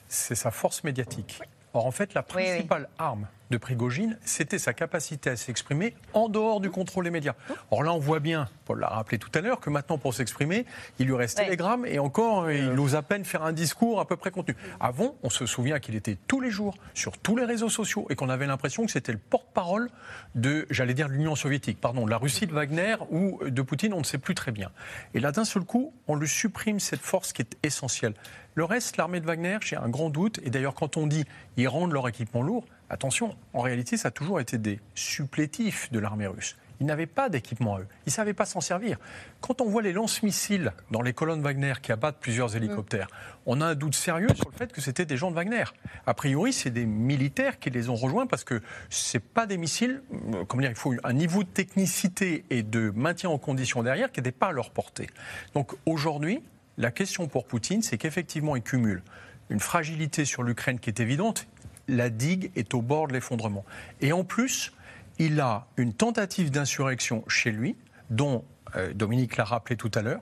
c'est 0.10 0.36
sa 0.36 0.52
force 0.52 0.84
médiatique. 0.84 1.40
Or, 1.74 1.86
en 1.86 1.92
fait, 1.92 2.14
la 2.14 2.24
principale 2.24 2.88
arme 2.98 3.28
de 3.50 3.58
Prigogine, 3.58 4.18
c'était 4.24 4.60
sa 4.60 4.74
capacité 4.74 5.30
à 5.30 5.36
s'exprimer 5.36 5.96
en 6.14 6.30
dehors 6.30 6.60
du 6.60 6.70
contrôle 6.70 7.06
des 7.06 7.12
médias. 7.12 7.34
Or 7.72 7.84
là, 7.84 7.94
on 7.94 8.00
voit 8.00 8.20
bien, 8.20 8.48
Paul 8.66 8.80
l'a 8.80 8.88
rappelé 8.88 9.18
tout 9.18 9.32
à 9.34 9.42
l'heure, 9.42 9.60
que 9.60 9.70
maintenant, 9.70 9.98
pour 9.98 10.14
s'exprimer, 10.14 10.66
il 11.00 11.08
lui 11.08 11.16
reste 11.16 11.38
Telegram 11.38 11.86
et 11.86 12.00
encore, 12.00 12.52
il 12.52 12.80
ose 12.80 12.96
à 12.96 13.02
peine 13.02 13.26
faire 13.26 13.44
un 13.44 13.54
discours 13.54 14.00
à 14.00 14.08
peu 14.08 14.16
près 14.18 14.32
contenu. 14.32 14.56
Avant, 14.80 15.16
on 15.24 15.30
se 15.30 15.46
souvient 15.46 15.80
qu'il 15.80 15.96
était 15.96 16.18
tous 16.28 16.42
les 16.42 16.52
jours 16.52 16.76
sur 16.94 17.18
tous 17.18 17.36
les 17.36 17.46
réseaux 17.46 17.70
sociaux 17.70 18.06
et 18.10 18.16
qu'on 18.16 18.30
avait 18.30 18.48
l'impression 18.48 18.86
que 18.86 18.92
c'était 18.92 19.12
le 19.12 19.18
porte-parole 19.18 19.90
de, 20.36 20.68
j'allais 20.70 20.94
dire, 20.94 21.08
l'Union 21.08 21.36
soviétique, 21.36 21.82
pardon, 21.82 22.06
de 22.06 22.12
la 22.12 22.18
Russie 22.18 22.48
de 22.48 22.54
Wagner 22.54 22.96
ou 23.10 23.40
de 23.46 23.62
Poutine, 23.62 23.94
on 23.94 24.00
ne 24.00 24.04
sait 24.04 24.18
plus 24.18 24.36
très 24.36 24.52
bien. 24.52 24.72
Et 25.14 25.20
là, 25.20 25.32
d'un 25.32 25.46
seul 25.46 25.64
coup, 25.64 25.94
on 26.08 26.16
lui 26.16 26.28
supprime 26.28 26.80
cette 26.80 27.02
force 27.02 27.34
qui 27.34 27.42
est 27.42 27.58
essentielle. 27.64 28.14
Le 28.56 28.64
reste, 28.66 28.98
l'armée 28.98 29.20
de 29.20 29.26
Wagner, 29.26 29.58
j'ai 29.62 29.78
un 29.78 29.90
grand 29.90 30.10
doute. 30.10 30.40
Et 30.44 30.50
d'ailleurs, 30.50 30.74
quand 30.74 30.98
on 30.98 31.08
dit 31.08 31.26
ils 31.58 31.68
rendent 31.68 31.94
leur 31.94 32.08
équipement 32.08 32.42
lourd, 32.42 32.66
Attention, 32.90 33.36
en 33.54 33.62
réalité, 33.62 33.98
ça 33.98 34.08
a 34.08 34.12
toujours 34.12 34.40
été 34.40 34.58
des 34.58 34.80
supplétifs 34.96 35.92
de 35.92 36.00
l'armée 36.00 36.28
russe. 36.28 36.56
Ils 36.80 36.86
n'avaient 36.86 37.08
pas 37.08 37.28
d'équipement 37.28 37.76
à 37.76 37.80
eux. 37.82 37.88
Ils 38.06 38.10
ne 38.10 38.14
savaient 38.14 38.34
pas 38.34 38.46
s'en 38.46 38.62
servir. 38.62 38.98
Quand 39.42 39.60
on 39.60 39.66
voit 39.66 39.82
les 39.82 39.92
lance-missiles 39.92 40.72
dans 40.92 41.02
les 41.02 41.12
colonnes 41.14 41.42
Wagner 41.42 41.74
qui 41.82 41.92
abattent 41.92 42.20
plusieurs 42.20 42.56
hélicoptères, 42.56 43.08
on 43.46 43.60
a 43.60 43.66
un 43.66 43.76
doute 43.76 43.96
sérieux 43.96 44.30
sur 44.34 44.50
le 44.50 44.56
fait 44.56 44.72
que 44.72 44.80
c'était 44.80 45.06
des 45.06 45.18
gens 45.18 45.30
de 45.30 45.36
Wagner. 45.36 45.66
A 46.08 46.14
priori, 46.14 46.54
c'est 46.54 46.70
des 46.70 46.86
militaires 46.86 47.60
qui 47.60 47.70
les 47.70 47.90
ont 47.90 47.96
rejoints 47.96 48.28
parce 48.28 48.46
que 48.46 48.62
ce 48.90 49.18
pas 49.18 49.46
des 49.46 49.58
missiles. 49.58 50.02
Euh, 50.34 50.46
comment 50.48 50.62
dire, 50.62 50.72
il 50.72 50.78
faut 50.78 50.94
un 51.04 51.14
niveau 51.14 51.44
de 51.44 51.50
technicité 51.50 52.46
et 52.50 52.64
de 52.64 52.92
maintien 52.96 53.30
en 53.30 53.38
condition 53.38 53.84
derrière 53.84 54.12
qui 54.12 54.22
n'était 54.22 54.32
pas 54.32 54.48
à 54.48 54.52
leur 54.54 54.72
portée. 54.72 55.10
Donc 55.54 55.74
aujourd'hui, 55.86 56.42
la 56.78 56.92
question 56.92 57.28
pour 57.28 57.46
Poutine, 57.46 57.82
c'est 57.82 57.98
qu'effectivement, 57.98 58.56
il 58.56 58.62
cumule 58.62 59.04
une 59.50 59.60
fragilité 59.60 60.26
sur 60.26 60.44
l'Ukraine 60.44 60.80
qui 60.80 60.90
est 60.90 61.00
évidente 61.02 61.48
la 61.90 62.10
digue 62.10 62.52
est 62.56 62.74
au 62.74 62.82
bord 62.82 63.08
de 63.08 63.14
l'effondrement. 63.14 63.66
Et 64.02 64.14
en 64.14 64.24
plus, 64.24 64.74
il 65.18 65.40
a 65.42 65.68
une 65.78 65.94
tentative 65.94 66.52
d'insurrection 66.52 67.24
chez 67.28 67.52
lui, 67.52 67.76
dont 68.10 68.46
euh, 68.76 68.94
Dominique 68.94 69.38
l'a 69.38 69.44
rappelé 69.44 69.76
tout 69.76 69.92
à 69.94 70.02
l'heure. 70.02 70.22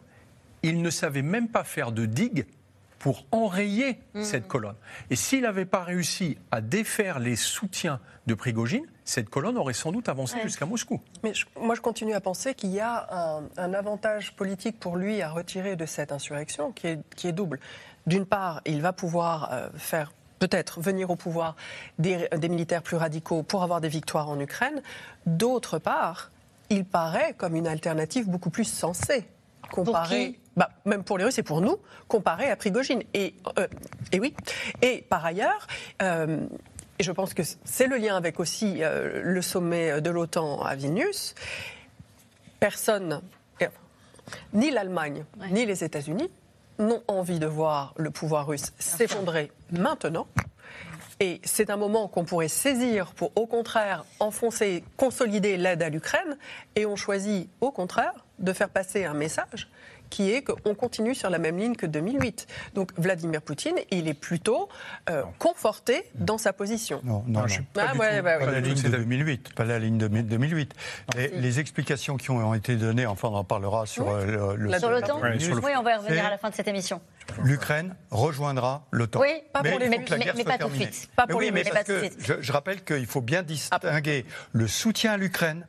Il 0.64 0.82
ne 0.82 0.90
savait 0.90 1.22
même 1.22 1.50
pas 1.50 1.64
faire 1.64 1.92
de 1.92 2.06
digue 2.06 2.46
pour 3.00 3.26
enrayer 3.32 4.00
mmh. 4.14 4.24
cette 4.24 4.48
colonne. 4.48 4.76
Et 5.10 5.16
s'il 5.16 5.42
n'avait 5.42 5.66
pas 5.66 5.84
réussi 5.84 6.38
à 6.52 6.62
défaire 6.62 7.20
les 7.20 7.36
soutiens 7.36 8.00
de 8.26 8.34
Prigogine, 8.34 8.86
cette 9.06 9.30
colonne 9.30 9.58
aurait 9.58 9.74
sans 9.74 9.92
doute 9.92 10.10
avancé 10.10 10.38
jusqu'à 10.42 10.66
Moscou. 10.66 11.00
Mais 11.24 11.32
moi, 11.62 11.76
je 11.76 11.82
continue 11.82 12.14
à 12.14 12.22
penser 12.22 12.56
qu'il 12.56 12.72
y 12.72 12.80
a 12.80 13.40
un, 13.58 13.74
avantage 13.74 14.36
politique 14.36 14.80
pour 14.80 14.98
lui 14.98 15.22
à 15.22 15.30
retirer 15.30 15.76
de 15.76 15.86
cette 15.86 16.12
insurrection 16.12 16.72
qui 16.72 16.88
est, 16.88 17.32
double. 17.32 17.60
D'une 18.08 18.26
part, 18.26 18.62
il 18.66 18.82
va 18.82 18.94
pouvoir 18.94 19.50
euh, 19.52 19.70
faire 19.76 20.12
peut-être 20.40 20.82
venir 20.82 21.10
au 21.10 21.16
pouvoir 21.16 21.56
des, 22.00 22.30
militaires 22.50 22.84
plus 22.84 22.98
radicaux 22.98 23.44
pour 23.44 23.64
avoir 23.64 23.82
des 23.82 23.90
victoires 23.90 24.30
en 24.30 24.40
Ukraine. 24.40 24.82
D'autre 25.26 25.80
part, 25.80 26.32
il 26.70 26.86
paraît 26.86 27.34
comme 27.38 27.56
une 27.56 27.68
alternative 27.68 28.30
beaucoup 28.30 28.50
plus 28.50 28.66
sensée. 28.66 29.26
Comparé, 29.72 30.40
bah, 30.56 30.70
même 30.86 31.04
pour 31.04 31.18
les 31.18 31.26
Russes 31.26 31.40
et 31.40 31.44
pour 31.44 31.62
nous, 31.62 31.78
comparé 32.08 32.50
à 32.50 32.56
Prigogine. 32.56 33.04
Et, 33.14 33.36
euh, 33.58 33.68
et 34.12 34.20
oui. 34.20 34.34
Et 34.82 35.04
par 35.10 35.26
ailleurs, 35.26 35.68
euh, 36.02 36.46
et 37.00 37.04
je 37.04 37.12
pense 37.12 37.34
que 37.34 37.44
c'est 37.64 37.88
le 37.88 37.98
lien 37.98 38.16
avec 38.16 38.40
aussi 38.40 38.82
euh, 38.82 39.22
le 39.24 39.42
sommet 39.42 40.02
de 40.02 40.10
l'OTAN 40.10 40.62
à 40.62 40.76
Vilnius, 40.76 41.36
personne, 42.60 43.22
ni 44.54 44.72
l'Allemagne, 44.72 45.24
ni 45.52 45.66
les 45.66 45.84
États-Unis, 45.84 46.30
n'ont 46.80 47.04
envie 47.08 47.40
de 47.40 47.48
voir 47.48 47.94
le 47.98 48.12
pouvoir 48.12 48.48
russe 48.48 48.74
s'effondrer 48.80 49.52
maintenant. 49.72 50.28
Et 51.20 51.42
c'est 51.44 51.72
un 51.72 51.78
moment 51.78 52.08
qu'on 52.08 52.26
pourrait 52.26 52.48
saisir 52.48 53.14
pour, 53.14 53.32
au 53.36 53.48
contraire, 53.48 54.06
enfoncer, 54.20 54.84
consolider 54.98 55.58
l'aide 55.58 55.82
à 55.82 55.90
l'Ukraine. 55.90 56.38
Et 56.76 56.86
on 56.86 56.96
choisit, 56.96 57.50
au 57.60 57.72
contraire, 57.72 58.14
de 58.38 58.54
faire 58.54 58.70
passer 58.70 59.06
un 59.06 59.16
message 59.16 59.68
qui 60.10 60.32
est 60.32 60.42
qu'on 60.42 60.76
continue 60.76 61.16
sur 61.16 61.30
la 61.30 61.40
même 61.40 61.58
ligne 61.58 61.76
que 61.76 61.86
2008. 61.86 62.48
Donc 62.74 62.92
Vladimir 62.98 63.42
Poutine, 63.42 63.76
il 63.92 64.08
est 64.08 64.14
plutôt 64.14 64.70
euh, 65.10 65.24
conforté 65.40 66.04
dans 66.16 66.38
sa 66.38 66.54
position. 66.54 67.02
Non, 67.04 67.24
non, 67.28 67.42
non. 67.42 67.48
Pas, 67.74 67.88
ah, 67.90 67.94
bah 68.22 68.40
pas 68.40 68.52
la 68.52 68.60
ligne 68.60 68.82
de 68.82 68.90
2008. 68.90 69.54
Pas 69.54 69.66
la 69.66 69.80
ligne 69.80 69.98
de 69.98 70.08
2008. 70.08 70.74
les, 71.16 71.60
explications 71.60 72.18
qui 72.18 72.30
ont 72.30 72.54
été 72.54 72.76
données, 72.76 73.06
enfin 73.06 73.30
on 73.30 73.36
en 73.36 73.44
parlera 73.44 73.86
sur 73.86 74.10
euh, 74.10 74.56
le, 74.56 74.78
sur 74.78 74.92
le 74.92 75.02
temps. 75.02 75.20
Oui, 75.22 75.72
on 75.78 75.84
va 75.84 75.98
revenir 75.98 76.26
à 76.26 76.30
la 76.30 76.38
fin 76.38 76.50
de 76.50 76.56
cette 76.56 76.68
émission. 76.68 77.02
l'Ukraine 77.44 77.96
rejoindra 78.12 78.86
l'OTAN. 78.92 79.20
Oui, 79.20 79.42
pas 79.54 79.64
pour 79.64 79.80
les, 79.80 79.90
mais, 79.90 80.06
mais, 80.36 80.44
pas 80.44 80.58
tout 80.58 80.70
de 80.70 80.76
suite. 80.76 81.10
Pas 81.16 81.28
pour 81.28 81.40
oui, 81.40 81.52
mais 81.54 81.64
parce 81.64 81.84
que 81.86 82.10
je, 82.42 82.52
rappelle 82.52 82.84
qu'il 82.84 83.06
faut 83.06 83.22
bien 83.22 83.44
distinguer 83.44 84.26
le 84.54 84.68
soutien 84.68 85.14
à 85.14 85.18
l'Ukraine 85.18 85.66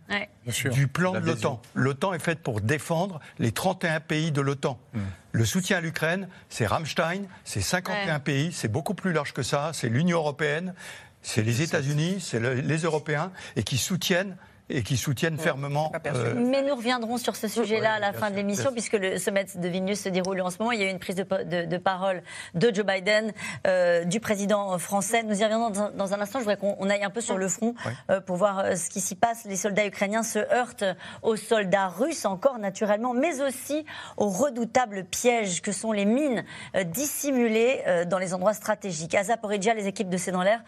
du 0.73 0.89
plan 0.89 1.13
de 1.13 1.19
l'OTAN. 1.19 1.61
L'OTAN 1.75 2.15
est 2.15 2.19
faite 2.19 2.41
pour 2.41 2.61
défendre 2.61 3.21
les 3.39 3.53
31 3.53 4.01
pays 4.01 4.33
de 4.33 4.41
l'OTAN. 4.41 4.79
Hmm. 4.95 5.01
Le 5.33 5.45
soutien 5.45 5.79
à 5.79 5.81
l'Ukraine, 5.81 6.29
c'est 6.49 6.67
Rammstein, 6.67 7.25
c'est 7.45 7.61
51 7.61 8.19
pays, 8.19 8.53
c'est 8.53 8.69
beaucoup 8.69 8.95
plus 8.95 9.13
large 9.13 9.33
que 9.33 9.43
ça, 9.43 9.71
c'est 9.75 9.89
l'Union 9.89 10.19
européenne, 10.19 10.75
c'est 11.23 11.43
les 11.43 11.63
États-Unis, 11.63 12.19
c'est 12.21 12.41
les 12.41 12.79
Européens, 12.79 13.31
et 13.57 13.63
qui 13.63 13.77
soutiennent 13.77 14.37
et 14.71 14.83
qui 14.83 14.97
soutiennent 14.97 15.39
fermement. 15.39 15.93
Euh, 16.07 16.35
Mais 16.37 16.63
nous 16.63 16.75
reviendrons 16.75 17.17
sur 17.17 17.37
ce 17.37 17.49
sujet-là 17.49 17.95
à 17.95 17.99
la 17.99 18.13
fin 18.13 18.31
de 18.31 18.37
l'émission, 18.37 18.71
puisque 18.73 18.95
le 18.95 19.19
sommet 19.19 19.47
de 19.55 19.69
Vilnius 19.69 20.01
se 20.03 20.09
déroule 20.09 20.41
en 20.41 20.51
ce 20.51 20.59
moment. 20.59 20.73
Il 20.73 20.81
y 20.81 20.83
a 20.83 20.87
eu 20.87 20.91
une 20.91 20.99
prise 20.99 21.17
de, 21.17 21.77
parole 21.79 22.23
de 22.55 22.75
Joe 22.75 22.85
Biden, 22.85 23.33
euh, 23.67 24.05
du 24.05 24.21
président 24.21 24.79
français. 24.79 25.23
Nous 25.23 25.41
y 25.41 25.45
reviendrons 25.45 25.91
dans, 25.95 26.15
un 26.15 26.21
instant. 26.21 26.39
Je 26.39 26.45
voudrais 26.45 26.57
qu'on 26.57 26.91
aille 26.91 27.05
un 27.05 27.11
peu 27.11 27.21
sur 27.21 27.39
le 27.39 27.49
front 27.49 27.75
euh, 28.11 28.21
pour 28.21 28.37
voir 28.37 28.77
ce 28.77 28.91
qui 28.91 29.01
s'y 29.01 29.15
passe. 29.15 29.45
Les 29.45 29.57
soldats 29.57 29.87
ukrainiens 29.87 30.23
se 30.23 30.39
heurtent 30.39 30.85
aux 31.23 31.37
soldats 31.37 31.89
russes, 31.89 32.25
encore 32.25 32.59
naturellement, 32.59 33.15
mais 33.15 33.41
aussi 33.41 33.87
aux 34.17 34.29
redoutables 34.29 35.05
pièges 35.05 35.63
que 35.63 35.73
sont 35.73 35.93
les 35.93 36.05
mines 36.05 36.45
dissimulées 36.87 37.83
dans 38.07 38.19
les 38.19 38.35
endroits 38.35 38.55
stratégiques. 38.55 39.15
À 39.15 39.25
Zaporizhia, 39.25 39.75
les 39.75 39.87
équipes 39.87 40.09
de 40.09 40.17
C'est 40.17 40.33
dans 40.33 40.43
l'air 40.43 40.61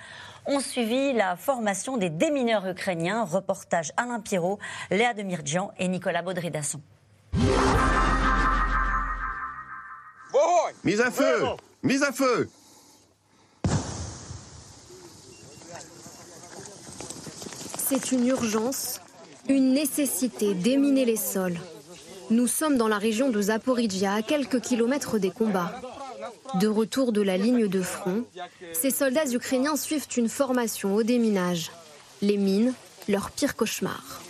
ont 0.51 0.61
suivi 0.61 1.13
la 1.13 1.37
formation 1.37 1.97
des 1.97 2.11
démineurs 2.11 2.67
ukrainiens. 2.67 3.25
Reportage 3.25 3.93
Alain 3.97 4.21
Pierrot, 4.21 4.59
Léa 4.91 5.15
Demirjian 5.15 5.73
et 5.79 5.89
Nicolas 5.89 6.23
Baudry-Dasson. 6.23 6.81
Mise 10.85 11.01
à 11.01 11.11
feu 11.11 11.45
Mise 11.83 12.03
à 12.03 12.13
feu 12.13 12.49
C'est 17.77 18.13
une 18.13 18.27
urgence, 18.29 19.01
une 19.49 19.73
nécessité 19.73 20.55
d'éminer 20.55 21.05
les 21.05 21.17
sols. 21.17 21.59
Nous 22.31 22.47
sommes 22.47 22.77
dans 22.77 22.87
la 22.87 22.99
région 22.99 23.31
de 23.31 23.43
Zaporizhia, 23.43 24.15
à 24.15 24.23
quelques 24.23 24.61
kilomètres 24.61 25.19
des 25.19 25.31
combats. 25.31 25.81
De 26.61 26.69
retour 26.69 27.13
de 27.13 27.23
la 27.23 27.37
ligne 27.37 27.69
de 27.69 27.83
front, 27.83 28.25
ces 28.73 28.91
soldats 28.91 29.31
ukrainiens 29.33 29.77
suivent 29.77 30.09
une 30.17 30.29
formation 30.29 30.95
au 30.95 31.03
déminage. 31.03 31.71
Les 32.23 32.37
mines, 32.37 32.75
leur 33.09 33.31
pire 33.31 33.57
cauchemar. 33.57 34.21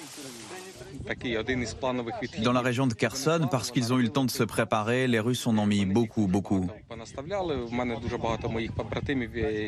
Dans 2.43 2.53
la 2.53 2.61
région 2.61 2.87
de 2.87 2.95
Kherson, 2.95 3.49
parce 3.51 3.71
qu'ils 3.71 3.93
ont 3.93 3.99
eu 3.99 4.03
le 4.03 4.11
temps 4.11 4.25
de 4.25 4.31
se 4.31 4.45
préparer, 4.45 5.07
les 5.09 5.19
Russes 5.19 5.47
en 5.47 5.57
ont 5.59 5.67
mis 5.67 5.85
beaucoup, 5.85 6.27
beaucoup. 6.27 6.69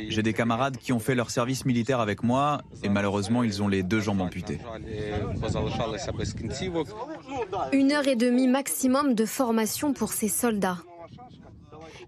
J'ai 0.09 0.23
des 0.23 0.33
camarades 0.33 0.77
qui 0.77 0.93
ont 0.93 0.99
fait 0.99 1.15
leur 1.15 1.31
service 1.31 1.65
militaire 1.65 2.01
avec 2.01 2.23
moi 2.23 2.61
et 2.83 2.89
malheureusement 2.89 3.43
ils 3.43 3.63
ont 3.63 3.69
les 3.69 3.83
deux 3.83 4.01
jambes 4.01 4.21
amputées. 4.21 4.61
Une 7.73 7.93
heure 7.93 8.09
et 8.09 8.17
demie 8.17 8.49
maximum 8.49 9.15
de 9.15 9.25
formation 9.25 9.93
pour 9.93 10.13
ces 10.13 10.29
soldats. 10.29 10.79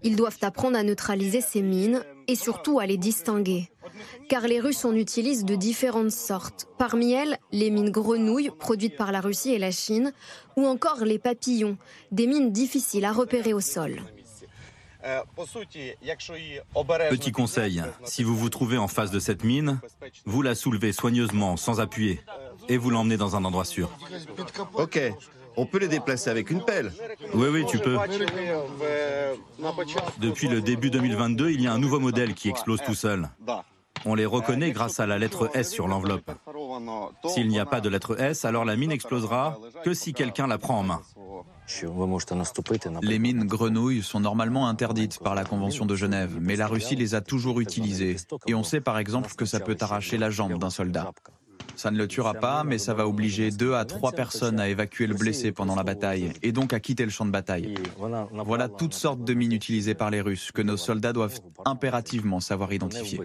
Ils 0.03 0.15
doivent 0.15 0.37
apprendre 0.41 0.77
à 0.77 0.83
neutraliser 0.83 1.41
ces 1.41 1.61
mines 1.61 2.03
et 2.27 2.35
surtout 2.35 2.79
à 2.79 2.85
les 2.85 2.97
distinguer. 2.97 3.69
Car 4.29 4.47
les 4.47 4.59
Russes 4.59 4.85
en 4.85 4.93
utilisent 4.93 5.45
de 5.45 5.55
différentes 5.55 6.11
sortes. 6.11 6.67
Parmi 6.77 7.13
elles, 7.13 7.37
les 7.51 7.69
mines 7.69 7.91
grenouilles, 7.91 8.51
produites 8.57 8.97
par 8.97 9.11
la 9.11 9.21
Russie 9.21 9.51
et 9.51 9.59
la 9.59 9.71
Chine, 9.71 10.11
ou 10.57 10.65
encore 10.65 11.05
les 11.05 11.19
papillons, 11.19 11.77
des 12.11 12.27
mines 12.27 12.51
difficiles 12.51 13.05
à 13.05 13.11
repérer 13.11 13.53
au 13.53 13.61
sol. 13.61 14.01
Petit 17.09 17.31
conseil, 17.31 17.83
si 18.05 18.23
vous 18.23 18.35
vous 18.35 18.49
trouvez 18.49 18.77
en 18.77 18.87
face 18.87 19.11
de 19.11 19.19
cette 19.19 19.43
mine, 19.43 19.79
vous 20.25 20.41
la 20.41 20.55
soulevez 20.55 20.93
soigneusement, 20.93 21.57
sans 21.57 21.79
appuyer, 21.79 22.21
et 22.69 22.77
vous 22.77 22.89
l'emmenez 22.89 23.17
dans 23.17 23.35
un 23.35 23.45
endroit 23.45 23.65
sûr. 23.65 23.91
Ok, 24.73 24.99
on 25.57 25.65
peut 25.65 25.79
les 25.79 25.87
déplacer 25.87 26.29
avec 26.29 26.51
une 26.51 26.63
pelle. 26.63 26.91
Oui, 27.33 27.47
oui, 27.51 27.65
tu 27.67 27.79
peux. 27.79 27.97
Depuis 30.19 30.47
le 30.47 30.61
début 30.61 30.89
2022, 30.89 31.51
il 31.51 31.61
y 31.61 31.67
a 31.67 31.73
un 31.73 31.79
nouveau 31.79 31.99
modèle 31.99 32.33
qui 32.33 32.49
explose 32.49 32.81
tout 32.81 32.95
seul. 32.95 33.29
On 34.05 34.13
les 34.13 34.25
reconnaît 34.25 34.71
grâce 34.71 34.99
à 34.99 35.07
la 35.07 35.17
lettre 35.17 35.49
S 35.55 35.71
sur 35.71 35.87
l'enveloppe. 35.87 36.31
S'il 37.27 37.47
n'y 37.47 37.59
a 37.59 37.65
pas 37.65 37.81
de 37.81 37.89
lettre 37.89 38.19
S, 38.19 38.45
alors 38.45 38.65
la 38.65 38.75
mine 38.75 38.91
explosera 38.91 39.57
que 39.83 39.93
si 39.93 40.13
quelqu'un 40.13 40.47
la 40.47 40.57
prend 40.57 40.79
en 40.79 40.83
main. 40.83 41.01
Les 43.01 43.19
mines 43.19 43.45
grenouilles 43.45 44.03
sont 44.03 44.19
normalement 44.19 44.67
interdites 44.67 45.19
par 45.19 45.33
la 45.33 45.43
Convention 45.43 45.87
de 45.87 45.95
Genève, 45.95 46.37
mais 46.39 46.55
la 46.55 46.67
Russie 46.67 46.95
les 46.95 47.15
a 47.15 47.21
toujours 47.21 47.59
utilisées. 47.59 48.17
Et 48.45 48.53
on 48.53 48.63
sait 48.63 48.81
par 48.81 48.99
exemple 48.99 49.33
que 49.35 49.45
ça 49.45 49.59
peut 49.59 49.77
arracher 49.79 50.17
la 50.17 50.29
jambe 50.29 50.59
d'un 50.59 50.69
soldat. 50.69 51.11
Ça 51.75 51.91
ne 51.91 51.97
le 51.97 52.07
tuera 52.07 52.33
pas, 52.33 52.63
mais 52.63 52.77
ça 52.77 52.93
va 52.93 53.07
obliger 53.07 53.51
deux 53.51 53.73
à 53.73 53.85
trois 53.85 54.11
personnes 54.11 54.59
à 54.59 54.67
évacuer 54.69 55.07
le 55.07 55.15
blessé 55.15 55.51
pendant 55.51 55.75
la 55.75 55.83
bataille 55.83 56.31
et 56.41 56.51
donc 56.51 56.73
à 56.73 56.79
quitter 56.79 57.03
le 57.03 57.11
champ 57.11 57.25
de 57.25 57.31
bataille. 57.31 57.75
Voilà 58.45 58.69
toutes 58.69 58.93
sortes 58.93 59.23
de 59.23 59.33
mines 59.33 59.53
utilisées 59.53 59.95
par 59.95 60.09
les 60.09 60.21
Russes 60.21 60.51
que 60.51 60.61
nos 60.61 60.77
soldats 60.77 61.13
doivent 61.13 61.39
impérativement 61.65 62.39
savoir 62.39 62.73
identifier. 62.73 63.19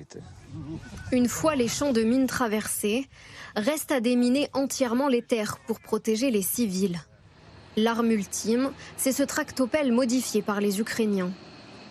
Une 1.13 1.29
fois 1.29 1.55
les 1.55 1.69
champs 1.69 1.93
de 1.93 2.03
mines 2.03 2.27
traversés, 2.27 3.07
reste 3.57 3.93
à 3.93 4.01
déminer 4.01 4.49
entièrement 4.53 5.09
les 5.09 5.23
terres 5.23 5.59
pour 5.67 5.81
protéger 5.81 6.31
les 6.31 6.43
civils. 6.43 7.01
L'arme 7.77 8.11
ultime, 8.11 8.71
c'est 8.97 9.13
ce 9.13 9.23
tractopelle 9.23 9.93
modifié 9.93 10.43
par 10.43 10.61
les 10.61 10.81
Ukrainiens. 10.81 11.31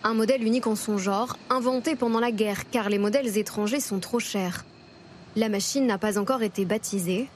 Un 0.02 0.14
modèle 0.14 0.42
unique 0.42 0.66
en 0.66 0.76
son 0.76 0.98
genre, 0.98 1.36
inventé 1.50 1.96
pendant 1.96 2.20
la 2.20 2.32
guerre 2.32 2.70
car 2.70 2.88
les 2.88 2.98
modèles 2.98 3.36
étrangers 3.36 3.80
sont 3.80 4.00
trop 4.00 4.18
chers. 4.18 4.64
La 5.36 5.48
machine 5.48 5.86
n'a 5.86 5.98
pas 5.98 6.18
encore 6.18 6.42
été 6.42 6.64
baptisée. 6.64 7.28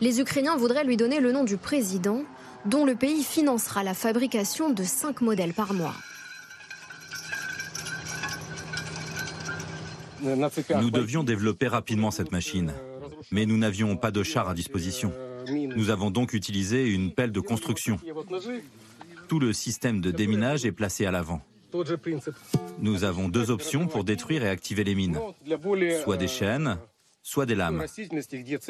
Les 0.00 0.20
Ukrainiens 0.20 0.56
voudraient 0.56 0.84
lui 0.84 0.96
donner 0.96 1.20
le 1.20 1.32
nom 1.32 1.44
du 1.44 1.56
président, 1.56 2.22
dont 2.64 2.84
le 2.84 2.94
pays 2.94 3.24
financera 3.24 3.82
la 3.82 3.94
fabrication 3.94 4.70
de 4.70 4.84
5 4.84 5.20
modèles 5.20 5.52
par 5.52 5.74
mois. 5.74 5.94
Nous 10.22 10.90
devions 10.90 11.24
développer 11.24 11.66
rapidement 11.66 12.10
cette 12.10 12.30
machine, 12.30 12.72
mais 13.30 13.46
nous 13.46 13.56
n'avions 13.56 13.96
pas 13.96 14.10
de 14.10 14.22
char 14.22 14.48
à 14.48 14.54
disposition. 14.54 15.12
Nous 15.48 15.90
avons 15.90 16.10
donc 16.10 16.34
utilisé 16.34 16.86
une 16.86 17.12
pelle 17.12 17.32
de 17.32 17.40
construction. 17.40 17.98
Tout 19.28 19.40
le 19.40 19.52
système 19.52 20.00
de 20.00 20.10
déminage 20.10 20.66
est 20.66 20.72
placé 20.72 21.06
à 21.06 21.10
l'avant. 21.10 21.40
Nous 22.80 23.04
avons 23.04 23.28
deux 23.28 23.50
options 23.50 23.86
pour 23.86 24.04
détruire 24.04 24.44
et 24.44 24.48
activer 24.48 24.84
les 24.84 24.94
mines. 24.94 25.18
Soit 26.02 26.16
des 26.16 26.28
chaînes, 26.28 26.78
soit 27.30 27.46
des 27.46 27.54
lames. 27.54 27.84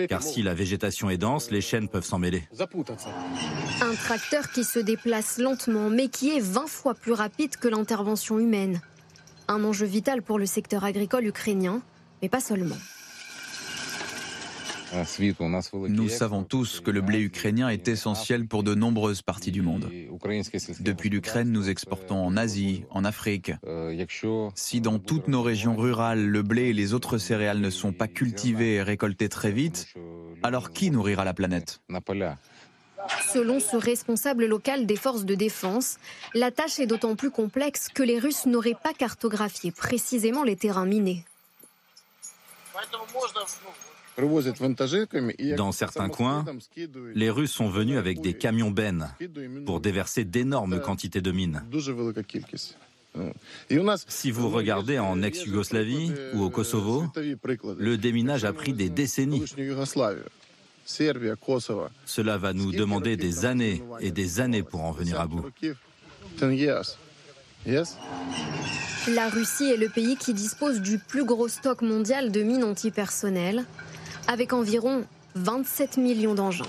Car 0.08 0.22
si 0.22 0.42
la 0.42 0.52
végétation 0.52 1.08
est 1.08 1.16
dense, 1.16 1.50
les 1.50 1.62
chaînes 1.62 1.88
peuvent 1.88 2.04
s'en 2.04 2.18
mêler. 2.18 2.42
Un 3.80 3.94
tracteur 3.94 4.50
qui 4.50 4.64
se 4.64 4.78
déplace 4.78 5.38
lentement, 5.38 5.88
mais 5.88 6.08
qui 6.08 6.36
est 6.36 6.40
20 6.40 6.66
fois 6.68 6.94
plus 6.94 7.12
rapide 7.12 7.56
que 7.56 7.68
l'intervention 7.68 8.38
humaine. 8.38 8.82
Un 9.48 9.64
enjeu 9.64 9.86
vital 9.86 10.22
pour 10.22 10.38
le 10.38 10.46
secteur 10.46 10.84
agricole 10.84 11.24
ukrainien, 11.24 11.80
mais 12.20 12.28
pas 12.28 12.40
seulement. 12.40 12.76
Nous 15.88 16.08
savons 16.08 16.42
tous 16.42 16.80
que 16.80 16.90
le 16.90 17.00
blé 17.00 17.20
ukrainien 17.20 17.68
est 17.68 17.88
essentiel 17.88 18.46
pour 18.46 18.62
de 18.62 18.74
nombreuses 18.74 19.22
parties 19.22 19.52
du 19.52 19.62
monde. 19.62 19.90
Depuis 20.80 21.08
l'Ukraine, 21.08 21.50
nous 21.52 21.68
exportons 21.68 22.24
en 22.24 22.36
Asie, 22.36 22.84
en 22.90 23.04
Afrique. 23.04 23.52
Si 24.54 24.80
dans 24.80 24.98
toutes 24.98 25.28
nos 25.28 25.42
régions 25.42 25.76
rurales, 25.76 26.26
le 26.26 26.42
blé 26.42 26.68
et 26.68 26.72
les 26.72 26.94
autres 26.94 27.18
céréales 27.18 27.60
ne 27.60 27.70
sont 27.70 27.92
pas 27.92 28.08
cultivés 28.08 28.74
et 28.74 28.82
récoltés 28.82 29.28
très 29.28 29.52
vite, 29.52 29.94
alors 30.42 30.72
qui 30.72 30.90
nourrira 30.90 31.24
la 31.24 31.34
planète? 31.34 31.80
Selon 33.32 33.60
ce 33.60 33.76
responsable 33.76 34.44
local 34.46 34.86
des 34.86 34.96
forces 34.96 35.24
de 35.24 35.34
défense, 35.34 35.98
la 36.34 36.50
tâche 36.50 36.78
est 36.80 36.86
d'autant 36.86 37.16
plus 37.16 37.30
complexe 37.30 37.88
que 37.88 38.02
les 38.02 38.18
Russes 38.18 38.46
n'auraient 38.46 38.76
pas 38.80 38.92
cartographié 38.92 39.72
précisément 39.72 40.44
les 40.44 40.56
terrains 40.56 40.86
minés. 40.86 41.24
Dans 45.56 45.72
certains 45.72 46.08
coins, 46.08 46.44
les 47.14 47.30
Russes 47.30 47.52
sont 47.52 47.68
venus 47.68 47.98
avec 47.98 48.20
des 48.20 48.34
camions 48.34 48.70
bennes 48.70 49.08
pour 49.66 49.80
déverser 49.80 50.24
d'énormes 50.24 50.80
quantités 50.80 51.20
de 51.20 51.32
mines. 51.32 51.62
Si 54.08 54.30
vous 54.30 54.48
regardez 54.50 54.98
en 54.98 55.22
ex-Yougoslavie 55.22 56.12
ou 56.34 56.42
au 56.44 56.50
Kosovo, 56.50 57.06
le 57.78 57.96
déminage 57.96 58.44
a 58.44 58.52
pris 58.52 58.72
des 58.72 58.88
décennies. 58.88 59.44
Cela 62.04 62.38
va 62.38 62.52
nous 62.52 62.72
demander 62.72 63.16
des 63.16 63.44
années 63.44 63.82
et 64.00 64.10
des 64.10 64.40
années 64.40 64.62
pour 64.62 64.84
en 64.84 64.92
venir 64.92 65.20
à 65.20 65.26
bout. 65.26 65.44
La 69.08 69.28
Russie 69.28 69.64
est 69.64 69.76
le 69.76 69.88
pays 69.88 70.16
qui 70.16 70.34
dispose 70.34 70.80
du 70.80 70.98
plus 70.98 71.24
gros 71.24 71.48
stock 71.48 71.82
mondial 71.82 72.30
de 72.30 72.42
mines 72.42 72.64
antipersonnelles 72.64 73.64
avec 74.30 74.52
environ 74.52 75.04
27 75.34 75.96
millions 75.96 76.34
d'engins. 76.34 76.64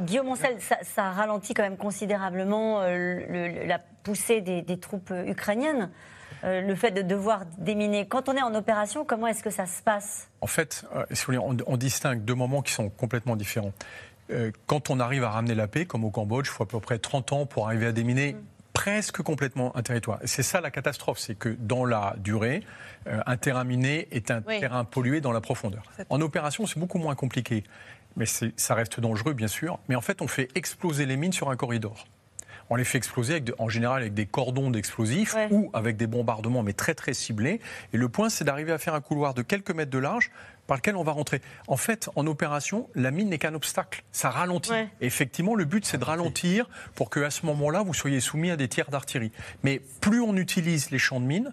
Guillaume 0.00 0.26
Moncel, 0.26 0.56
ça, 0.82 1.10
ralentit 1.10 1.52
quand 1.52 1.64
même 1.64 1.76
considérablement 1.76 2.80
la 2.82 3.78
poussée 4.02 4.40
des, 4.40 4.78
troupes 4.78 5.12
ukrainiennes. 5.26 5.90
le 6.44 6.74
fait 6.74 6.92
de 6.92 7.02
devoir 7.02 7.42
déminer. 7.58 8.06
Quand 8.06 8.28
on 8.28 8.36
est 8.36 8.42
en 8.42 8.54
opération, 8.54 9.04
comment 9.04 9.26
est-ce 9.26 9.42
que 9.42 9.50
ça 9.50 9.66
se 9.66 9.82
passe? 9.82 10.28
En 10.40 10.46
fait, 10.46 10.84
on, 11.28 11.56
on, 11.66 11.76
distingue 11.76 12.24
deux 12.24 12.34
moments 12.34 12.62
qui 12.62 12.72
sont 12.72 12.88
complètement 12.88 13.36
différents. 13.36 13.72
quand 14.66 14.88
on 14.88 14.98
arrive 15.00 15.24
à 15.24 15.30
ramener 15.30 15.54
la 15.54 15.66
paix, 15.66 15.84
comme 15.84 16.04
au 16.04 16.10
Cambodge, 16.10 16.46
il 16.46 16.50
faut 16.50 16.62
à 16.62 16.68
peu 16.68 16.80
près 16.80 16.98
30 16.98 17.32
ans 17.32 17.46
pour 17.46 17.66
arriver 17.66 17.86
à 17.86 17.92
déminer. 17.92 18.34
Mm 18.34 18.53
presque 18.84 19.22
complètement 19.22 19.74
un 19.78 19.82
territoire. 19.82 20.18
C'est 20.26 20.42
ça 20.42 20.60
la 20.60 20.70
catastrophe, 20.70 21.18
c'est 21.18 21.34
que 21.34 21.48
dans 21.48 21.86
la 21.86 22.16
durée, 22.18 22.62
euh, 23.06 23.18
un 23.24 23.38
terrain 23.38 23.64
miné 23.64 24.08
est 24.10 24.30
un 24.30 24.42
terrain 24.42 24.84
pollué 24.84 25.22
dans 25.22 25.32
la 25.32 25.40
profondeur. 25.40 25.84
En 26.10 26.20
opération, 26.20 26.66
c'est 26.66 26.78
beaucoup 26.78 26.98
moins 26.98 27.14
compliqué, 27.14 27.64
mais 28.14 28.26
ça 28.26 28.74
reste 28.74 29.00
dangereux, 29.00 29.32
bien 29.32 29.48
sûr. 29.48 29.78
Mais 29.88 29.94
en 29.94 30.02
fait, 30.02 30.20
on 30.20 30.28
fait 30.28 30.50
exploser 30.54 31.06
les 31.06 31.16
mines 31.16 31.32
sur 31.32 31.48
un 31.48 31.56
corridor. 31.56 32.06
On 32.70 32.76
les 32.76 32.84
fait 32.84 32.98
exploser 32.98 33.42
en 33.58 33.68
général 33.68 34.02
avec 34.02 34.14
des 34.14 34.26
cordons 34.26 34.70
d'explosifs 34.70 35.36
ou 35.50 35.70
avec 35.74 35.96
des 35.96 36.06
bombardements, 36.06 36.62
mais 36.62 36.72
très 36.72 36.94
très 36.94 37.14
ciblés. 37.14 37.60
Et 37.92 37.96
le 37.96 38.08
point, 38.08 38.28
c'est 38.28 38.44
d'arriver 38.44 38.72
à 38.72 38.78
faire 38.78 38.94
un 38.94 39.00
couloir 39.00 39.34
de 39.34 39.42
quelques 39.42 39.70
mètres 39.70 39.90
de 39.90 39.98
large 39.98 40.30
par 40.66 40.78
lequel 40.78 40.96
on 40.96 41.04
va 41.04 41.12
rentrer. 41.12 41.42
En 41.68 41.76
fait, 41.76 42.08
en 42.16 42.26
opération, 42.26 42.88
la 42.94 43.10
mine 43.10 43.28
n'est 43.28 43.38
qu'un 43.38 43.54
obstacle. 43.54 44.02
Ça 44.12 44.30
ralentit. 44.30 44.72
effectivement, 45.00 45.54
le 45.54 45.64
but, 45.64 45.84
c'est 45.84 45.98
de 45.98 46.04
ralentir 46.04 46.68
pour 46.94 47.10
qu'à 47.10 47.30
ce 47.30 47.44
moment-là, 47.46 47.82
vous 47.82 47.94
soyez 47.94 48.20
soumis 48.20 48.50
à 48.50 48.56
des 48.56 48.68
tirs 48.68 48.90
d'artillerie. 48.90 49.32
Mais 49.62 49.82
plus 50.00 50.20
on 50.20 50.36
utilise 50.36 50.90
les 50.90 50.98
champs 50.98 51.20
de 51.20 51.26
mines, 51.26 51.52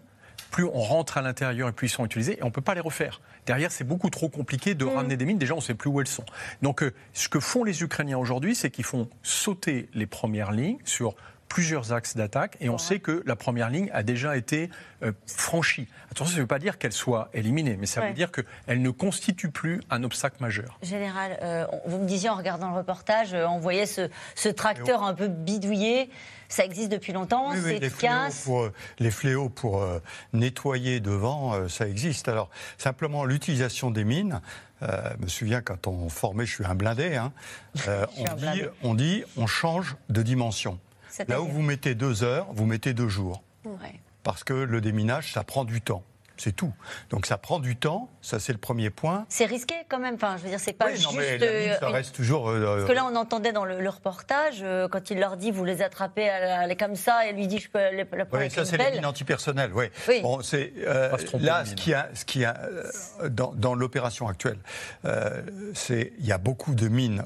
plus 0.52 0.66
on 0.66 0.82
rentre 0.82 1.18
à 1.18 1.22
l'intérieur 1.22 1.70
et 1.70 1.72
plus 1.72 1.88
ils 1.88 1.91
sont 1.91 2.06
utilisés, 2.06 2.38
et 2.38 2.43
on 2.43 2.47
ne 2.47 2.52
peut 2.52 2.62
pas 2.62 2.76
les 2.76 2.82
refaire. 2.82 3.22
Derrière, 3.45 3.72
c'est 3.72 3.84
beaucoup 3.84 4.10
trop 4.10 4.30
compliqué 4.30 4.76
de 4.76 4.86
mm. 4.86 4.89
ramener 4.89 5.18
des 5.18 5.26
mines. 5.26 5.39
Déjà, 5.39 5.54
on 5.54 5.58
ne 5.58 5.62
sait 5.62 5.74
plus 5.74 5.89
où 5.89 5.99
elles 5.99 6.08
sont. 6.08 6.26
Donc, 6.62 6.84
euh, 6.84 6.93
ce 7.14 7.30
que 7.30 7.39
font 7.39 7.64
les 7.64 7.82
Ukrainiens 7.82 8.18
aujourd'hui, 8.18 8.54
c'est 8.54 8.70
qu'ils 8.70 8.86
font 8.86 9.10
sauter 9.24 9.89
les 9.93 10.06
premières 10.06 10.52
lignes 10.52 10.78
sur 10.84 11.16
plusieurs 11.52 11.91
axes 11.91 12.16
d'attaque 12.16 12.56
et 12.62 12.70
on 12.70 12.78
sait 12.78 12.99
que 12.99 13.24
la 13.26 13.36
première 13.36 13.70
ligne 13.70 13.89
a 13.91 14.04
déjà 14.04 14.38
été 14.38 14.70
euh, 15.04 15.12
franchie. 15.28 15.86
Attention, 16.10 16.28
ça 16.28 16.36
ne 16.38 16.41
veut 16.43 16.47
pas 16.47 16.60
dire 16.60 16.78
qu'elle 16.78 16.93
soit 16.93 17.30
éliminée, 17.34 17.76
mais 17.78 17.88
ça 17.88 17.99
veut 17.99 18.14
dire 18.14 18.32
qu'elle 18.32 18.82
ne 18.82 18.89
constitue 18.89 19.52
plus 19.52 19.82
un 19.89 20.02
obstacle 20.06 20.38
majeur. 20.39 20.80
Général, 20.82 21.38
euh, 21.41 21.68
vous 21.88 21.97
me 21.97 22.08
disiez 22.08 22.30
en 22.30 22.38
regardant 22.38 22.70
le 22.70 22.78
reportage, 22.78 23.34
euh, 23.34 23.45
on 23.49 23.60
voyait 23.60 23.86
ce, 23.86 24.47
tracteur 24.47 25.04
un 25.04 25.14
peu 25.14 25.28
bidouillé. 25.28 26.10
Ça 26.47 26.64
existe 26.64 26.89
depuis 26.89 27.12
longtemps, 27.12 27.52
c'est 27.62 27.84
efficace. 27.84 28.47
les 28.99 29.12
fléaux 29.12 29.49
pour 29.49 29.86
nettoyer 30.32 31.02
devant, 31.02 31.70
ça 31.70 31.88
existe. 31.88 32.28
Alors, 32.28 32.49
simplement, 32.78 33.24
l'utilisation 33.24 33.89
des 33.89 34.04
mines, 34.04 34.41
je 34.82 35.24
me 35.24 35.28
souviens 35.28 35.62
quand 35.62 35.88
on 35.88 36.10
formait, 36.10 36.45
je 36.45 36.56
suis 36.56 36.66
un 36.66 36.76
blindé, 36.76 37.16
hein, 37.16 37.32
on, 38.18 38.36
dit, 38.36 38.64
on 38.84 38.95
dit 38.95 39.24
on 39.38 39.47
change 39.47 39.95
de 40.10 40.22
dimension. 40.22 40.78
Là 41.28 41.41
où 41.41 41.47
vous 41.47 41.62
mettez 41.62 41.95
deux 41.95 42.24
heures, 42.24 42.47
vous 42.53 42.66
mettez 42.66 42.93
deux 42.93 43.09
jours. 43.09 43.43
Parce 44.24 44.43
que 44.43 44.53
le 44.53 44.82
déminage, 44.82 45.34
ça 45.34 45.43
prend 45.43 45.66
du 45.66 45.82
temps. 45.82 46.03
C'est 46.41 46.55
tout. 46.55 46.74
Donc 47.12 47.28
ça 47.28 47.38
prend 47.38 47.59
du 47.59 47.76
temps, 47.76 48.09
ça 48.24 48.39
c'est 48.39 48.51
le 48.51 48.57
premier 48.57 48.89
point. 48.89 49.28
C'est 49.30 49.45
risqué 49.45 49.76
quand 49.88 49.99
même. 49.99 50.16
Enfin, 50.16 50.38
je 50.38 50.43
veux 50.43 50.49
dire, 50.49 50.59
c'est 50.59 50.74
pas 50.74 50.89
juste. 50.89 51.05
Non, 51.05 51.12
mais 51.16 51.38
euh, 51.39 51.78
ça 51.78 51.89
reste 51.89 52.16
toujours. 52.16 52.49
Euh, 52.49 52.78
parce 52.78 52.89
que 52.89 52.95
là, 52.95 53.05
on 53.05 53.16
entendait 53.16 53.51
dans 53.51 53.64
le, 53.64 53.88
reportage 53.88 54.62
euh, 54.64 54.88
quand 54.88 55.12
il 55.12 55.20
leur 55.20 55.38
dit 55.38 55.51
vous 55.51 55.66
les 55.66 55.84
attrapez, 55.84 56.24
elle 56.24 56.72
est 56.72 56.76
comme 56.76 56.95
ça, 56.95 57.28
et 57.28 57.34
lui 57.34 57.45
dit 57.45 57.59
je 57.59 57.70
peux 57.70 57.95
les, 57.95 58.05
prendre 58.05 58.26
oui, 58.34 58.49
ça 58.49 58.66
c'est 58.66 58.78
les 58.78 58.89
mines 58.89 59.05
antipersonnelles. 59.05 59.72
Oui. 59.76 59.86
Bon, 60.24 60.41
c'est 60.41 60.74
là 61.39 61.64
ce 61.64 61.76
qui 61.76 61.93
a, 61.93 62.09
ce 62.16 62.26
qui 62.26 62.43
a 62.43 62.59
dans, 63.30 63.53
dans 63.53 63.76
l'opération 63.76 64.28
actuelle, 64.28 64.57
c'est 65.76 66.12
il 66.18 66.26
y 66.26 66.32
a 66.32 66.39
beaucoup 66.39 66.74
de 66.74 66.88
mines 66.88 67.24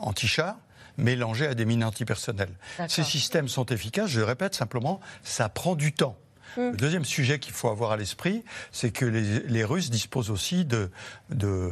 anti-chars 0.00 0.56
mélangées 0.98 1.46
à 1.46 1.54
des 1.54 1.64
mines 1.64 1.84
antipersonnelles. 1.84 2.54
Ces 2.88 3.04
systèmes 3.04 3.48
sont 3.48 3.66
efficaces, 3.66 4.10
je 4.10 4.20
le 4.20 4.24
répète 4.24 4.54
simplement, 4.54 5.00
ça 5.22 5.48
prend 5.48 5.74
du 5.74 5.92
temps. 5.92 6.16
Hmm. 6.56 6.70
Le 6.70 6.76
deuxième 6.76 7.04
sujet 7.04 7.38
qu'il 7.38 7.52
faut 7.52 7.68
avoir 7.68 7.92
à 7.92 7.96
l'esprit, 7.96 8.44
c'est 8.72 8.90
que 8.90 9.04
les, 9.04 9.64
Russes 9.64 9.90
disposent 9.90 10.30
aussi 10.30 10.64
de, 10.64 10.90
de, 11.30 11.70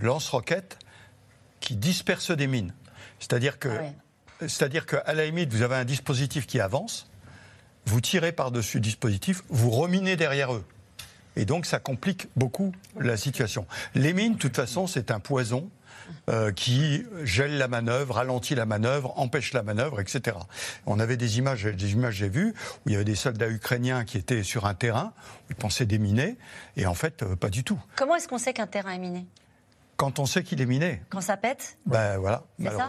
lance-roquettes 0.00 0.78
qui 1.60 1.76
dispersent 1.76 2.32
des 2.32 2.46
mines. 2.46 2.74
C'est-à-dire 3.20 3.58
que, 3.58 3.68
ah 3.68 3.82
c'est-à-dire 4.40 4.86
qu'à 4.86 5.12
la 5.14 5.24
limite, 5.24 5.52
vous 5.52 5.62
avez 5.62 5.76
un 5.76 5.84
dispositif 5.84 6.46
qui 6.46 6.60
avance, 6.60 7.08
vous 7.86 8.00
tirez 8.00 8.32
par-dessus 8.32 8.78
le 8.78 8.82
dispositif, 8.82 9.42
vous 9.48 9.70
reminez 9.70 10.16
derrière 10.16 10.52
eux. 10.52 10.64
Et 11.36 11.44
donc, 11.44 11.66
ça 11.66 11.78
complique 11.78 12.28
beaucoup 12.36 12.72
la 12.98 13.16
situation. 13.16 13.66
Les 13.94 14.12
mines, 14.12 14.34
de 14.34 14.38
toute 14.38 14.56
façon, 14.56 14.86
c'est 14.86 15.10
un 15.10 15.20
poison. 15.20 15.68
Euh, 16.30 16.52
qui 16.52 17.04
gèle 17.22 17.58
la 17.58 17.68
manœuvre, 17.68 18.14
ralentit 18.14 18.54
la 18.54 18.64
manœuvre, 18.64 19.12
empêche 19.16 19.52
la 19.52 19.62
manœuvre, 19.62 20.00
etc. 20.00 20.36
On 20.86 20.98
avait 20.98 21.18
des 21.18 21.38
images, 21.38 21.64
des 21.64 21.92
images 21.92 22.14
j'ai 22.14 22.28
vues, 22.30 22.54
où 22.84 22.88
il 22.88 22.92
y 22.92 22.94
avait 22.94 23.04
des 23.04 23.14
soldats 23.14 23.48
ukrainiens 23.48 24.04
qui 24.04 24.16
étaient 24.16 24.42
sur 24.42 24.64
un 24.64 24.74
terrain, 24.74 25.12
où 25.16 25.50
ils 25.50 25.56
pensaient 25.56 25.84
déminer, 25.84 26.36
et 26.76 26.86
en 26.86 26.94
fait, 26.94 27.22
euh, 27.22 27.36
pas 27.36 27.50
du 27.50 27.62
tout. 27.62 27.78
Comment 27.96 28.16
est-ce 28.16 28.28
qu'on 28.28 28.38
sait 28.38 28.54
qu'un 28.54 28.66
terrain 28.66 28.92
est 28.92 28.98
miné? 28.98 29.26
Quand 29.96 30.18
on 30.18 30.26
sait 30.26 30.42
qu'il 30.42 30.60
est 30.60 30.66
miné. 30.66 31.02
Quand 31.08 31.20
ça 31.20 31.36
pète 31.36 31.78
Ben 31.86 32.18
voilà. 32.18 32.44
C'est 32.58 32.70
ça, 32.70 32.88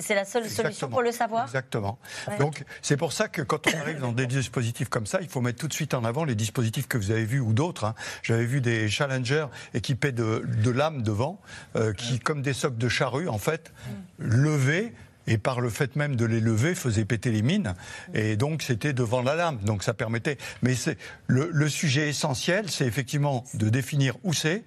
C'est 0.00 0.14
la 0.14 0.24
seule 0.24 0.48
solution 0.48 0.88
pour 0.88 1.02
le 1.02 1.12
savoir 1.12 1.44
Exactement. 1.44 1.98
Donc 2.38 2.64
c'est 2.82 2.96
pour 2.96 3.12
ça 3.12 3.28
que 3.28 3.42
quand 3.42 3.66
on 3.66 3.78
arrive 3.78 4.00
dans 4.00 4.12
des 4.12 4.26
dispositifs 4.26 4.88
comme 4.88 5.06
ça, 5.06 5.20
il 5.20 5.28
faut 5.28 5.40
mettre 5.40 5.58
tout 5.58 5.68
de 5.68 5.74
suite 5.74 5.94
en 5.94 6.04
avant 6.04 6.24
les 6.24 6.34
dispositifs 6.34 6.88
que 6.88 6.98
vous 6.98 7.10
avez 7.10 7.24
vus 7.24 7.40
ou 7.40 7.52
d'autres. 7.52 7.84
Hein. 7.84 7.94
J'avais 8.22 8.44
vu 8.44 8.60
des 8.60 8.88
Challenger 8.88 9.46
équipés 9.74 10.12
de, 10.12 10.44
de 10.46 10.70
lames 10.70 11.02
devant, 11.02 11.40
euh, 11.76 11.92
qui, 11.92 12.18
comme 12.18 12.42
des 12.42 12.52
socs 12.52 12.78
de 12.78 12.88
charrue, 12.88 13.28
en 13.28 13.38
fait, 13.38 13.72
mm. 14.18 14.24
levaient 14.26 14.92
et 15.26 15.38
par 15.38 15.60
le 15.60 15.70
fait 15.70 15.94
même 15.96 16.16
de 16.16 16.24
les 16.24 16.40
lever 16.40 16.74
faisaient 16.74 17.04
péter 17.04 17.30
les 17.30 17.42
mines 17.42 17.74
et 18.12 18.36
donc 18.36 18.62
c'était 18.62 18.92
devant 18.92 19.22
la 19.22 19.36
lame 19.36 19.58
donc 19.58 19.84
ça 19.84 19.94
permettait 19.94 20.36
mais 20.62 20.74
c'est 20.74 20.98
le, 21.28 21.48
le 21.52 21.68
sujet 21.68 22.08
essentiel 22.08 22.68
c'est 22.68 22.86
effectivement 22.86 23.44
de 23.54 23.68
définir 23.68 24.16
où 24.24 24.32
c'est 24.32 24.64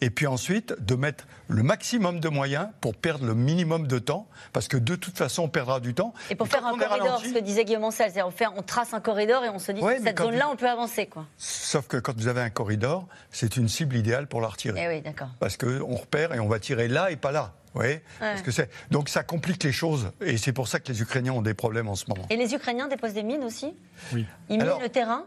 et 0.00 0.10
puis 0.10 0.26
ensuite 0.26 0.74
de 0.80 0.94
mettre 0.94 1.26
le 1.48 1.62
maximum 1.62 2.20
de 2.20 2.28
moyens 2.28 2.68
pour 2.80 2.94
perdre 2.94 3.26
le 3.26 3.34
minimum 3.34 3.86
de 3.86 3.98
temps, 3.98 4.28
parce 4.52 4.68
que 4.68 4.76
de 4.76 4.96
toute 4.96 5.16
façon, 5.16 5.44
on 5.44 5.48
perdra 5.48 5.80
du 5.80 5.94
temps. 5.94 6.12
Et 6.30 6.34
pour 6.34 6.48
faire 6.48 6.66
un 6.66 6.76
corridor, 6.76 7.20
ce 7.20 7.32
que 7.32 7.38
disait 7.38 7.64
Guillaume 7.64 7.84
Ancel, 7.84 8.10
c'est 8.12 8.22
on, 8.22 8.32
on 8.56 8.62
trace 8.62 8.94
un 8.94 9.00
corridor 9.00 9.44
et 9.44 9.48
on 9.48 9.58
se 9.58 9.72
dit 9.72 9.80
que 9.80 10.02
cette 10.02 10.18
zone-là, 10.18 10.48
on 10.50 10.56
peut 10.56 10.68
avancer. 10.68 11.06
Quoi. 11.06 11.26
Sauf 11.36 11.86
que 11.86 11.96
quand 11.96 12.16
vous 12.16 12.28
avez 12.28 12.40
un 12.40 12.50
corridor, 12.50 13.06
c'est 13.30 13.56
une 13.56 13.68
cible 13.68 13.96
idéale 13.96 14.26
pour 14.26 14.40
la 14.40 14.48
retirer. 14.48 14.80
Eh 14.82 14.88
oui, 14.88 15.00
d'accord. 15.02 15.28
Parce 15.40 15.56
qu'on 15.56 15.94
repère 15.94 16.34
et 16.34 16.40
on 16.40 16.48
va 16.48 16.58
tirer 16.58 16.88
là 16.88 17.10
et 17.10 17.16
pas 17.16 17.32
là. 17.32 17.52
Oui, 17.74 17.98
parce 18.18 18.40
que 18.40 18.50
c'est 18.50 18.70
donc 18.90 19.10
ça 19.10 19.22
complique 19.22 19.62
les 19.62 19.72
choses 19.72 20.10
et 20.22 20.38
c'est 20.38 20.54
pour 20.54 20.66
ça 20.66 20.80
que 20.80 20.90
les 20.90 21.02
Ukrainiens 21.02 21.34
ont 21.34 21.42
des 21.42 21.52
problèmes 21.52 21.88
en 21.88 21.94
ce 21.94 22.06
moment. 22.08 22.24
Et 22.30 22.36
les 22.36 22.54
Ukrainiens 22.54 22.88
déposent 22.88 23.12
des 23.12 23.22
mines 23.22 23.44
aussi? 23.44 23.76
Oui. 24.14 24.24
Ils 24.48 24.56
minent 24.56 24.80
le 24.80 24.88
terrain? 24.88 25.26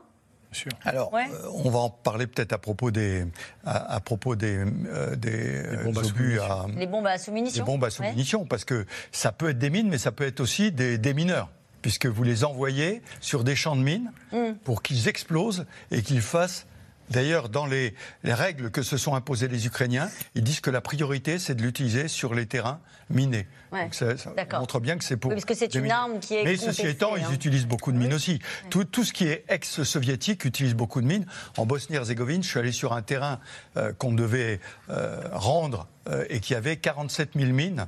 Alors, 0.83 1.11
euh, 1.13 1.25
on 1.63 1.69
va 1.69 1.79
en 1.79 1.89
parler 1.89 2.25
peut-être 2.25 2.53
à 2.53 2.57
propos 2.57 2.91
des, 2.91 3.25
à, 3.65 3.99
propos 3.99 4.35
des, 4.35 4.65
euh, 4.87 5.15
des, 5.15 5.83
bombes 5.83 5.97
obus 5.97 6.39
à, 6.39 6.65
les 6.75 6.87
bombes 6.87 7.07
à 7.07 7.17
sous-munitions. 7.17 7.65
bombes 7.65 7.83
à 7.83 7.89
sous-munitions, 7.89 8.45
parce 8.45 8.65
que 8.65 8.85
ça 9.11 9.31
peut 9.31 9.49
être 9.49 9.59
des 9.59 9.69
mines, 9.69 9.89
mais 9.89 9.99
ça 9.99 10.11
peut 10.11 10.25
être 10.25 10.39
aussi 10.39 10.71
des, 10.71 10.97
des 10.97 11.13
mineurs, 11.13 11.49
puisque 11.81 12.07
vous 12.07 12.23
les 12.23 12.43
envoyez 12.43 13.01
sur 13.21 13.43
des 13.43 13.55
champs 13.55 13.75
de 13.75 13.83
mines 13.83 14.11
mm. 14.31 14.53
pour 14.63 14.81
qu'ils 14.81 15.07
explosent 15.07 15.65
et 15.91 16.01
qu'ils 16.01 16.21
fassent 16.21 16.65
D'ailleurs, 17.09 17.49
dans 17.49 17.65
les, 17.65 17.93
règles 18.23 18.69
que 18.71 18.81
se 18.81 18.97
sont 18.97 19.15
imposées 19.15 19.47
les 19.47 19.65
Ukrainiens, 19.65 20.09
ils 20.35 20.43
disent 20.43 20.61
que 20.61 20.69
la 20.69 20.81
priorité, 20.81 21.39
c'est 21.39 21.55
de 21.55 21.61
l'utiliser 21.61 22.07
sur 22.07 22.33
les 22.33 22.45
terrains 22.45 22.79
minés. 23.09 23.47
Donc 23.71 23.95
ça, 23.95 24.13
montre 24.59 24.79
bien 24.79 24.97
que 24.97 25.03
c'est 25.03 25.17
pour. 25.17 25.31
parce 25.31 25.45
que 25.45 25.53
c'est 25.53 25.73
une 25.75 25.91
arme 25.91 26.19
qui 26.19 26.35
est. 26.35 26.43
Mais 26.43 26.57
ceci 26.57 26.87
étant, 26.87 27.15
ils 27.15 27.23
hein. 27.23 27.31
utilisent 27.33 27.67
beaucoup 27.67 27.91
de 27.91 27.97
mines 27.97 28.13
aussi. 28.13 28.39
Tout, 28.69 28.83
tout, 28.83 29.03
ce 29.03 29.13
qui 29.13 29.27
est 29.27 29.45
ex-soviétique 29.49 30.45
utilise 30.45 30.75
beaucoup 30.75 31.01
de 31.01 31.07
mines. 31.07 31.25
En 31.57 31.65
Bosnie-Herzégovine, 31.65 32.43
je 32.43 32.49
suis 32.49 32.59
allé 32.59 32.71
sur 32.71 32.93
un 32.93 33.01
terrain 33.01 33.39
euh, 33.77 33.93
qu'on 33.93 34.13
devait 34.13 34.59
euh, 34.89 35.21
rendre 35.31 35.87
euh, 36.07 36.25
et 36.29 36.39
qui 36.39 36.55
avait 36.55 36.77
47 36.77 37.31
000 37.35 37.51
mines 37.51 37.87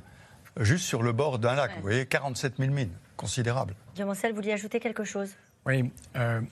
juste 0.60 0.84
sur 0.84 1.02
le 1.02 1.12
bord 1.12 1.38
d'un 1.38 1.54
lac. 1.54 1.72
Vous 1.76 1.82
voyez, 1.82 2.06
47 2.06 2.54
000 2.58 2.72
mines, 2.72 2.92
considérable. 3.16 3.74
Mancel, 3.98 4.30
vous 4.30 4.36
vouliez 4.36 4.52
ajouter 4.52 4.80
quelque 4.80 5.04
chose? 5.04 5.30
Oui. 5.64 5.90
il 6.16 6.42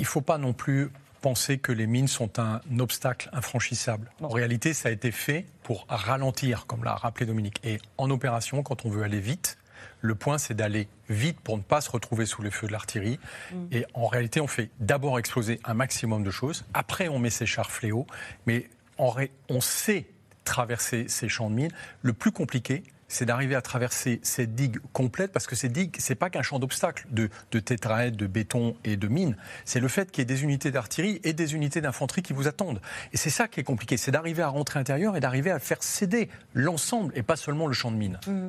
ne 0.00 0.04
faut 0.04 0.22
pas 0.22 0.38
non 0.38 0.54
plus 0.54 0.90
penser 1.26 1.58
que 1.58 1.72
les 1.72 1.88
mines 1.88 2.06
sont 2.06 2.38
un 2.38 2.60
obstacle 2.78 3.28
infranchissable. 3.32 4.12
En 4.22 4.28
réalité, 4.28 4.72
ça 4.72 4.90
a 4.90 4.92
été 4.92 5.10
fait 5.10 5.44
pour 5.64 5.84
ralentir, 5.88 6.66
comme 6.66 6.84
l'a 6.84 6.94
rappelé 6.94 7.26
Dominique. 7.26 7.58
Et 7.64 7.78
en 7.98 8.10
opération, 8.10 8.62
quand 8.62 8.86
on 8.86 8.90
veut 8.90 9.02
aller 9.02 9.18
vite, 9.18 9.58
le 10.02 10.14
point, 10.14 10.38
c'est 10.38 10.54
d'aller 10.54 10.86
vite 11.08 11.40
pour 11.40 11.56
ne 11.56 11.64
pas 11.64 11.80
se 11.80 11.90
retrouver 11.90 12.26
sous 12.26 12.42
les 12.42 12.52
feux 12.52 12.68
de 12.68 12.72
l'artillerie. 12.72 13.18
Mm. 13.52 13.56
Et 13.72 13.86
en 13.94 14.06
réalité, 14.06 14.40
on 14.40 14.46
fait 14.46 14.70
d'abord 14.78 15.18
exploser 15.18 15.58
un 15.64 15.74
maximum 15.74 16.22
de 16.22 16.30
choses. 16.30 16.64
Après, 16.74 17.08
on 17.08 17.18
met 17.18 17.30
ses 17.30 17.44
chars 17.44 17.72
fléaux. 17.72 18.06
Mais 18.46 18.70
on 18.96 19.60
sait 19.60 20.06
traverser 20.44 21.08
ces 21.08 21.28
champs 21.28 21.50
de 21.50 21.56
mines. 21.56 21.72
Le 22.02 22.12
plus 22.12 22.30
compliqué, 22.30 22.84
c'est 23.08 23.24
d'arriver 23.24 23.54
à 23.54 23.62
traverser 23.62 24.20
cette 24.22 24.54
digue 24.54 24.78
complète, 24.92 25.32
parce 25.32 25.46
que 25.46 25.56
cette 25.56 25.72
digue, 25.72 25.96
c'est 25.98 26.14
pas 26.14 26.30
qu'un 26.30 26.42
champ 26.42 26.58
d'obstacles 26.58 27.06
de, 27.10 27.28
de 27.50 27.58
tétraèdes, 27.60 28.16
de 28.16 28.26
béton 28.26 28.76
et 28.84 28.96
de 28.96 29.08
mines. 29.08 29.36
C'est 29.64 29.80
le 29.80 29.88
fait 29.88 30.10
qu'il 30.10 30.22
y 30.22 30.22
ait 30.22 30.26
des 30.26 30.42
unités 30.42 30.70
d'artillerie 30.70 31.20
et 31.24 31.32
des 31.32 31.54
unités 31.54 31.80
d'infanterie 31.80 32.22
qui 32.22 32.32
vous 32.32 32.48
attendent. 32.48 32.80
Et 33.12 33.16
c'est 33.16 33.30
ça 33.30 33.48
qui 33.48 33.60
est 33.60 33.64
compliqué, 33.64 33.96
c'est 33.96 34.10
d'arriver 34.10 34.42
à 34.42 34.48
rentrer 34.48 34.78
à 34.78 34.80
l'intérieur 34.80 35.16
et 35.16 35.20
d'arriver 35.20 35.50
à 35.50 35.58
faire 35.58 35.82
céder 35.82 36.28
l'ensemble 36.54 37.12
et 37.16 37.22
pas 37.22 37.36
seulement 37.36 37.66
le 37.66 37.72
champ 37.72 37.90
de 37.90 37.96
mines. 37.96 38.18
Mmh. 38.26 38.48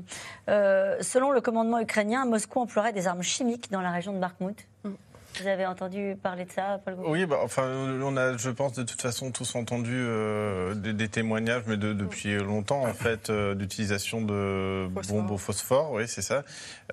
Euh, 0.49 0.97
selon 1.01 1.31
le 1.31 1.41
commandement 1.41 1.79
ukrainien, 1.79 2.25
Moscou 2.25 2.59
emploierait 2.59 2.93
des 2.93 3.07
armes 3.07 3.23
chimiques 3.23 3.71
dans 3.71 3.81
la 3.81 3.91
région 3.91 4.13
de 4.13 4.19
Bakhmut. 4.19 4.67
Mmh. 4.83 4.89
Vous 5.35 5.47
avez 5.47 5.65
entendu 5.65 6.15
parler 6.21 6.45
de 6.45 6.51
ça, 6.51 6.79
Paul 6.83 6.95
Oui, 7.05 7.25
bah, 7.25 7.39
enfin, 7.43 7.67
on 8.01 8.17
a, 8.17 8.37
je 8.37 8.49
pense, 8.49 8.73
de 8.73 8.83
toute 8.83 9.01
façon, 9.01 9.31
tous 9.31 9.55
entendu 9.55 9.93
euh, 9.93 10.73
des, 10.73 11.09
témoignages, 11.09 11.63
mais 11.67 11.77
depuis 11.77 12.35
longtemps, 12.37 12.83
en 12.83 12.93
fait, 12.93 13.29
euh, 13.29 13.53
d'utilisation 13.53 14.21
de 14.21 14.87
bombes 15.07 15.31
au 15.31 15.37
phosphore. 15.37 15.91
Oui, 15.91 16.07
c'est 16.07 16.23
ça. 16.23 16.43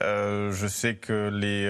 Euh, 0.03 0.53
je 0.53 0.67
sais 0.67 0.97
que 0.97 1.31
les, 1.33 1.65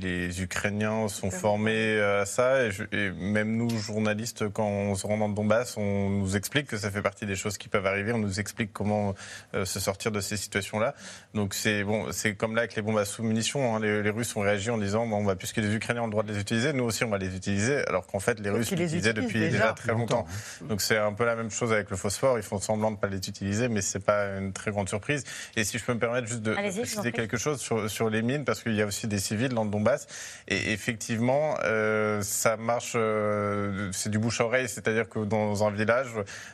les 0.00 0.42
Ukrainiens 0.42 1.08
sont 1.08 1.30
formés 1.30 2.00
à 2.00 2.26
ça, 2.26 2.64
et, 2.64 3.10
même 3.10 3.56
nous, 3.56 3.70
journalistes, 3.70 4.48
quand 4.48 4.66
on 4.66 4.94
se 4.96 5.06
rend 5.06 5.18
dans 5.18 5.28
le 5.28 5.34
Donbass, 5.34 5.76
on 5.76 6.10
nous 6.10 6.36
explique 6.36 6.66
que 6.66 6.78
ça 6.78 6.90
fait 6.90 7.02
partie 7.02 7.26
des 7.26 7.36
choses 7.36 7.58
qui 7.58 7.68
peuvent 7.68 7.86
arriver. 7.86 8.12
On 8.12 8.18
nous 8.18 8.40
explique 8.40 8.72
comment 8.72 9.14
se 9.52 9.78
sortir 9.78 10.10
de 10.10 10.20
ces 10.20 10.36
situations-là. 10.36 10.94
Donc 11.34 11.54
c'est 11.54 11.84
bon, 11.84 12.10
c'est 12.10 12.34
comme 12.34 12.56
là 12.56 12.62
avec 12.62 12.74
les 12.74 12.82
bombes 12.82 12.98
à 12.98 13.04
sous-munitions. 13.04 13.76
Hein. 13.76 13.80
les, 13.80 14.02
les, 14.02 14.10
Russes 14.10 14.34
ont 14.36 14.40
réagi 14.40 14.70
en 14.70 14.78
disant, 14.78 15.06
bon, 15.06 15.22
bah, 15.24 15.36
puisque 15.36 15.58
les 15.58 15.75
Ukrainiens 15.76 16.02
ont 16.02 16.06
le 16.06 16.10
droit 16.10 16.22
de 16.22 16.32
les 16.32 16.40
utiliser, 16.40 16.72
nous 16.72 16.84
aussi 16.84 17.04
on 17.04 17.10
va 17.10 17.18
les 17.18 17.36
utiliser, 17.36 17.86
alors 17.86 18.06
qu'en 18.06 18.20
fait 18.20 18.40
les 18.40 18.50
Russes 18.50 18.70
les 18.70 18.84
utilisaient 18.84 19.12
depuis 19.12 19.38
déjà, 19.38 19.72
très 19.72 19.92
longtemps. 19.92 20.26
Donc 20.62 20.80
c'est 20.80 20.98
un 20.98 21.12
peu 21.12 21.24
la 21.24 21.36
même 21.36 21.50
chose 21.50 21.72
avec 21.72 21.90
le 21.90 21.96
phosphore, 21.96 22.38
ils 22.38 22.42
font 22.42 22.58
semblant 22.58 22.90
de 22.90 22.96
ne 22.96 23.00
pas 23.00 23.08
les 23.08 23.18
utiliser, 23.18 23.68
mais 23.68 23.82
c'est 23.82 24.04
pas 24.04 24.38
une 24.38 24.52
très 24.52 24.70
grande 24.70 24.88
surprise. 24.88 25.24
Et 25.56 25.64
si 25.64 25.78
je 25.78 25.84
peux 25.84 25.94
me 25.94 25.98
permettre 25.98 26.26
juste 26.26 26.42
de 26.42 26.52
préciser 26.52 27.12
quelque 27.12 27.36
chose 27.36 27.60
sur, 27.60 27.90
sur 27.90 28.10
les 28.10 28.22
mines, 28.22 28.44
parce 28.44 28.62
qu'il 28.62 28.74
y 28.74 28.82
a 28.82 28.86
aussi 28.86 29.06
des 29.06 29.18
civils 29.18 29.50
dans 29.50 29.64
le 29.64 29.70
Donbass, 29.70 30.06
et 30.48 30.72
effectivement 30.72 31.56
euh, 31.64 32.22
ça 32.22 32.56
marche, 32.56 32.92
euh, 32.96 33.90
c'est 33.92 34.10
du 34.10 34.18
bouche-oreille, 34.18 34.68
c'est-à-dire 34.68 35.08
que 35.08 35.20
dans 35.20 35.64
un 35.64 35.70
village, 35.70 36.08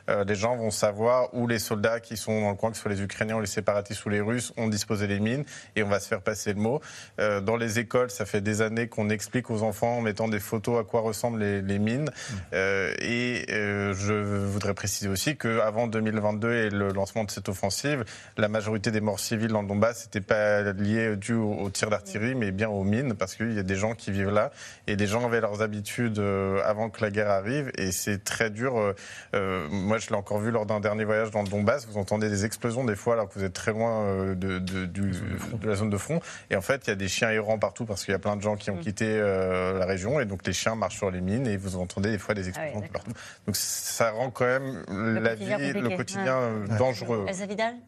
euh, 0.08 0.24
les 0.24 0.34
gens 0.34 0.56
vont 0.56 0.70
savoir 0.70 1.32
où 1.34 1.46
les 1.46 1.58
soldats 1.58 2.00
qui 2.00 2.16
sont 2.16 2.40
dans 2.40 2.50
le 2.50 2.56
coin, 2.56 2.70
que 2.70 2.76
ce 2.76 2.82
soit 2.82 2.90
les 2.90 3.02
Ukrainiens 3.02 3.36
ou 3.36 3.40
les 3.40 3.46
séparatistes 3.46 4.04
ou 4.04 4.08
les 4.08 4.20
Russes, 4.20 4.52
ont 4.56 4.68
disposé 4.68 5.06
les 5.06 5.20
mines, 5.20 5.44
et 5.76 5.82
on 5.82 5.88
va 5.88 6.00
se 6.00 6.08
faire 6.08 6.22
passer 6.22 6.52
le 6.52 6.60
mot. 6.60 6.80
dans 7.18 7.56
les 7.56 7.78
écoles, 7.78 8.10
ça 8.10 8.24
fait 8.26 8.40
des 8.40 8.62
années 8.62 8.88
qu'on 8.88 9.01
explique 9.10 9.50
aux 9.50 9.62
enfants 9.62 9.98
en 9.98 10.00
mettant 10.00 10.28
des 10.28 10.40
photos 10.40 10.80
à 10.80 10.84
quoi 10.84 11.00
ressemblent 11.00 11.40
les, 11.40 11.78
mines. 11.78 12.04
Mmh. 12.04 12.34
Euh, 12.52 12.94
et 13.00 13.46
euh, 13.50 13.94
je 13.94 14.12
voudrais 14.12 14.74
préciser 14.74 15.08
aussi 15.08 15.36
qu'avant 15.36 15.86
2022 15.86 16.52
et 16.52 16.70
le 16.70 16.92
lancement 16.92 17.24
de 17.24 17.30
cette 17.30 17.48
offensive, 17.48 18.04
la 18.36 18.48
majorité 18.48 18.90
des 18.90 19.00
morts 19.00 19.20
civiles 19.20 19.50
dans 19.50 19.62
le 19.62 19.68
Donbass 19.68 20.06
n'étaient 20.06 20.20
pas 20.20 20.62
liées 20.72 21.16
dû 21.16 21.34
aux, 21.34 21.70
tirs 21.70 21.90
d'artillerie, 21.90 22.34
mais 22.34 22.50
bien 22.50 22.68
aux 22.68 22.84
mines, 22.84 23.14
parce 23.14 23.34
qu'il 23.34 23.52
y 23.52 23.58
a 23.58 23.62
des 23.62 23.76
gens 23.76 23.94
qui 23.94 24.10
vivent 24.10 24.30
là 24.30 24.50
et 24.86 24.96
des 24.96 25.06
gens 25.06 25.24
avaient 25.24 25.40
leurs 25.40 25.62
habitudes 25.62 26.18
euh, 26.18 26.60
avant 26.64 26.90
que 26.90 27.02
la 27.02 27.10
guerre 27.10 27.30
arrive. 27.30 27.70
Et 27.78 27.92
c'est 27.92 28.24
très 28.24 28.50
dur. 28.50 28.94
moi, 29.32 29.98
je 29.98 30.08
l'ai 30.10 30.16
encore 30.16 30.38
vu 30.38 30.50
lors 30.50 30.66
d'un 30.66 30.80
dernier 30.80 31.04
voyage 31.04 31.30
dans 31.30 31.42
le 31.42 31.48
Donbass. 31.48 31.86
Vous 31.86 31.98
entendez 31.98 32.28
des 32.28 32.44
explosions 32.44 32.84
des 32.84 32.96
fois 32.96 33.14
alors 33.14 33.28
que 33.28 33.38
vous 33.38 33.44
êtes 33.44 33.52
très 33.52 33.72
loin 33.72 34.34
de, 34.34 34.58
de 34.58 35.68
la 35.68 35.74
zone 35.74 35.90
de 35.90 35.96
front. 35.96 36.20
Et 36.50 36.56
en 36.56 36.60
fait, 36.60 36.82
il 36.86 36.90
y 36.90 36.92
a 36.92 36.96
des 36.96 37.08
chiens 37.08 37.30
errants 37.30 37.58
partout 37.58 37.84
parce 37.84 38.04
qu'il 38.04 38.12
y 38.12 38.14
a 38.14 38.18
plein 38.18 38.36
de 38.36 38.42
gens 38.42 38.56
qui 38.56 38.70
ont 38.70 38.76
mmh. 38.76 38.80
Quitté 38.92 39.06
euh, 39.08 39.78
la 39.78 39.86
région 39.86 40.20
et 40.20 40.26
donc 40.26 40.46
les 40.46 40.52
chiens 40.52 40.74
marchent 40.74 40.98
sur 40.98 41.10
les 41.10 41.22
mines 41.22 41.46
et 41.46 41.56
vous 41.56 41.76
entendez 41.76 42.10
des 42.10 42.18
fois 42.18 42.34
des 42.34 42.44
ah 42.44 42.48
explosions 42.48 42.82
partout. 42.92 43.12
Donc 43.46 43.56
ça 43.56 44.10
rend 44.10 44.30
quand 44.30 44.44
même 44.44 44.84
la 44.88 45.34
vie, 45.34 45.72
le 45.72 45.96
quotidien 45.96 46.36
euh, 46.36 46.66
dangereux. 46.78 47.24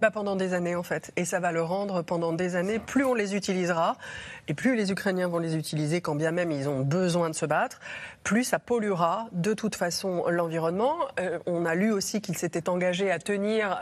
bah, 0.01 0.11
Pendant 0.11 0.35
des 0.35 0.55
années 0.55 0.75
en 0.75 0.83
fait. 0.83 1.13
Et 1.17 1.27
ça 1.27 1.41
va 1.41 1.53
le 1.53 1.63
rendre 1.63 2.01
pendant 2.01 2.33
des 2.33 2.57
années. 2.57 2.79
Plus 2.79 3.05
on 3.05 3.13
les 3.13 3.37
utilisera 3.37 3.97
et 4.49 4.55
plus 4.55 4.77
les 4.77 4.93
Ukrainiens 4.93 5.29
vont 5.29 5.39
les 5.39 5.57
utiliser 5.57 6.01
quand 6.01 6.15
bien 6.15 6.31
même 6.31 6.51
ils 6.51 6.69
ont 6.69 6.81
besoin 6.81 7.31
de 7.31 7.35
se 7.35 7.47
battre, 7.47 7.81
plus 8.23 8.45
ça 8.45 8.59
polluera 8.59 9.29
de 9.33 9.55
toute 9.55 9.75
façon 9.75 10.25
l'environnement. 10.29 10.97
Euh, 11.21 11.39
on 11.47 11.67
a 11.67 11.75
lu 11.75 11.93
aussi 11.93 12.21
qu'ils 12.21 12.37
s'étaient 12.37 12.69
engagés 12.69 13.11
à 13.11 13.19
tenir 13.19 13.81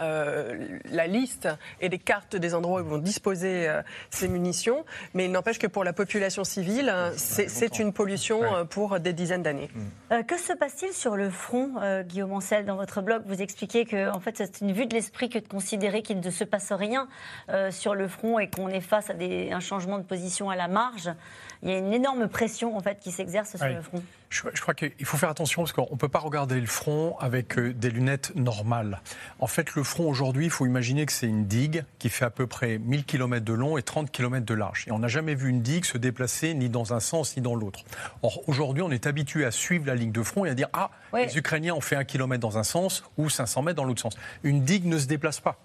la 0.91 1.07
liste 1.07 1.49
et 1.81 1.89
les 1.89 1.99
cartes 1.99 2.37
des 2.37 2.55
endroits 2.55 2.81
où 2.81 2.85
ils 2.85 2.91
vont 2.91 2.99
disposer 2.99 3.69
ces 4.11 4.29
munitions. 4.29 4.85
Mais 5.15 5.27
il 5.27 5.33
n'empêche 5.33 5.59
que 5.59 5.67
pour 5.67 5.85
la 5.85 5.93
population 5.93 6.45
civile, 6.45 6.93
c'est 7.17 7.79
une 7.79 7.93
pollution 7.93 8.43
euh, 8.43 8.65
pour 8.65 9.01
des 9.01 9.13
dizaines 9.13 9.43
d'années. 9.43 9.71
Mm. 9.75 9.81
Euh, 10.13 10.23
que 10.23 10.39
se 10.39 10.53
passe-t-il 10.53 10.93
sur 10.93 11.17
le 11.17 11.31
front, 11.31 11.75
euh, 11.81 12.03
Guillaume 12.03 12.33
Ancel? 12.33 12.65
Dans 12.65 12.77
votre 12.77 13.03
blog, 13.03 13.23
vous 13.27 13.41
expliquez 13.43 13.85
que 13.85 14.11
en 14.11 14.21
fait, 14.21 14.37
c'est 14.37 14.61
une 14.61 14.73
vue 14.73 14.87
de 14.87 14.95
l'esprit 14.95 15.29
que 15.29 15.39
de 15.39 15.49
considérer 15.49 16.03
qu'il 16.03 16.21
ne 16.21 16.31
se 16.31 16.45
passe 16.45 16.73
rien 16.73 17.09
sur 17.71 17.95
le 17.95 18.09
front 18.09 18.39
et 18.39 18.49
qu'on 18.49 18.69
est 18.69 18.81
face 18.81 19.11
à 19.11 19.15
un 19.15 19.61
changement 19.61 19.99
de 19.99 20.05
position 20.05 20.51
à 20.53 20.57
la 20.57 20.69
marge 20.69 21.11
il 21.63 21.71
y 21.71 21.73
a 21.75 21.79
une 21.79 21.93
énorme 21.93 22.27
pression 22.27 22.77
en 22.77 22.81
fait 22.81 22.99
qui 22.99 23.13
s'exerce 23.13 23.57
sur 23.57 23.67
le 23.67 23.81
front. 23.83 24.03
Je, 24.31 24.61
crois 24.61 24.75
qu'il 24.75 25.05
faut 25.05 25.17
faire 25.17 25.29
attention 25.29 25.63
parce 25.63 25.73
qu'on 25.73 25.89
ne 25.93 25.97
peut 25.97 26.09
pas 26.09 26.19
regarder 26.19 26.61
le 26.61 26.67
front 26.67 27.17
avec 27.19 27.57
euh, 27.59 27.73
des 27.73 27.91
lunettes 27.91 28.35
normales. 28.35 29.01
En 29.39 29.47
fait, 29.47 29.75
le 29.75 29.85
front 29.85 30.09
aujourd'hui, 30.09 30.47
il 30.47 30.51
faut 30.51 30.67
imaginer 30.67 31.07
que 31.07 31.13
c'est 31.13 31.27
une 31.27 31.47
digue 31.47 31.85
qui 31.99 32.09
fait 32.09 32.25
à 32.25 32.31
peu 32.31 32.47
près 32.47 32.79
1000 32.79 33.05
km 33.05 33.45
de 33.45 33.53
long 33.53 33.79
et 33.79 33.83
30 33.83 34.11
km 34.11 34.45
de 34.45 34.55
large. 34.55 34.87
Et 34.89 34.93
on 34.93 34.99
n'a 34.99 35.09
jamais 35.09 35.35
vu 35.35 35.51
une 35.51 35.63
digue 35.63 35.85
se 35.85 35.99
déplacer 35.99 36.55
ni 36.55 36.69
dans 36.69 36.95
un 36.95 37.01
sens 37.01 37.37
ni 37.37 37.43
dans 37.43 37.55
l'autre. 37.55 37.85
Or, 38.23 38.41
aujourd'hui, 38.49 38.83
on 38.83 38.91
est 38.91 39.07
habitué 39.07 39.45
à 39.45 39.53
suivre 39.53 39.87
la 39.87 39.95
ligne 39.95 40.13
de 40.13 40.23
front 40.23 40.45
et 40.45 40.51
à 40.51 40.55
dire 40.55 40.69
Ah, 40.73 40.91
les 41.15 41.37
Ukrainiens 41.37 41.75
ont 41.75 41.81
fait 41.81 41.97
un 41.97 42.05
kilomètre 42.05 42.41
dans 42.41 42.59
un 42.59 42.65
sens 42.65 43.05
ou 43.19 43.29
500 43.29 43.63
mètres 43.63 43.77
dans 43.77 43.85
l'autre 43.85 44.01
sens. 44.01 44.17
Une 44.43 44.65
digue 44.65 44.87
ne 44.87 44.99
se 44.99 45.07
déplace 45.07 45.39
pas. 45.39 45.59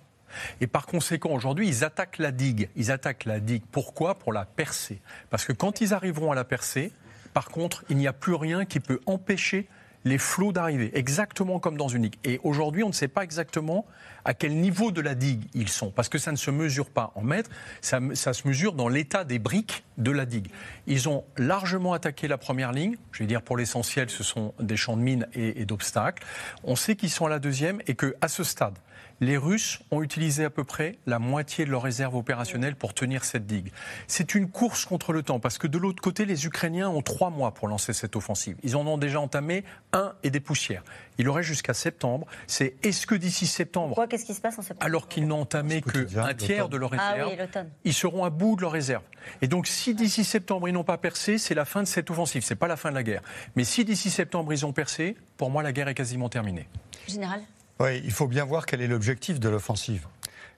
Et 0.62 0.68
par 0.68 0.86
conséquent, 0.86 1.32
aujourd'hui, 1.32 1.68
ils 1.68 1.84
attaquent 1.84 2.20
la 2.20 2.32
digue. 2.32 2.70
Ils 2.76 2.92
attaquent 2.92 3.26
la 3.26 3.40
digue. 3.40 3.64
Pourquoi? 3.72 4.16
Pour 4.16 4.34
la 4.34 4.46
percer. 4.46 5.02
Parce 5.30 5.46
que 5.46 5.54
quand 5.54 5.82
ils 5.82 5.94
arriveront 5.94 6.32
à 6.32 6.36
la 6.36 6.44
percer, 6.44 6.92
par 7.34 7.50
contre, 7.50 7.84
il 7.90 7.98
n'y 7.98 8.08
a 8.08 8.14
plus 8.14 8.34
rien 8.34 8.66
qui 8.66 8.80
peut 8.80 9.00
empêcher 9.06 9.68
les 10.08 10.18
flots 10.18 10.52
d'arriver, 10.52 10.92
exactement 10.94 11.60
comme 11.60 11.78
dans 11.78 11.88
une 11.88 12.04
digue. 12.04 12.16
Et 12.24 12.40
aujourd'hui, 12.44 12.84
on 12.84 12.88
ne 12.88 12.94
sait 12.94 13.08
pas 13.08 13.24
exactement 13.24 13.86
à 14.26 14.34
quel 14.34 14.56
niveau 14.56 14.92
de 14.92 15.02
la 15.02 15.16
digue 15.16 15.44
ils 15.54 15.70
sont, 15.70 15.92
parce 15.92 16.10
que 16.10 16.18
ça 16.18 16.32
ne 16.32 16.38
se 16.38 16.52
mesure 16.52 16.90
pas 16.90 17.12
en 17.16 17.22
mètres, 17.22 17.50
ça, 17.82 18.00
se 18.14 18.48
mesure 18.48 18.74
dans 18.74 18.90
l'état 18.90 19.24
des 19.24 19.40
briques 19.40 19.84
de 19.98 20.12
la 20.12 20.26
digue. 20.26 20.48
Ils 20.86 21.10
ont 21.10 21.24
largement 21.38 21.94
attaqué 21.94 22.28
la 22.28 22.38
première 22.38 22.72
ligne, 22.72 22.98
je 23.12 23.20
vais 23.20 23.28
dire 23.28 23.42
pour 23.42 23.58
l'essentiel, 23.58 24.10
ce 24.10 24.24
sont 24.24 24.54
des 24.60 24.78
champs 24.78 24.98
de 24.98 25.02
mines 25.02 25.28
et, 25.34 25.62
et 25.62 25.66
d'obstacles. 25.66 26.26
On 26.64 26.76
sait 26.76 26.96
qu'ils 26.96 27.10
sont 27.10 27.26
à 27.26 27.30
la 27.30 27.40
deuxième 27.40 27.82
et 27.88 27.96
qu'à 27.96 28.28
ce 28.28 28.44
stade, 28.44 28.78
les 29.20 29.38
Russes 29.38 29.80
ont 29.92 30.04
utilisé 30.04 30.46
à 30.46 30.50
peu 30.50 30.64
près 30.64 30.98
la 31.06 31.20
moitié 31.20 31.66
de 31.66 31.72
leurs 31.72 31.82
réserves 31.82 32.16
opérationnelles 32.16 32.76
pour 32.76 32.94
tenir 32.94 33.26
cette 33.26 33.48
digue. 33.48 33.72
C'est 34.08 34.36
une 34.36 34.50
course 34.50 34.86
contre 34.86 35.12
le 35.12 35.24
temps, 35.24 35.40
parce 35.40 35.58
que 35.58 35.68
de 35.68 35.78
l'autre 35.78 36.02
côté, 36.02 36.26
les 36.26 36.46
Ukrainiens 36.46 36.90
ont 36.90 37.02
trois 37.02 37.30
mois 37.30 37.54
pour 37.54 37.68
lancer 37.68 37.94
cette 37.94 38.16
offensive. 38.16 38.58
Ils 38.64 38.76
en 38.76 38.86
ont 38.86 38.98
déjà 38.98 39.20
entamé 39.20 39.64
un 39.94 40.14
et 40.24 40.30
des 40.30 40.40
poussières. 40.40 40.84
Il 41.18 41.28
aurait 41.30 41.44
jusqu'à 41.44 41.74
septembre. 41.74 42.28
C'est 42.46 42.76
est-ce 42.84 43.08
que 43.08 43.16
d'ici 43.16 43.48
septembre, 43.48 43.96
Quoi 43.96 44.08
Qu'est-ce 44.08 44.26
qui 44.26 44.34
se 44.34 44.42
passe 44.42 44.60
en 44.60 44.62
septembre? 44.62 44.86
alors 44.86 45.08
qu'ils 45.08 45.28
n'ont 45.28 45.42
entamé 45.42 45.82
qu'un 45.82 46.34
tiers 46.34 46.70
de 46.70 46.78
leurs 46.78 46.94
ah 46.94 47.14
réserves, 47.14 47.68
ils 47.84 47.94
seront 47.94 48.24
à 48.24 48.30
bout 48.30 48.56
de 48.56 48.62
leurs 48.62 48.72
réserves. 48.72 49.04
Et 49.42 49.48
donc, 49.48 49.68
si 49.68 49.96
d'ici 49.96 50.24
septembre 50.24 50.70
ils 50.70 50.74
n'ont 50.74 50.84
pas 50.84 50.98
percé, 50.98 51.38
c'est 51.38 51.56
la 51.56 51.66
fin 51.66 51.82
de 51.82 51.88
cette 51.88 52.10
offensive. 52.12 52.44
C'est 52.44 52.56
pas 52.56 52.68
la 52.68 52.78
fin 52.78 52.90
de 52.90 52.96
la 52.96 53.04
guerre. 53.04 53.22
Mais 53.56 53.64
si 53.64 53.84
d'ici 53.84 54.10
septembre 54.10 54.54
ils 54.54 54.66
ont 54.66 54.74
percé, 54.74 55.16
pour 55.38 55.50
moi 55.50 55.64
la 55.64 55.72
guerre 55.72 55.88
est 55.88 55.96
quasiment 55.96 56.30
terminée. 56.30 56.68
Général? 57.08 57.42
Oui, 57.80 58.02
il 58.04 58.12
faut 58.12 58.28
bien 58.28 58.46
voir 58.46 58.66
quel 58.66 58.82
est 58.82 58.88
l'objectif 58.88 59.40
de 59.40 59.50
l'offensive. 59.50 60.08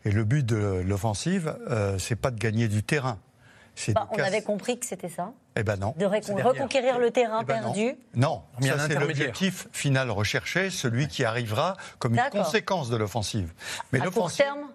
Et 0.05 0.11
le 0.11 0.23
but 0.23 0.45
de 0.45 0.83
l'offensive, 0.85 1.55
euh, 1.69 1.97
c'est 1.97 2.15
pas 2.15 2.31
de 2.31 2.39
gagner 2.39 2.67
du 2.67 2.83
terrain. 2.83 3.19
Bah, 3.89 4.09
on 4.11 4.19
avait 4.19 4.41
compris 4.41 4.77
que 4.77 4.85
c'était 4.85 5.09
ça. 5.09 5.31
Eh 5.55 5.63
ben 5.63 5.77
non. 5.77 5.93
De 5.97 6.05
reconquérir 6.05 6.99
le 6.99 7.11
terrain 7.11 7.39
eh 7.43 7.45
ben 7.45 7.61
perdu. 7.61 7.95
Non, 8.13 8.41
non. 8.61 8.67
ça 8.67 8.87
c'est 8.87 8.99
l'objectif 8.99 9.67
final 9.71 10.11
recherché, 10.11 10.69
celui 10.69 11.07
qui 11.07 11.23
arrivera 11.23 11.77
comme 11.97 12.15
une 12.15 12.29
conséquence 12.29 12.89
de 12.89 12.97
l'offensive. 12.97 13.53
Mais 13.93 14.01
à 14.01 14.09
court 14.09 14.31
terme 14.33 14.67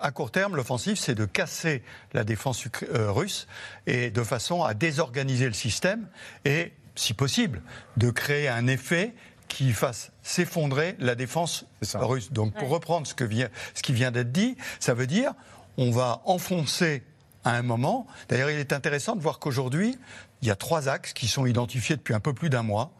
à 0.00 0.10
court 0.10 0.30
terme, 0.30 0.56
l'offensive, 0.56 0.96
c'est 0.96 1.14
de 1.14 1.24
casser 1.24 1.82
la 2.12 2.24
défense 2.24 2.64
euh, 2.94 3.10
russe 3.10 3.46
et 3.86 4.10
de 4.10 4.22
façon 4.22 4.62
à 4.62 4.74
désorganiser 4.74 5.46
le 5.46 5.54
système 5.54 6.06
et, 6.44 6.72
si 6.94 7.14
possible, 7.14 7.62
de 7.96 8.10
créer 8.10 8.48
un 8.48 8.66
effet 8.66 9.14
qui 9.48 9.72
fasse 9.72 10.12
s'effondrer 10.22 10.96
la 10.98 11.14
défense 11.14 11.64
russe. 11.94 12.30
Donc, 12.32 12.54
pour 12.54 12.68
reprendre 12.68 13.06
ce, 13.06 13.14
que 13.14 13.24
vient, 13.24 13.48
ce 13.74 13.82
qui 13.82 13.92
vient 13.92 14.10
d'être 14.10 14.32
dit, 14.32 14.56
ça 14.80 14.94
veut 14.94 15.06
dire 15.06 15.32
on 15.78 15.90
va 15.90 16.22
enfoncer 16.24 17.02
à 17.44 17.52
un 17.52 17.62
moment. 17.62 18.06
D'ailleurs, 18.28 18.50
il 18.50 18.58
est 18.58 18.72
intéressant 18.72 19.16
de 19.16 19.22
voir 19.22 19.38
qu'aujourd'hui, 19.38 19.96
il 20.42 20.48
y 20.48 20.50
a 20.50 20.56
trois 20.56 20.88
axes 20.88 21.12
qui 21.12 21.28
sont 21.28 21.46
identifiés 21.46 21.96
depuis 21.96 22.14
un 22.14 22.20
peu 22.20 22.34
plus 22.34 22.50
d'un 22.50 22.62
mois. 22.62 22.92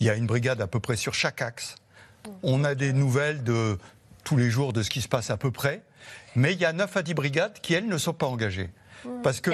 Il 0.00 0.06
y 0.06 0.10
a 0.10 0.14
une 0.14 0.26
brigade 0.26 0.60
à 0.60 0.66
peu 0.66 0.80
près 0.80 0.96
sur 0.96 1.14
chaque 1.14 1.40
axe. 1.40 1.76
On 2.42 2.64
a 2.64 2.74
des 2.74 2.92
nouvelles 2.92 3.44
de 3.44 3.78
tous 4.24 4.36
les 4.36 4.50
jours 4.50 4.72
de 4.72 4.82
ce 4.82 4.90
qui 4.90 5.00
se 5.00 5.08
passe 5.08 5.30
à 5.30 5.36
peu 5.36 5.52
près. 5.52 5.82
Mais 6.34 6.52
il 6.52 6.60
y 6.60 6.64
a 6.64 6.72
9 6.72 6.96
à 6.96 7.02
10 7.02 7.14
brigades 7.14 7.60
qui, 7.62 7.74
elles, 7.74 7.86
ne 7.86 7.96
sont 7.96 8.12
pas 8.12 8.26
engagées. 8.26 8.70
Parce 9.22 9.40
que 9.40 9.50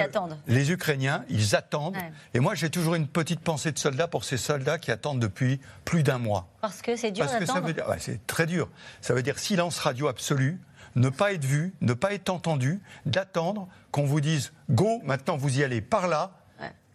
les 0.47 0.71
Ukrainiens, 0.71 1.23
ils 1.29 1.55
attendent. 1.55 1.97
Et 2.33 2.39
moi, 2.39 2.55
j'ai 2.55 2.69
toujours 2.69 2.95
une 2.95 3.07
petite 3.07 3.39
pensée 3.39 3.71
de 3.71 3.79
soldats 3.79 4.07
pour 4.07 4.23
ces 4.23 4.37
soldats 4.37 4.77
qui 4.77 4.91
attendent 4.91 5.19
depuis 5.19 5.59
plus 5.85 6.03
d'un 6.03 6.17
mois. 6.17 6.47
Parce 6.61 6.81
que 6.81 6.95
c'est 6.95 7.11
dur 7.11 7.25
Parce 7.25 7.37
que 7.37 7.45
ça 7.45 7.59
veut 7.59 7.73
dire, 7.73 7.85
c'est 7.99 8.25
très 8.27 8.45
dur. 8.45 8.69
Ça 9.01 9.13
veut 9.13 9.23
dire 9.23 9.39
silence 9.39 9.79
radio 9.79 10.07
absolu. 10.07 10.59
ne 10.95 11.09
pas 11.09 11.33
être 11.33 11.45
vu, 11.45 11.73
ne 11.81 11.93
pas 11.93 12.13
être 12.13 12.29
entendu, 12.29 12.79
d'attendre 13.05 13.67
qu'on 13.91 14.05
vous 14.05 14.21
dise 14.21 14.53
go, 14.69 15.01
maintenant 15.03 15.37
vous 15.37 15.59
y 15.59 15.63
allez 15.63 15.81
par 15.81 16.07
là, 16.07 16.31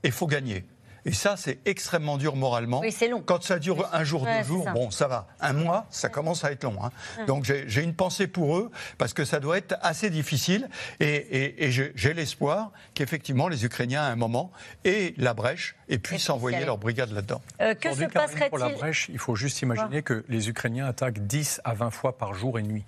et 0.05 0.09
il 0.09 0.13
faut 0.13 0.29
gagner. 0.29 0.65
Et 1.09 1.13
ça, 1.15 1.39
c'est 1.39 1.59
extrêmement 1.65 2.19
dur 2.19 2.37
moralement. 2.37 2.81
Oui, 2.81 2.93
c'est 2.93 3.09
long. 3.09 3.23
Quand 3.25 3.43
ça 3.43 3.59
dure 3.59 3.89
un 3.95 4.05
jour, 4.05 4.27
deux 4.27 4.47
jours, 4.47 4.69
bon, 4.75 4.91
ça 4.91 5.09
va. 5.09 5.27
Un 5.41 5.55
mois, 5.55 5.87
ça 5.89 6.11
commence 6.11 6.45
à 6.45 6.53
être 6.53 6.65
long. 6.65 6.77
Hein. 6.83 6.91
Donc 7.27 7.45
j'ai 7.45 7.83
une 7.83 7.95
pensée 7.95 8.27
pour 8.27 8.59
eux, 8.59 8.71
parce 8.99 9.15
que 9.15 9.25
ça 9.25 9.41
doit 9.41 9.57
être 9.57 9.77
assez 9.81 10.11
difficile. 10.11 10.69
Et, 11.01 11.71
j'ai 11.71 12.15
l'espoir 12.15 12.73
qu'effectivement, 12.93 13.49
les 13.49 13.65
Ukrainiens, 13.65 14.03
à 14.03 14.09
un 14.09 14.17
moment, 14.17 14.53
aient 14.85 15.15
la 15.17 15.33
brèche 15.33 15.77
et 15.89 15.99
puissent 15.99 16.29
envoyer 16.29 16.65
leur 16.67 16.77
brigade 16.77 17.11
là-dedans. 17.11 17.41
Euh, 17.63 17.75
que 17.75 17.95
se 17.95 18.05
passerait-il 18.05 18.51
Pour 18.51 18.59
la 18.59 18.69
brèche, 18.69 19.09
il 19.09 19.19
faut 19.19 19.35
juste 19.35 19.63
imaginer 19.63 20.03
que 20.03 20.25
les 20.29 20.51
Ukrainiens 20.51 20.87
attaquent 20.87 21.27
10 21.27 21.63
à 21.65 21.73
20 21.73 21.91
fois 21.91 22.19
par 22.19 22.35
jour 22.35 22.59
et 22.59 22.63
nuit. 22.63 22.85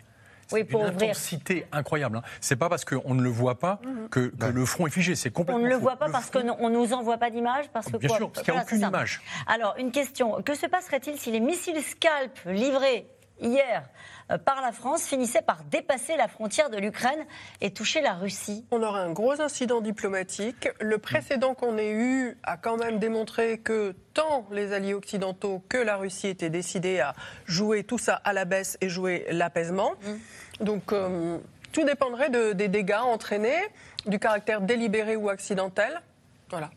Oui, 0.52 0.64
pour 0.64 0.80
une 0.82 0.88
intensité 0.88 1.66
incroyable. 1.72 2.18
Hein. 2.18 2.22
C'est 2.40 2.56
pas 2.56 2.68
parce 2.68 2.84
qu'on 2.84 3.14
ne 3.14 3.22
le 3.22 3.28
voit 3.28 3.58
pas 3.58 3.80
mhm. 3.84 4.08
que, 4.08 4.32
le 4.52 4.64
front 4.64 4.86
est 4.86 4.90
figé. 4.90 5.14
C'est 5.14 5.30
complètement. 5.30 5.60
On 5.60 5.64
ne 5.64 5.68
le 5.68 5.76
voit 5.76 5.96
pas 5.96 6.10
parce 6.10 6.30
qu'on 6.30 6.42
ne 6.42 6.74
nous 6.74 6.92
envoie 6.92 7.18
pas 7.18 7.30
d'image 7.30 7.68
parce 7.72 7.86
que 7.86 7.96
Bien 7.96 8.08
sûr, 8.08 8.30
parce 8.30 8.44
qu'il 8.44 8.54
n'y 8.54 8.60
a 8.60 8.62
aucune 8.62 8.80
image. 8.80 9.20
Alors, 9.46 9.74
une 9.78 9.90
question. 9.90 10.42
Que 10.42 10.54
se 10.54 10.66
passerait-il 10.66 11.18
si 11.18 11.30
les 11.30 11.40
missiles 11.40 11.80
Scalp 11.82 12.38
livrés 12.46 13.06
hier 13.40 13.84
euh, 14.30 14.38
par 14.38 14.60
la 14.62 14.72
France 14.72 15.04
finissait 15.04 15.42
par 15.42 15.64
dépasser 15.64 16.16
la 16.16 16.28
frontière 16.28 16.70
de 16.70 16.78
l'Ukraine 16.78 17.24
et 17.60 17.72
toucher 17.72 18.00
la 18.00 18.14
Russie 18.14 18.64
On 18.70 18.82
aurait 18.82 19.00
un 19.00 19.12
gros 19.12 19.40
incident 19.40 19.80
diplomatique. 19.80 20.68
Le 20.80 20.98
précédent 20.98 21.54
qu'on 21.54 21.78
ait 21.78 21.92
eu 21.92 22.36
a 22.42 22.56
quand 22.56 22.76
même 22.76 22.98
démontré 22.98 23.58
que 23.58 23.94
tant 24.14 24.46
les 24.50 24.72
alliés 24.72 24.94
occidentaux 24.94 25.62
que 25.68 25.78
la 25.78 25.96
Russie 25.96 26.28
étaient 26.28 26.50
décidés 26.50 27.00
à 27.00 27.14
jouer 27.46 27.84
tout 27.84 27.98
ça 27.98 28.14
à 28.24 28.32
la 28.32 28.44
baisse 28.44 28.78
et 28.80 28.88
jouer 28.88 29.26
l'apaisement. 29.30 29.92
Mmh. 30.02 30.64
Donc 30.64 30.92
euh, 30.92 31.38
tout 31.72 31.84
dépendrait 31.84 32.30
des 32.30 32.68
dégâts 32.68 33.02
entraînés, 33.02 33.60
du 34.06 34.18
caractère 34.18 34.60
délibéré 34.60 35.16
ou 35.16 35.28
accidentel. 35.28 36.02
Voilà. 36.50 36.70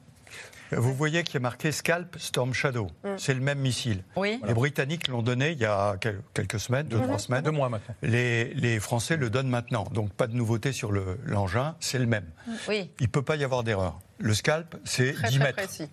Vous 0.77 0.93
voyez 0.93 1.23
qu'il 1.23 1.35
y 1.35 1.37
a 1.37 1.41
marqué 1.41 1.71
Scalp 1.71 2.15
Storm 2.17 2.53
Shadow. 2.53 2.87
Mm. 3.03 3.09
C'est 3.17 3.33
le 3.33 3.39
même 3.39 3.59
missile. 3.59 4.03
Oui. 4.15 4.39
Les 4.45 4.53
Britanniques 4.53 5.07
l'ont 5.07 5.21
donné 5.21 5.51
il 5.51 5.59
y 5.59 5.65
a 5.65 5.95
quelques 6.33 6.59
semaines, 6.59 6.87
deux, 6.87 6.99
trois 6.99 7.19
semaines. 7.19 7.43
Deux 7.43 7.51
mois 7.51 7.69
maintenant. 7.69 7.95
Les, 8.01 8.79
Français 8.79 9.17
le 9.17 9.29
donnent 9.29 9.49
maintenant. 9.49 9.85
Donc 9.93 10.11
pas 10.13 10.27
de 10.27 10.35
nouveauté 10.35 10.71
sur 10.71 10.91
l'engin, 10.91 11.75
c'est 11.79 11.99
le 11.99 12.05
même. 12.05 12.25
Oui. 12.67 12.89
Il 12.99 13.03
ne 13.03 13.11
peut 13.11 13.21
pas 13.21 13.35
y 13.35 13.43
avoir 13.43 13.63
d'erreur. 13.63 13.99
Le 14.19 14.33
Scalp, 14.33 14.75
c'est 14.83 15.15
10 15.27 15.39
mètres. 15.39 15.53
Précis. 15.53 15.89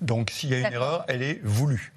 Donc 0.00 0.30
s'il 0.30 0.50
y 0.50 0.54
a 0.54 0.58
une 0.58 0.72
erreur, 0.72 1.04
elle 1.08 1.22
est 1.22 1.40
voulue. 1.42 1.92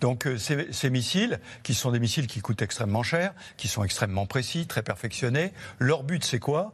Donc 0.00 0.26
euh, 0.26 0.38
ces, 0.38 0.72
ces, 0.72 0.90
missiles, 0.90 1.40
qui 1.62 1.74
sont 1.74 1.90
des 1.90 1.98
missiles 1.98 2.28
qui 2.28 2.40
coûtent 2.40 2.62
extrêmement 2.62 3.02
cher, 3.02 3.34
qui 3.56 3.66
sont 3.66 3.82
extrêmement 3.82 4.26
précis, 4.26 4.66
très 4.66 4.82
perfectionnés, 4.82 5.52
leur 5.80 6.04
but 6.04 6.24
c'est 6.24 6.38
quoi? 6.38 6.72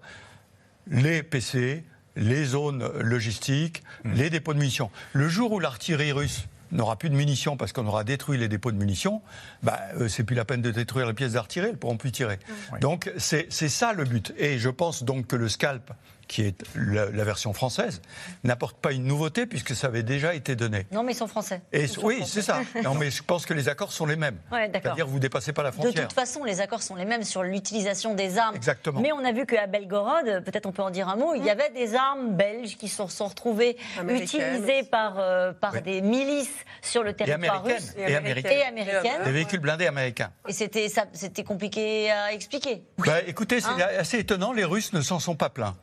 Les 0.87 1.23
PC, 1.23 1.85
les 2.17 2.45
zones 2.45 2.87
logistiques, 3.01 3.83
hmm. 4.05 4.13
les 4.15 4.31
dépôts 4.31 4.55
de 4.55 4.59
munitions. 4.59 4.91
Le 5.13 5.29
jour 5.29 5.53
où 5.53 5.61
l'artillerie 5.61 6.13
russe 6.13 6.47
n'aura 6.73 6.97
plus 6.97 7.11
de 7.11 7.15
munitions 7.15 7.57
parce 7.57 7.73
qu'on 7.73 7.87
aura 7.87 8.05
détruit 8.05 8.39
les 8.39 8.49
dépôts 8.49 8.73
de 8.73 8.77
munitions, 8.77 9.23
bah, 9.63 9.79
euh, 10.01 10.09
c'est 10.09 10.25
plus 10.25 10.37
la 10.37 10.45
peine 10.45 10.63
de 10.63 10.71
détruire 10.71 11.07
les 11.07 11.15
pièces 11.15 11.33
d'artillerie, 11.33 11.71
elles 11.71 11.77
pourront 11.77 11.97
plus 11.97 12.13
tirer. 12.13 12.39
Donc 12.81 13.11
c'est 13.17 13.51
ça 13.51 13.93
le 13.93 14.05
but. 14.05 14.35
Et 14.39 14.59
je 14.59 14.69
pense 14.69 15.05
donc 15.05 15.27
que 15.27 15.37
le 15.37 15.49
scalp 15.49 15.93
qui 16.27 16.43
est 16.43 16.63
la, 16.75 17.25
version 17.25 17.53
française, 17.53 18.03
n'apporte 18.43 18.77
pas 18.77 18.93
une 18.93 19.05
nouveauté 19.05 19.47
puisque 19.47 19.75
ça 19.75 19.87
avait 19.87 20.03
déjà 20.03 20.35
été 20.35 20.57
donné. 20.57 20.87
Non, 20.93 21.03
mais 21.03 21.13
ils 21.13 21.17
sont 21.17 21.27
français. 21.27 21.63
oui, 22.03 22.23
c'est 22.27 22.43
ça. 22.43 22.61
Non, 22.85 22.95
mais 22.95 23.11
je 23.11 23.23
pense 23.23 23.47
que 23.47 23.55
les 23.55 23.69
accords 23.69 23.93
sont 23.93 24.05
les 24.05 24.17
mêmes. 24.17 24.39
C'est-à-dire 24.51 25.07
vous 25.07 25.19
dépassez 25.19 25.53
pas 25.53 25.63
la 25.63 25.73
frontière. 25.73 25.95
De 25.95 26.01
toute 26.01 26.13
façon, 26.13 26.45
les 26.45 26.61
accords 26.61 26.83
sont 26.83 26.97
les 26.97 27.05
mêmes 27.05 27.23
sur 27.23 27.43
l'utilisation 27.43 28.15
des 28.15 28.37
armes. 28.37 28.57
Exactement. 28.57 29.01
Mais 29.01 29.13
on 29.13 29.25
a 29.25 29.33
vu 29.33 29.47
qu'à 29.47 29.67
Belgorod, 29.67 30.43
peut-être 30.45 30.67
on 30.67 30.73
peut 30.73 30.83
en 30.83 30.91
dire 30.91 31.09
un 31.09 31.17
mot, 31.17 31.35
il 31.35 31.45
y 31.45 31.51
avait 31.51 31.71
des 31.71 31.95
armes 31.95 32.37
belges 32.37 32.77
qui 32.77 32.89
sont, 32.89 33.09
sont 33.09 33.29
retrouvées 33.29 33.77
utilisées 34.09 34.83
par, 34.83 35.19
euh, 35.19 35.53
par 35.53 35.81
des 35.81 36.03
milices 36.03 36.65
sur 36.83 37.03
le 37.03 37.15
territoire 37.15 37.65
russe 37.65 37.95
et, 37.97 38.15
américaines. 38.15 38.75
Des 39.25 39.33
véhicules 39.33 39.61
blindés 39.61 39.87
américains. 39.87 40.31
Et 40.49 40.53
c'était 40.53 41.45
compliqué 41.45 42.11
à 42.11 42.33
expliquer. 42.33 42.85
Bah, 42.99 43.21
écoutez, 43.27 43.61
c'est 43.61 43.69
hein 43.69 43.89
assez 43.99 44.19
étonnant, 44.19 44.53
les 44.53 44.65
Russes 44.65 44.93
ne 44.93 45.01
s'en 45.01 45.19
sont 45.19 45.37
pas 45.37 45.51
plaints. 45.51 45.77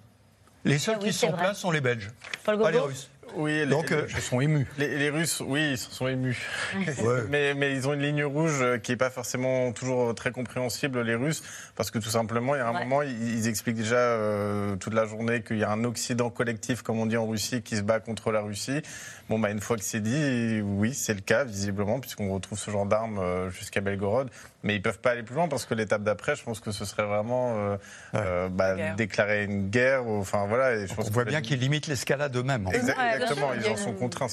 Les 0.63 0.77
seuls 0.77 0.97
ah 0.99 1.03
qui 1.03 1.13
sont 1.13 1.31
pleins 1.31 1.53
sont 1.53 1.71
les 1.71 1.81
Belges, 1.81 2.11
pas 2.43 2.55
les 2.55 2.79
Russes. 2.79 3.09
Oui, 3.35 3.65
donc 3.65 3.91
euh, 3.91 4.07
ils 4.09 4.21
sont 4.21 4.41
émus. 4.41 4.67
Les, 4.77 5.09
Russes, 5.09 5.41
oui, 5.45 5.71
ils 5.71 5.77
sont 5.77 6.07
émus. 6.07 6.37
mais, 7.29 7.53
mais, 7.53 7.73
ils 7.73 7.87
ont 7.87 7.93
une 7.93 8.01
ligne 8.01 8.23
rouge 8.23 8.63
qui 8.83 8.91
n'est 8.91 8.97
pas 8.97 9.09
forcément 9.09 9.71
toujours 9.71 10.13
très 10.15 10.31
compréhensible, 10.31 11.01
les 11.01 11.15
Russes, 11.15 11.43
parce 11.75 11.91
que 11.91 11.99
tout 11.99 12.09
simplement, 12.09 12.55
il 12.55 12.59
y 12.59 12.61
a 12.61 12.67
un 12.67 12.73
moment, 12.73 13.01
ils, 13.01 13.47
expliquent 13.47 13.77
déjà 13.77 13.95
euh, 13.95 14.75
toute 14.75 14.93
la 14.93 15.05
journée 15.05 15.41
qu'il 15.43 15.57
y 15.57 15.63
a 15.63 15.71
un 15.71 15.83
Occident 15.83 16.29
collectif, 16.29 16.81
comme 16.81 16.99
on 16.99 17.05
dit 17.05 17.17
en 17.17 17.27
Russie, 17.27 17.61
qui 17.61 17.77
se 17.77 17.81
bat 17.81 17.99
contre 17.99 18.31
la 18.31 18.41
Russie. 18.41 18.81
Bon, 19.31 19.39
bah, 19.39 19.49
une 19.49 19.61
fois 19.61 19.77
que 19.77 19.83
c'est 19.83 20.01
dit, 20.01 20.59
oui, 20.61 20.93
c'est 20.93 21.13
le 21.13 21.21
cas, 21.21 21.45
visiblement, 21.45 22.01
puisqu'on 22.01 22.33
retrouve 22.33 22.59
ce 22.59 22.69
genre 22.69 22.85
d'armes 22.85 23.17
euh, 23.17 23.49
jusqu'à 23.49 23.79
Belgorod. 23.79 24.29
Mais 24.63 24.75
ils 24.75 24.81
peuvent 24.81 24.99
pas 24.99 25.11
aller 25.11 25.23
plus 25.23 25.35
loin 25.35 25.47
parce 25.47 25.63
que 25.63 25.73
l'étape 25.73 26.03
d'après, 26.03 26.35
je 26.35 26.43
pense 26.43 26.59
que 26.59 26.71
ce 26.71 26.83
serait 26.83 27.05
vraiment 27.05 27.55
euh, 27.55 27.77
euh, 28.15 28.49
bah, 28.49 28.91
déclarer 28.97 29.45
une 29.45 29.69
guerre. 29.69 30.05
Enfin 30.05 30.47
voilà. 30.47 30.75
Et 30.75 30.85
je 30.85 30.93
pense 30.93 31.07
on 31.07 31.11
voit 31.11 31.23
bien 31.23 31.39
qu'ils 31.41 31.61
limitent 31.61 31.87
l'escalade 31.87 32.35
eux-mêmes. 32.35 32.67
exactement, 32.73 33.53
ils 33.53 33.65
en 33.69 33.77
sont 33.77 33.93
contraints. 33.93 34.27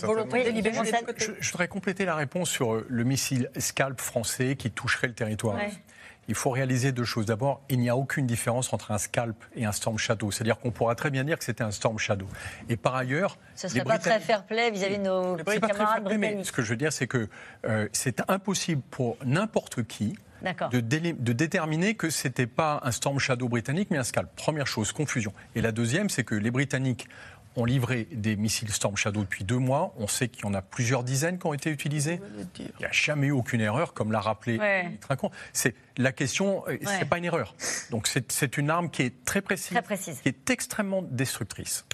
Je, 1.17 1.31
je, 1.39 1.51
voudrais 1.53 1.69
compléter 1.69 2.05
la 2.05 2.17
réponse 2.17 2.51
sur 2.51 2.83
le 2.85 3.05
missile 3.05 3.51
Scalp 3.57 4.01
français 4.01 4.57
qui 4.57 4.73
toucherait 4.73 5.07
le 5.07 5.15
territoire 5.15 5.59
il 6.29 6.35
faut 6.35 6.51
réaliser 6.51 6.93
deux 6.93 7.05
choses. 7.05 7.27
D'abord, 7.27 7.63
il 7.69 7.79
n'y 7.79 7.89
a 7.89 7.97
aucune 7.97 8.27
différence 8.27 8.73
entre 8.73 8.91
un 8.91 8.99
scalp 8.99 9.37
et 9.57 9.65
un 9.65 9.73
storm 9.73 9.99
shadow. 9.99 10.31
C'est-à-dire 10.31 10.59
qu'on 10.59 10.71
pourra 10.71 10.95
très 10.95 11.11
bien 11.11 11.25
dire 11.25 11.39
que 11.39 11.45
c'était 11.45 11.65
un 11.65 11.71
storm 11.71 11.99
shadow. 11.99 12.29
Et 12.69 12.77
par 12.77 12.95
ailleurs, 12.95 13.39
ce 13.55 13.67
ne 13.67 13.73
serait 13.73 13.85
pas 13.85 13.99
très 13.99 14.21
fair-play 14.21 14.71
vis-à-vis 14.71 14.99
de 14.99 15.05
nos 15.05 15.37
camarades 15.37 16.05
britanniques. 16.05 16.37
Mais 16.37 16.45
ce 16.45 16.53
que 16.53 16.63
je 16.63 16.69
veux 16.71 16.77
dire, 16.77 16.93
c'est 16.93 17.07
que 17.07 17.29
euh, 17.67 17.89
c'est 17.93 18.23
impossible 18.29 18.83
pour 18.91 19.17
n'importe 19.25 19.83
qui 19.85 20.15
de, 20.71 20.81
de, 20.81 21.33
déterminer 21.33 21.95
que 21.95 22.11
ce 22.11 22.29
n'était 22.29 22.47
pas 22.47 22.81
un 22.85 22.93
Storm 22.93 23.19
Shadow 23.19 23.49
britannique, 23.49 23.89
mais 23.91 23.99
un 23.99 24.05
Scalp. 24.05 24.29
Première 24.37 24.67
chose, 24.67 24.93
confusion. 24.93 25.33
Et 25.55 25.61
la 25.61 25.73
deuxième, 25.73 26.09
c'est 26.09 26.25
que 26.25 26.35
les 26.35 26.51
Britanniques 26.51 27.09
ont 27.59 27.65
livré 27.65 28.07
des 28.13 28.37
missiles 28.37 28.71
Storm 28.71 28.97
Shadow 28.97 29.23
depuis 29.23 29.45
deux 29.45 29.59
mois. 29.59 29.93
On 29.99 30.07
sait 30.07 30.29
qu'il 30.29 30.45
y 30.45 30.49
en 30.49 30.55
a 30.55 30.63
plusieurs 30.63 31.03
dizaines 31.03 31.39
qui 31.39 31.47
ont 31.47 31.55
été 31.55 31.71
utilisés. 31.71 32.21
Il 32.59 32.71
n'y 32.79 32.85
a 32.85 32.93
jamais 32.93 33.27
eu 33.27 33.33
aucune 33.33 33.61
erreur, 33.61 33.95
comme 33.95 34.13
l'a 34.13 34.21
rappelé 34.21 34.59
ouais. 34.59 34.99
C'est 35.53 35.75
la 35.97 36.13
question, 36.13 36.65
euh, 36.69 36.79
ce 36.83 36.99
n'est 36.99 37.05
pas 37.05 37.19
une 37.19 37.25
erreur. 37.25 37.55
Donc 37.91 38.07
c'est 38.07 38.57
une 38.57 38.71
arme 38.71 38.91
qui 38.91 39.03
est 39.03 39.25
très 39.25 39.43
précise, 39.43 39.71
très 39.71 39.83
précise, 39.83 40.21
qui 40.21 40.29
est 40.29 40.51
extrêmement 40.51 41.03
destructrice. 41.03 41.85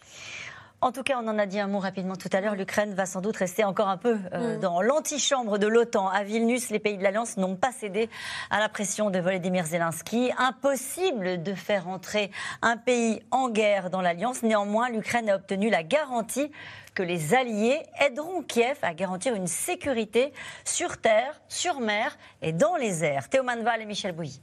En 0.85 0.93
tout 0.93 1.03
cas, 1.03 1.19
on 1.19 1.27
en 1.29 1.39
a 1.39 1.47
dit 1.47 1.59
un 1.59 1.67
mot 1.67 1.79
rapidement 1.79 2.15
tout 2.15 2.29
à 2.31 2.43
l'heure. 2.43 2.57
L'Ukraine 2.57 2.93
va 2.93 3.07
sans 3.07 3.23
doute 3.23 3.39
rester 3.39 3.65
encore 3.65 3.89
un 3.89 3.97
peu 3.97 4.19
euh, 4.35 4.59
mm. 4.59 4.61
dans 4.61 4.83
l'antichambre 4.83 5.59
de 5.59 5.67
l'OTAN. 5.67 6.09
À 6.09 6.25
Vilnius, 6.25 6.69
les 6.69 6.79
pays 6.79 6.99
de 6.99 7.03
l'Alliance 7.03 7.39
n'ont 7.39 7.57
pas 7.57 7.73
cédé 7.73 8.11
à 8.51 8.61
la 8.61 8.69
pression 8.69 9.09
de 9.09 9.19
Volodymyr 9.19 9.65
Zelensky. 9.65 10.31
Impossible 10.37 11.43
de 11.43 11.55
faire 11.55 11.89
entrer 11.89 12.31
un 12.61 12.77
pays 12.77 13.23
en 13.31 13.49
guerre 13.49 13.89
dans 13.89 14.03
l'Alliance. 14.03 14.43
Néanmoins, 14.43 14.91
l'Ukraine 14.91 15.31
a 15.31 15.37
obtenu 15.37 15.71
la 15.71 15.83
garantie 15.83 16.53
que 16.95 17.03
les 17.03 17.33
alliés 17.33 17.81
aideront 17.99 18.43
Kiev 18.43 18.77
à 18.83 18.93
garantir 18.93 19.35
une 19.35 19.47
sécurité 19.47 20.35
sur 20.67 20.99
terre, 20.99 21.41
sur 21.49 21.81
mer 21.81 22.19
et 22.43 22.53
dans 22.53 22.77
les 22.77 23.05
airs. 23.05 23.31
Théo 23.31 23.43
Manval 23.43 23.81
et 23.81 23.87
Michel 23.87 24.13
Bouilly. 24.13 24.39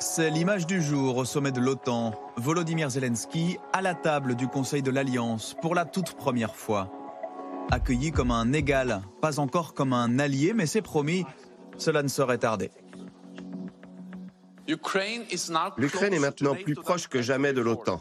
C'est 0.00 0.30
l'image 0.30 0.66
du 0.66 0.80
jour 0.80 1.16
au 1.16 1.24
sommet 1.24 1.50
de 1.50 1.60
l'OTAN. 1.60 2.12
Volodymyr 2.36 2.88
Zelensky 2.88 3.58
à 3.72 3.82
la 3.82 3.94
table 3.94 4.36
du 4.36 4.46
Conseil 4.46 4.80
de 4.80 4.92
l'Alliance 4.92 5.56
pour 5.60 5.74
la 5.74 5.84
toute 5.84 6.14
première 6.14 6.54
fois. 6.54 6.92
Accueilli 7.72 8.12
comme 8.12 8.30
un 8.30 8.52
égal, 8.52 9.02
pas 9.20 9.40
encore 9.40 9.74
comme 9.74 9.92
un 9.92 10.20
allié, 10.20 10.52
mais 10.54 10.66
c'est 10.66 10.82
promis, 10.82 11.24
cela 11.76 12.04
ne 12.04 12.08
saurait 12.08 12.38
tarder. 12.38 12.70
L'Ukraine 14.68 15.24
est 16.14 16.18
maintenant 16.20 16.54
plus 16.54 16.74
proche 16.74 17.08
que 17.08 17.20
jamais 17.20 17.52
de 17.52 17.60
l'OTAN. 17.60 18.00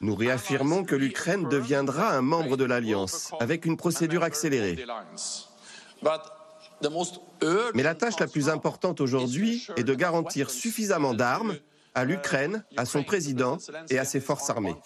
Nous 0.00 0.16
réaffirmons 0.16 0.84
que 0.84 0.96
l'Ukraine 0.96 1.48
deviendra 1.48 2.10
un 2.10 2.22
membre 2.22 2.56
de 2.56 2.64
l'Alliance 2.64 3.32
avec 3.40 3.66
une 3.66 3.76
procédure 3.76 4.24
accélérée. 4.24 4.84
Mais 7.74 7.82
la 7.82 7.94
tâche 7.94 8.18
la 8.20 8.26
plus 8.26 8.48
importante 8.48 9.00
aujourd'hui 9.00 9.66
est 9.76 9.84
de 9.84 9.94
garantir 9.94 10.50
suffisamment 10.50 11.14
d'armes 11.14 11.56
à 11.94 12.04
l'Ukraine, 12.04 12.64
à 12.76 12.84
son 12.84 13.02
président 13.02 13.58
et 13.90 13.98
à 13.98 14.04
ses 14.04 14.20
forces 14.20 14.50
armées. 14.50 14.76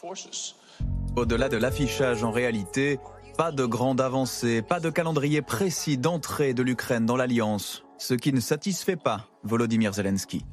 Au-delà 1.16 1.48
de 1.48 1.56
l'affichage 1.56 2.24
en 2.24 2.30
réalité, 2.30 2.98
pas 3.36 3.52
de 3.52 3.64
grande 3.64 4.00
avancée, 4.00 4.62
pas 4.62 4.80
de 4.80 4.90
calendrier 4.90 5.42
précis 5.42 5.98
d'entrée 5.98 6.54
de 6.54 6.62
l'Ukraine 6.62 7.06
dans 7.06 7.16
l'alliance, 7.16 7.82
ce 7.98 8.14
qui 8.14 8.32
ne 8.32 8.40
satisfait 8.40 8.96
pas 8.96 9.28
Volodymyr 9.42 9.92
Zelensky. 9.92 10.44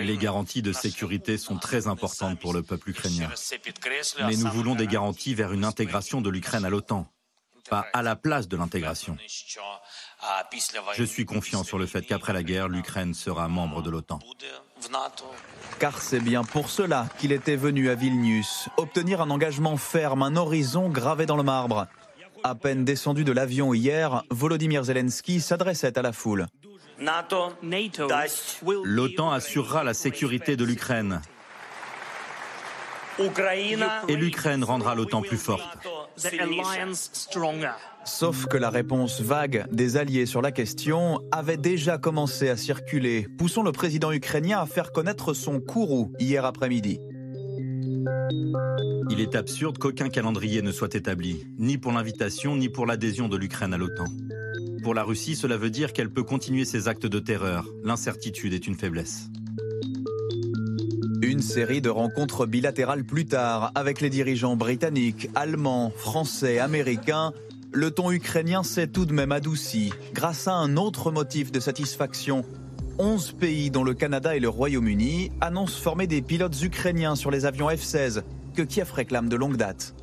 Les 0.00 0.16
garanties 0.16 0.62
de 0.62 0.72
sécurité 0.72 1.38
sont 1.38 1.56
très 1.56 1.86
importantes 1.86 2.38
pour 2.38 2.52
le 2.52 2.62
peuple 2.62 2.90
ukrainien. 2.90 3.28
Mais 4.26 4.36
nous 4.36 4.50
voulons 4.50 4.74
des 4.74 4.86
garanties 4.86 5.34
vers 5.34 5.52
une 5.52 5.64
intégration 5.64 6.20
de 6.20 6.30
l'Ukraine 6.30 6.64
à 6.64 6.70
l'OTAN. 6.70 7.06
Pas 7.68 7.86
à 7.92 8.02
la 8.02 8.16
place 8.16 8.48
de 8.48 8.56
l'intégration. 8.56 9.16
Je 10.96 11.04
suis 11.04 11.24
confiant 11.24 11.64
sur 11.64 11.78
le 11.78 11.86
fait 11.86 12.02
qu'après 12.02 12.32
la 12.32 12.42
guerre, 12.42 12.68
l'Ukraine 12.68 13.14
sera 13.14 13.48
membre 13.48 13.82
de 13.82 13.90
l'OTAN. 13.90 14.18
Car 15.78 16.00
c'est 16.00 16.20
bien 16.20 16.44
pour 16.44 16.70
cela 16.70 17.08
qu'il 17.18 17.32
était 17.32 17.56
venu 17.56 17.90
à 17.90 17.94
Vilnius, 17.94 18.68
obtenir 18.76 19.20
un 19.20 19.30
engagement 19.30 19.76
ferme, 19.76 20.22
un 20.22 20.36
horizon 20.36 20.88
gravé 20.88 21.26
dans 21.26 21.36
le 21.36 21.42
marbre. 21.42 21.86
À 22.42 22.54
peine 22.54 22.84
descendu 22.84 23.24
de 23.24 23.32
l'avion 23.32 23.72
hier, 23.72 24.22
Volodymyr 24.30 24.84
Zelensky 24.84 25.40
s'adressait 25.40 25.98
à 25.98 26.02
la 26.02 26.12
foule. 26.12 26.46
L'OTAN 28.84 29.30
assurera 29.30 29.84
la 29.84 29.94
sécurité 29.94 30.56
de 30.56 30.64
l'Ukraine. 30.64 31.22
Et 34.08 34.16
l'Ukraine 34.16 34.64
rendra 34.64 34.94
l'OTAN 34.94 35.22
plus 35.22 35.36
forte. 35.36 35.62
Sauf 38.04 38.46
que 38.46 38.56
la 38.56 38.70
réponse 38.70 39.20
vague 39.20 39.66
des 39.70 39.96
alliés 39.96 40.26
sur 40.26 40.42
la 40.42 40.52
question 40.52 41.20
avait 41.32 41.56
déjà 41.56 41.98
commencé 41.98 42.48
à 42.48 42.56
circuler, 42.56 43.26
poussant 43.38 43.62
le 43.62 43.72
président 43.72 44.12
ukrainien 44.12 44.60
à 44.60 44.66
faire 44.66 44.92
connaître 44.92 45.32
son 45.32 45.60
courroux 45.60 46.12
hier 46.18 46.44
après-midi. 46.44 46.98
Il 49.10 49.20
est 49.20 49.34
absurde 49.34 49.78
qu'aucun 49.78 50.08
calendrier 50.08 50.62
ne 50.62 50.72
soit 50.72 50.94
établi, 50.94 51.46
ni 51.58 51.78
pour 51.78 51.92
l'invitation, 51.92 52.56
ni 52.56 52.68
pour 52.68 52.86
l'adhésion 52.86 53.28
de 53.28 53.36
l'Ukraine 53.36 53.74
à 53.74 53.78
l'OTAN. 53.78 54.06
Pour 54.82 54.92
la 54.92 55.02
Russie, 55.02 55.36
cela 55.36 55.56
veut 55.56 55.70
dire 55.70 55.92
qu'elle 55.92 56.10
peut 56.10 56.24
continuer 56.24 56.64
ses 56.64 56.88
actes 56.88 57.06
de 57.06 57.18
terreur. 57.18 57.66
L'incertitude 57.84 58.52
est 58.52 58.66
une 58.66 58.74
faiblesse. 58.74 59.30
Une 61.24 61.40
série 61.40 61.80
de 61.80 61.88
rencontres 61.88 62.44
bilatérales 62.44 63.02
plus 63.02 63.24
tard 63.24 63.72
avec 63.74 64.02
les 64.02 64.10
dirigeants 64.10 64.56
britanniques, 64.56 65.30
allemands, 65.34 65.90
français, 65.96 66.58
américains 66.58 67.32
le 67.72 67.90
ton 67.90 68.12
ukrainien 68.12 68.62
s'est 68.62 68.86
tout 68.86 69.04
de 69.04 69.12
même 69.12 69.32
adouci 69.32 69.92
grâce 70.12 70.46
à 70.46 70.52
un 70.52 70.76
autre 70.76 71.10
motif 71.10 71.50
de 71.50 71.58
satisfaction. 71.58 72.44
11 72.98 73.32
pays, 73.32 73.70
dont 73.70 73.82
le 73.82 73.94
Canada 73.94 74.36
et 74.36 74.38
le 74.38 74.48
Royaume-Uni, 74.48 75.32
annoncent 75.40 75.80
former 75.80 76.06
des 76.06 76.22
pilotes 76.22 76.62
ukrainiens 76.62 77.16
sur 77.16 77.32
les 77.32 77.46
avions 77.46 77.68
F-16 77.68 78.22
que 78.54 78.62
Kiev 78.62 78.92
réclame 78.92 79.28
de 79.28 79.34
longue 79.34 79.56
date. 79.56 79.94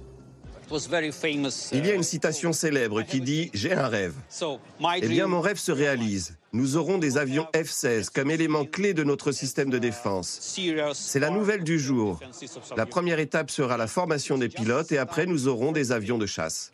Il 1.74 1.86
y 1.86 1.91
a 1.91 1.93
une 1.93 2.03
citation 2.03 2.53
célèbre 2.53 3.01
qui 3.01 3.22
dit⁇ 3.22 3.45
J'ai 3.53 3.74
un 3.74 3.88
rêve⁇ 3.88 4.13
Eh 5.01 5.07
bien, 5.07 5.28
mon 5.28 5.41
rêve 5.41 5.57
se 5.57 5.72
réalise. 5.72 6.38
Nous 6.53 6.78
aurons 6.78 6.97
des 6.97 7.17
avions 7.17 7.47
F-16 7.53 8.09
comme 8.13 8.32
élément 8.32 8.65
clé 8.65 8.93
de 8.93 9.03
notre 9.03 9.32
système 9.32 9.69
de 9.69 9.78
défense. 9.78 10.55
C'est 10.93 11.19
la 11.19 11.30
nouvelle 11.30 11.63
du 11.63 11.80
jour. 11.80 12.19
La 12.78 12.86
première 12.86 13.19
étape 13.19 13.51
sera 13.51 13.78
la 13.78 13.88
formation 13.88 14.38
des 14.38 14.49
pilotes 14.49 14.91
et 14.91 14.97
après, 14.97 15.26
nous 15.26 15.47
aurons 15.47 15.72
des 15.72 15.91
avions 15.91 16.17
de 16.17 16.26
chasse. 16.26 16.72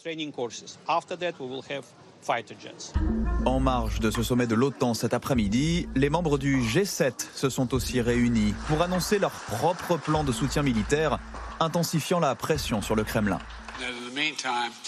En 3.45 3.59
marge 3.59 3.99
de 3.99 4.11
ce 4.11 4.23
sommet 4.23 4.47
de 4.47 4.55
l'OTAN 4.55 4.93
cet 4.93 5.13
après-midi, 5.13 5.87
les 5.95 6.09
membres 6.09 6.37
du 6.37 6.59
G7 6.61 7.13
se 7.33 7.49
sont 7.49 7.73
aussi 7.73 8.01
réunis 8.01 8.53
pour 8.67 8.81
annoncer 8.81 9.19
leur 9.19 9.31
propre 9.31 9.97
plan 9.97 10.23
de 10.23 10.31
soutien 10.31 10.63
militaire, 10.63 11.19
intensifiant 11.59 12.19
la 12.19 12.35
pression 12.35 12.81
sur 12.81 12.95
le 12.95 13.03
Kremlin. 13.03 13.39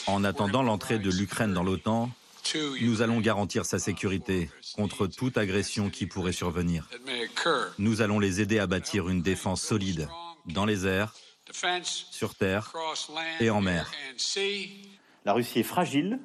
En 0.08 0.24
attendant 0.24 0.64
l'entrée 0.64 1.00
de 1.00 1.10
l'Ukraine 1.10 1.54
dans 1.54 1.64
l'OTAN, 1.64 2.10
nous 2.82 3.02
allons 3.02 3.20
garantir 3.20 3.66
sa 3.66 3.80
sécurité 3.80 4.50
contre 4.76 5.08
toute 5.08 5.38
agression 5.38 5.90
qui 5.90 6.06
pourrait 6.06 6.32
survenir. 6.32 6.88
Nous 7.78 8.02
allons 8.02 8.20
les 8.20 8.42
aider 8.42 8.60
à 8.60 8.68
bâtir 8.68 9.10
une 9.10 9.22
défense 9.22 9.62
solide 9.62 10.08
dans 10.46 10.66
les 10.66 10.88
airs, 10.88 11.14
sur 12.12 12.36
terre 12.36 12.74
et 13.40 13.50
en 13.50 13.62
mer. 13.62 13.92
La 15.26 15.34
Russie 15.34 15.60
est 15.60 15.64
fragile, 15.64 16.20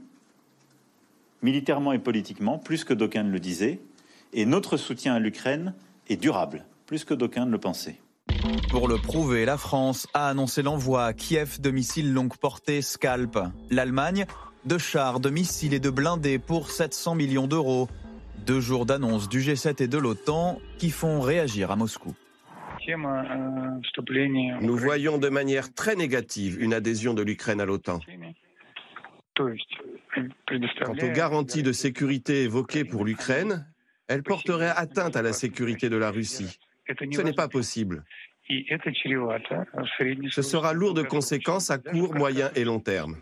militairement 1.43 1.93
et 1.93 1.99
politiquement, 1.99 2.59
plus 2.59 2.85
que 2.85 2.95
d'aucuns 2.95 3.25
ne 3.25 3.31
le 3.31 3.41
disaient, 3.41 3.81
et 4.33 4.47
notre 4.47 4.77
soutien 4.77 5.15
à 5.15 5.19
l'Ukraine 5.19 5.75
est 6.09 6.17
durable, 6.17 6.65
plus 6.87 7.05
que 7.05 7.15
d'aucuns 7.15 7.47
ne 7.47 7.51
le 7.51 7.59
pensaient. 7.59 8.01
Pour 8.71 8.89
le 8.89 8.97
prouver, 8.97 9.45
la 9.45 9.57
France 9.57 10.07
a 10.13 10.29
annoncé 10.29 10.63
l'envoi 10.63 11.07
à 11.07 11.13
Kiev 11.13 11.61
de 11.61 11.71
missiles 11.71 12.13
longue 12.13 12.37
portée 12.37 12.83
Scalp. 12.83 13.39
L'Allemagne, 13.71 14.27
de 14.67 14.77
chars, 14.77 15.21
de 15.21 15.31
missiles 15.31 15.73
et 15.73 15.81
de 15.81 15.91
blindés 15.91 16.39
pour 16.39 16.71
700 16.71 17.15
millions 17.15 17.47
d'euros. 17.47 17.89
Deux 18.45 18.61
jours 18.61 18.85
d'annonce 18.85 19.29
du 19.29 19.41
G7 19.41 19.83
et 19.83 19.89
de 19.89 19.97
l'OTAN 19.97 20.59
qui 20.79 20.91
font 20.91 21.21
réagir 21.21 21.71
à 21.71 21.77
Moscou. 21.77 22.15
Nous 24.61 24.77
voyons 24.77 25.17
de 25.17 25.29
manière 25.31 25.73
très 25.73 25.97
négative 25.97 26.61
une 26.61 26.75
adhésion 26.75 27.15
de 27.15 27.23
l'Ukraine 27.23 27.61
à 27.61 27.65
l'OTAN. 27.65 28.01
Quant 29.37 30.93
aux 30.93 31.13
garanties 31.13 31.63
de 31.63 31.73
sécurité 31.73 32.43
évoquées 32.43 32.85
pour 32.85 33.05
l'Ukraine, 33.05 33.67
elles 34.07 34.23
porteraient 34.23 34.73
atteinte 34.77 35.17
à 35.17 35.23
la 35.23 35.33
sécurité 35.33 35.89
de 35.89 35.97
la 35.97 36.11
Russie. 36.11 36.59
Ce 36.89 37.23
n'est 37.23 37.33
pas 37.33 37.49
possible. 37.49 38.05
Ce 40.31 40.43
sera 40.43 40.73
lourd 40.73 40.95
de 40.95 41.03
conséquences 41.03 41.71
à 41.71 41.79
court, 41.79 42.15
moyen 42.15 42.51
et 42.55 42.65
long 42.65 42.81
terme. 42.81 43.17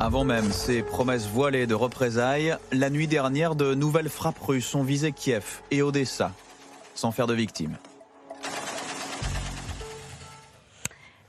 Avant 0.00 0.24
même 0.24 0.44
ces 0.44 0.82
promesses 0.82 1.28
voilées 1.28 1.66
de 1.66 1.74
représailles, 1.74 2.56
la 2.72 2.88
nuit 2.88 3.06
dernière, 3.06 3.54
de 3.54 3.74
nouvelles 3.74 4.08
frappes 4.08 4.38
russes 4.38 4.74
ont 4.74 4.82
visé 4.82 5.12
Kiev 5.12 5.60
et 5.70 5.82
Odessa, 5.82 6.32
sans 6.94 7.12
faire 7.12 7.26
de 7.26 7.34
victimes. 7.34 7.76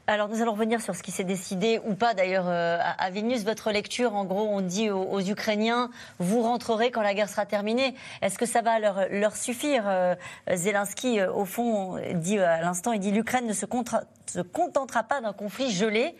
Alors 0.09 0.27
nous 0.27 0.41
allons 0.41 0.53
revenir 0.53 0.81
sur 0.81 0.95
ce 0.95 1.03
qui 1.03 1.11
s'est 1.11 1.23
décidé 1.23 1.79
ou 1.85 1.93
pas 1.93 2.15
d'ailleurs 2.15 2.47
euh, 2.47 2.79
à 2.97 3.11
Vilnius. 3.11 3.43
Votre 3.43 3.69
lecture, 3.69 4.15
en 4.15 4.25
gros, 4.25 4.47
on 4.49 4.59
dit 4.59 4.89
aux, 4.89 5.21
Ukrainiens, 5.21 5.91
vous 6.17 6.41
rentrerez 6.41 6.89
quand 6.89 7.03
la 7.03 7.13
guerre 7.13 7.29
sera 7.29 7.45
terminée. 7.45 7.93
Est-ce 8.23 8.39
que 8.39 8.47
ça 8.47 8.63
va 8.63 8.79
leur, 8.79 9.35
suffire 9.35 9.83
euh, 9.85 10.15
Zelensky, 10.51 11.19
euh, 11.19 11.31
au 11.31 11.45
fond, 11.45 12.01
dit 12.15 12.39
à 12.39 12.59
l'instant, 12.59 12.91
il 12.91 12.99
dit 12.99 13.11
l'Ukraine 13.11 13.45
ne 13.45 13.53
se, 13.53 13.67
contentera 13.67 15.03
pas 15.03 15.21
d'un 15.21 15.31
conflit 15.31 15.71
gelé. 15.71 16.15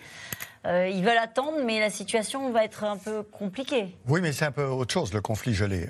ils 0.66 1.04
veulent 1.04 1.18
attendre, 1.18 1.58
mais 1.66 1.80
la 1.80 1.90
situation 1.90 2.52
va 2.52 2.66
être 2.66 2.84
un 2.84 2.98
peu 2.98 3.24
compliquée. 3.24 3.98
Oui, 4.08 4.22
mais 4.22 4.34
c'est 4.34 4.46
un 4.46 4.52
peu 4.52 4.66
autre 4.66 4.94
chose, 4.94 5.12
le 5.16 5.22
conflit 5.22 5.56
gelé. 5.56 5.90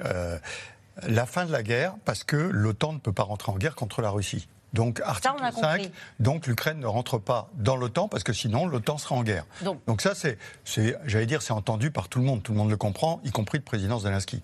la 1.06 1.26
fin 1.26 1.44
de 1.44 1.52
la 1.52 1.64
guerre, 1.64 1.96
parce 2.06 2.24
que 2.24 2.38
l'OTAN 2.38 2.94
ne 2.94 3.00
peut 3.00 3.12
pas 3.12 3.24
rentrer 3.24 3.52
en 3.52 3.58
guerre 3.58 3.76
contre 3.76 4.02
la 4.02 4.10
Russie. 4.10 4.48
Donc 4.74 5.02
article 5.04 5.36
5, 5.60 5.92
donc 6.20 6.48
l'Ukraine 6.48 6.80
ne 6.80 6.86
rentre 6.86 7.18
pas 7.18 7.50
dans 7.56 7.76
l'OTAN 7.76 8.08
parce 8.08 8.24
que 8.24 8.34
sinon 8.34 8.68
l'OTAN 8.68 8.98
sera 8.98 9.16
en 9.16 9.24
guerre. 9.24 9.46
Donc, 9.88 10.02
ça 10.02 10.14
c'est, 10.16 10.38
j'allais 11.06 11.26
dire, 11.26 11.42
c'est 11.42 11.54
entendu 11.54 11.92
par 11.92 12.08
tout 12.08 12.20
le 12.20 12.26
monde, 12.26 12.44
tout 12.44 12.52
le 12.52 12.58
monde 12.58 12.70
le 12.70 12.78
comprend, 12.78 13.20
y 13.24 13.32
compris 13.32 13.58
le 13.58 13.64
président 13.64 14.00
Zelensky. 14.00 14.44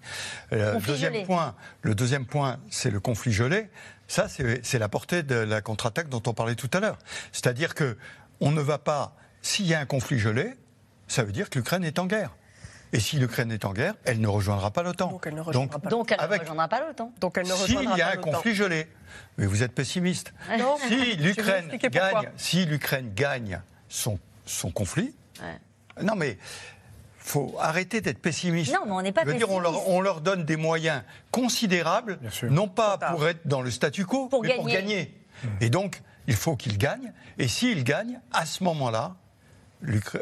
Euh, 0.51 0.80
deuxième 0.80 1.26
point, 1.26 1.55
le 1.82 1.95
deuxième 1.95 2.26
point, 2.26 2.57
c'est 2.69 2.89
le 2.89 2.99
conflit 2.99 3.32
gelé. 3.32 3.69
Ça 4.07 4.28
c'est 4.28 4.80
la 4.80 4.89
portée 4.89 5.23
de 5.23 5.36
la 5.36 5.61
contre-attaque 5.61 6.09
dont 6.09 6.23
on 6.28 6.34
parlait 6.34 6.55
tout 6.55 6.69
à 6.73 6.80
l'heure. 6.80 6.97
C'est-à-dire 7.32 7.76
que 7.76 7.97
on 8.39 8.51
ne 8.51 8.61
va 8.61 8.78
pas, 8.78 9.15
s'il 9.41 9.67
y 9.67 9.73
a 9.73 9.80
un 9.80 9.86
conflit 9.86 10.19
gelé, 10.19 10.55
ça 11.07 11.23
veut 11.23 11.32
dire 11.32 11.49
que 11.49 11.59
l'Ukraine 11.59 11.84
est 11.84 11.99
en 11.99 12.05
guerre. 12.05 12.32
Et 12.96 13.00
si 13.02 13.18
l'Ukraine 13.18 13.52
est 13.52 13.66
en 13.66 13.74
guerre, 13.74 13.96
elle 14.06 14.22
ne 14.22 14.28
rejoindra 14.28 14.72
pas 14.72 14.82
l'OTAN. 14.82 15.10
Donc 15.10 15.28
elle 15.28 15.36
ne 15.36 15.41
rejoindra 15.41 15.80
pas, 15.80 15.89
l'OTAN. 15.89 17.12
Donc 17.20 17.38
elle 17.38 17.46
ne 17.46 17.54
S'il 17.54 17.98
y 17.98 18.02
a 18.02 18.12
un 18.12 18.16
conflit 18.16 18.56
gelé, 18.56 18.88
mais 19.38 19.46
vous 19.46 19.64
êtes 19.64 19.74
pessimiste. 19.74 20.34
Non. 20.58 20.78
Si 20.88 21.18
l'Ukraine 21.18 21.68
gagne, 21.91 22.32
si 22.38 22.66
l'Ukraine 22.66 23.12
gagne 23.14 23.60
son, 23.89 24.18
son 24.46 24.72
conflit, 24.72 25.14
non 26.02 26.16
mais 26.16 26.38
faut 27.18 27.54
arrêter 27.60 28.00
d'être 28.00 28.20
pessimiste. 28.20 28.72
Non, 28.72 28.86
mais 28.86 28.91
on 28.93 29.02
n'est 29.02 29.12
pas 29.12 29.26
pessimiste. 29.26 29.46
Dire, 29.46 29.54
on, 29.54 29.60
leur, 29.60 29.89
on, 29.89 30.00
leur, 30.00 30.22
donne 30.22 30.46
des 30.46 30.56
moyens 30.56 31.02
considérables, 31.32 32.18
non 32.43 32.70
pas 32.70 32.98
pour 32.98 33.28
être 33.28 33.46
dans 33.46 33.62
le 33.62 33.72
statu 33.72 34.06
quo, 34.06 34.30
mais 34.41 34.56
pour 34.56 34.68
gagner. 34.68 35.14
Et 35.60 35.70
donc, 35.70 36.02
il 36.28 36.36
faut 36.36 36.56
qu'ils 36.56 36.78
gagnent. 36.78 37.12
Et 37.39 37.50
s'ils 37.50 37.84
gagnent, 37.84 38.22
à 38.32 38.46
ce 38.46 38.64
moment-là, 38.64 39.18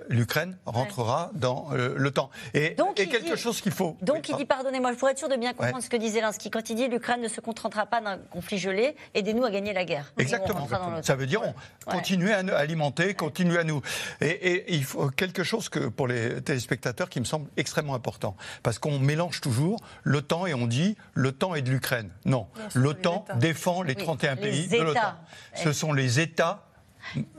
l'Ukraine 0.10 0.58
rentrera 0.66 1.32
dans 1.34 1.70
euh, 1.72 1.94
le 1.98 2.12
temps. 2.12 2.30
Et, 2.54 2.76
quelque 2.96 3.36
chose 3.36 3.62
qu'il 3.62 3.72
faut. 3.72 3.98
Donc 4.02 4.30
il 4.30 4.36
dit, 4.36 4.46
pardonnez-moi, 4.46 4.94
pour 4.94 5.10
être 5.10 5.18
sûr 5.18 5.30
de 5.30 5.36
bien 5.36 5.54
comprendre 5.54 5.84
ce 5.84 5.90
que 5.90 5.98
disait 5.98 6.20
Zelensky, 6.20 6.50
quand 6.50 6.70
il 6.70 6.76
dit 6.76 6.88
l'Ukraine 6.88 7.22
ne 7.22 7.28
se 7.28 7.42
contentera 7.42 7.86
pas 7.86 8.02
d'un 8.02 8.18
conflit 8.18 8.58
gelé, 8.58 8.96
aidez-nous 9.14 9.44
à 9.44 9.52
gagner 9.52 9.74
la 9.74 9.86
guerre. 9.86 10.14
Exactement. 10.18 10.68
Ça 11.02 11.16
veut 11.16 11.26
dire 11.26 11.42
on 11.44 11.54
continuer 11.92 12.34
à 12.34 12.40
alimenter, 12.58 13.14
continuer 13.14 13.60
à 13.60 13.64
nous. 13.64 13.82
Et, 14.22 14.74
il 14.74 14.84
faut 14.84 15.10
quelque 15.10 15.44
chose 15.44 15.70
que 15.70 15.88
pour 15.88 16.08
les 16.08 16.42
téléspectateurs 16.42 17.10
qui 17.10 17.20
me 17.20 17.26
semble 17.26 17.50
extrêmement 17.58 17.96
important, 17.96 18.36
parce 18.62 18.80
qu'on 18.80 19.00
mélange 19.00 19.42
toujours 19.42 19.80
l'OTAN 20.04 20.46
et 20.46 20.54
on 20.54 20.68
dit 20.68 20.96
l'OTAN 21.16 21.56
est 21.56 21.62
de 21.62 21.72
l'Ukraine. 21.72 22.10
Non, 22.26 22.48
l'OTAN 22.74 23.26
défend 23.36 23.82
les 23.82 23.96
31 23.96 24.36
pays 24.36 24.68
de 24.68 24.82
l'OTAN. 24.82 25.16
Ce 25.56 25.72
sont 25.72 25.94
les 25.94 26.20
États 26.20 26.64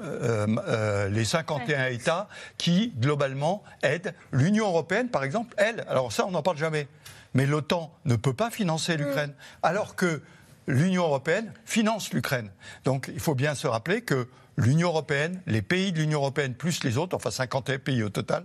euh, 0.00 0.46
euh, 0.68 1.08
les 1.08 1.24
51 1.24 1.86
États 1.86 2.28
qui, 2.58 2.92
globalement, 2.98 3.62
aident. 3.82 4.14
L'Union 4.32 4.66
européenne, 4.66 5.08
par 5.08 5.24
exemple, 5.24 5.54
elle, 5.58 5.84
alors 5.88 6.12
ça, 6.12 6.26
on 6.26 6.30
n'en 6.30 6.42
parle 6.42 6.58
jamais, 6.58 6.88
mais 7.34 7.46
l'OTAN 7.46 7.92
ne 8.04 8.16
peut 8.16 8.34
pas 8.34 8.50
financer 8.50 8.96
l'Ukraine. 8.96 9.32
Alors 9.62 9.96
que 9.96 10.22
l'Union 10.66 11.04
européenne 11.04 11.52
finance 11.64 12.12
l'Ukraine. 12.12 12.50
Donc 12.84 13.10
il 13.12 13.20
faut 13.20 13.34
bien 13.34 13.54
se 13.54 13.66
rappeler 13.66 14.02
que 14.02 14.28
l'Union 14.56 14.88
européenne, 14.88 15.40
les 15.46 15.62
pays 15.62 15.92
de 15.92 15.98
l'Union 15.98 16.20
européenne 16.20 16.54
plus 16.54 16.84
les 16.84 16.96
autres, 16.96 17.16
enfin 17.16 17.30
51 17.30 17.78
pays 17.78 18.02
au 18.02 18.08
total, 18.08 18.44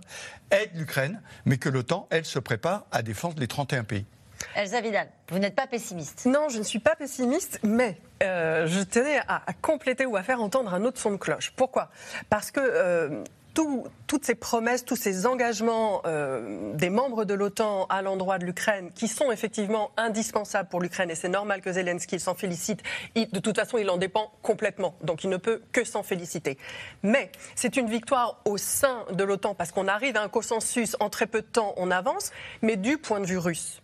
aident 0.50 0.70
l'Ukraine, 0.74 1.20
mais 1.44 1.56
que 1.58 1.68
l'OTAN, 1.68 2.08
elle, 2.10 2.24
se 2.24 2.38
prépare 2.38 2.84
à 2.90 3.02
défendre 3.02 3.36
les 3.38 3.46
31 3.46 3.84
pays. 3.84 4.04
Elsa 4.54 4.80
Vidal, 4.80 5.08
vous 5.28 5.38
n'êtes 5.38 5.54
pas 5.54 5.66
pessimiste 5.66 6.26
Non, 6.26 6.48
je 6.48 6.58
ne 6.58 6.64
suis 6.64 6.80
pas 6.80 6.96
pessimiste, 6.96 7.60
mais 7.62 7.96
euh, 8.22 8.66
je 8.66 8.80
tenais 8.80 9.20
à, 9.28 9.42
compléter 9.62 10.06
ou 10.06 10.16
à 10.16 10.22
faire 10.22 10.42
entendre 10.42 10.74
un 10.74 10.84
autre 10.84 10.98
son 10.98 11.12
de 11.12 11.16
cloche. 11.16 11.52
Pourquoi? 11.56 11.90
Parce 12.28 12.50
que 12.50 12.60
euh, 12.60 13.24
toutes 14.06 14.24
ces 14.24 14.34
promesses, 14.34 14.84
tous 14.84 14.96
ces 14.96 15.26
engagements 15.26 16.02
euh, 16.06 16.72
des 16.74 16.88
membres 16.88 17.24
de 17.24 17.34
l'OTAN 17.34 17.86
à 17.90 18.00
l'endroit 18.00 18.38
de 18.38 18.44
l'Ukraine, 18.44 18.90
qui 18.94 19.06
sont 19.06 19.30
effectivement 19.30 19.90
indispensables 19.96 20.68
pour 20.68 20.80
l'Ukraine, 20.80 21.10
et 21.10 21.14
c'est 21.14 21.28
normal 21.28 21.60
que 21.60 21.72
Zelensky 21.72 22.18
s'en 22.18 22.34
félicite, 22.34 22.82
de 23.14 23.38
toute 23.38 23.56
façon 23.56 23.78
il 23.78 23.90
en 23.90 23.98
dépend 23.98 24.32
complètement, 24.42 24.94
donc 25.02 25.24
il 25.24 25.30
ne 25.30 25.36
peut 25.36 25.62
que 25.72 25.84
s'en 25.84 26.02
féliciter. 26.02 26.58
Mais 27.02 27.30
c'est 27.54 27.76
une 27.76 27.88
victoire 27.88 28.40
au 28.44 28.56
sein 28.56 29.04
de 29.12 29.24
l'OTAN, 29.24 29.54
parce 29.54 29.72
qu'on 29.72 29.88
arrive 29.88 30.16
à 30.16 30.22
un 30.22 30.28
consensus 30.28 30.96
en 31.00 31.10
très 31.10 31.26
peu 31.26 31.42
de 31.42 31.46
temps, 31.46 31.74
on 31.76 31.90
avance, 31.90 32.32
mais 32.62 32.76
du 32.76 32.98
point 32.98 33.20
de 33.20 33.26
vue 33.26 33.38
russe. 33.38 33.82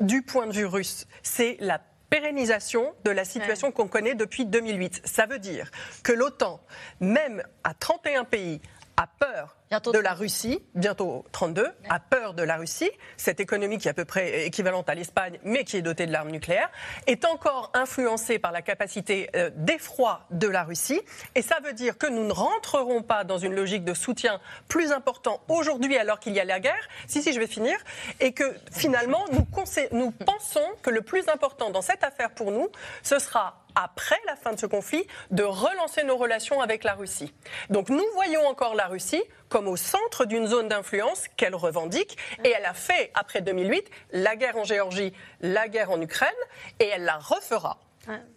Du 0.00 0.22
point 0.22 0.46
de 0.46 0.52
vue 0.52 0.66
russe, 0.66 1.06
c'est 1.22 1.56
la 1.60 1.80
pérennisation 2.08 2.94
de 3.04 3.10
la 3.10 3.24
situation 3.24 3.70
qu'on 3.70 3.86
connaît 3.86 4.14
depuis 4.14 4.46
2008. 4.46 5.02
Ça 5.04 5.26
veut 5.26 5.38
dire 5.38 5.70
que 6.02 6.12
l'OTAN, 6.12 6.60
même 7.00 7.42
à 7.64 7.74
31 7.74 8.24
pays, 8.24 8.60
a 8.96 9.06
peur 9.06 9.59
de 9.70 10.00
la 10.00 10.14
Russie, 10.14 10.60
bientôt 10.74 11.24
32, 11.30 11.68
a 11.88 12.00
peur 12.00 12.34
de 12.34 12.42
la 12.42 12.56
Russie, 12.56 12.90
cette 13.16 13.38
économie 13.38 13.78
qui 13.78 13.86
est 13.86 13.92
à 13.92 13.94
peu 13.94 14.04
près 14.04 14.44
équivalente 14.44 14.88
à 14.88 14.96
l'Espagne, 14.96 15.38
mais 15.44 15.62
qui 15.62 15.76
est 15.76 15.82
dotée 15.82 16.06
de 16.06 16.12
l'arme 16.12 16.30
nucléaire, 16.30 16.68
est 17.06 17.24
encore 17.24 17.70
influencée 17.72 18.40
par 18.40 18.50
la 18.50 18.62
capacité 18.62 19.30
euh, 19.36 19.48
d'effroi 19.54 20.26
de 20.32 20.48
la 20.48 20.64
Russie. 20.64 21.00
Et 21.36 21.42
ça 21.42 21.58
veut 21.62 21.72
dire 21.72 21.98
que 21.98 22.08
nous 22.08 22.24
ne 22.24 22.32
rentrerons 22.32 23.02
pas 23.04 23.22
dans 23.22 23.38
une 23.38 23.54
logique 23.54 23.84
de 23.84 23.94
soutien 23.94 24.40
plus 24.66 24.90
important 24.90 25.40
aujourd'hui 25.46 25.96
alors 25.96 26.18
qu'il 26.18 26.32
y 26.32 26.40
a 26.40 26.44
la 26.44 26.58
guerre. 26.58 26.88
Si, 27.06 27.22
si, 27.22 27.32
je 27.32 27.38
vais 27.38 27.46
finir. 27.46 27.78
Et 28.18 28.32
que 28.32 28.56
finalement, 28.72 29.24
nous, 29.30 29.46
nous 29.92 30.10
pensons 30.10 30.66
que 30.82 30.90
le 30.90 31.02
plus 31.02 31.28
important 31.28 31.70
dans 31.70 31.82
cette 31.82 32.02
affaire 32.02 32.32
pour 32.32 32.50
nous, 32.50 32.68
ce 33.04 33.20
sera 33.20 33.60
après 33.74 34.18
la 34.26 34.36
fin 34.36 34.52
de 34.52 34.58
ce 34.58 34.66
conflit, 34.66 35.06
de 35.30 35.42
relancer 35.42 36.04
nos 36.04 36.16
relations 36.16 36.60
avec 36.60 36.84
la 36.84 36.94
Russie. 36.94 37.32
Donc 37.68 37.88
nous 37.88 38.04
voyons 38.14 38.46
encore 38.46 38.74
la 38.74 38.86
Russie 38.86 39.22
comme 39.48 39.68
au 39.68 39.76
centre 39.76 40.24
d'une 40.24 40.46
zone 40.46 40.68
d'influence 40.68 41.24
qu'elle 41.36 41.54
revendique. 41.54 42.16
Et 42.44 42.50
elle 42.50 42.64
a 42.64 42.74
fait, 42.74 43.10
après 43.14 43.42
2008, 43.42 43.90
la 44.12 44.36
guerre 44.36 44.56
en 44.56 44.64
Géorgie, 44.64 45.12
la 45.40 45.68
guerre 45.68 45.90
en 45.90 46.00
Ukraine, 46.00 46.30
et 46.78 46.86
elle 46.86 47.04
la 47.04 47.18
refera. 47.18 47.78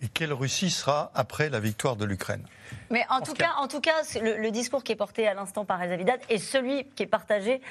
Et 0.01 0.07
quelle 0.13 0.33
Russie 0.33 0.69
sera 0.69 1.11
après 1.15 1.49
la 1.49 1.59
victoire 1.59 1.95
de 1.95 2.05
l'Ukraine 2.05 2.45
mais 2.89 3.05
en 3.09 3.21
tout, 3.21 3.33
cas, 3.33 3.53
en 3.57 3.67
tout 3.67 3.81
cas, 3.81 4.03
le, 4.21 4.49
discours 4.49 4.83
qui 4.83 4.91
est 4.91 4.95
porté 4.95 5.27
à 5.27 5.33
l'instant 5.33 5.65
par 5.65 5.81
Elsa 5.81 5.95
Vidal 5.95 6.19
est 6.29 6.37
celui 6.37 6.85
qui 6.95 7.03
est 7.03 7.07
partagé 7.07 7.61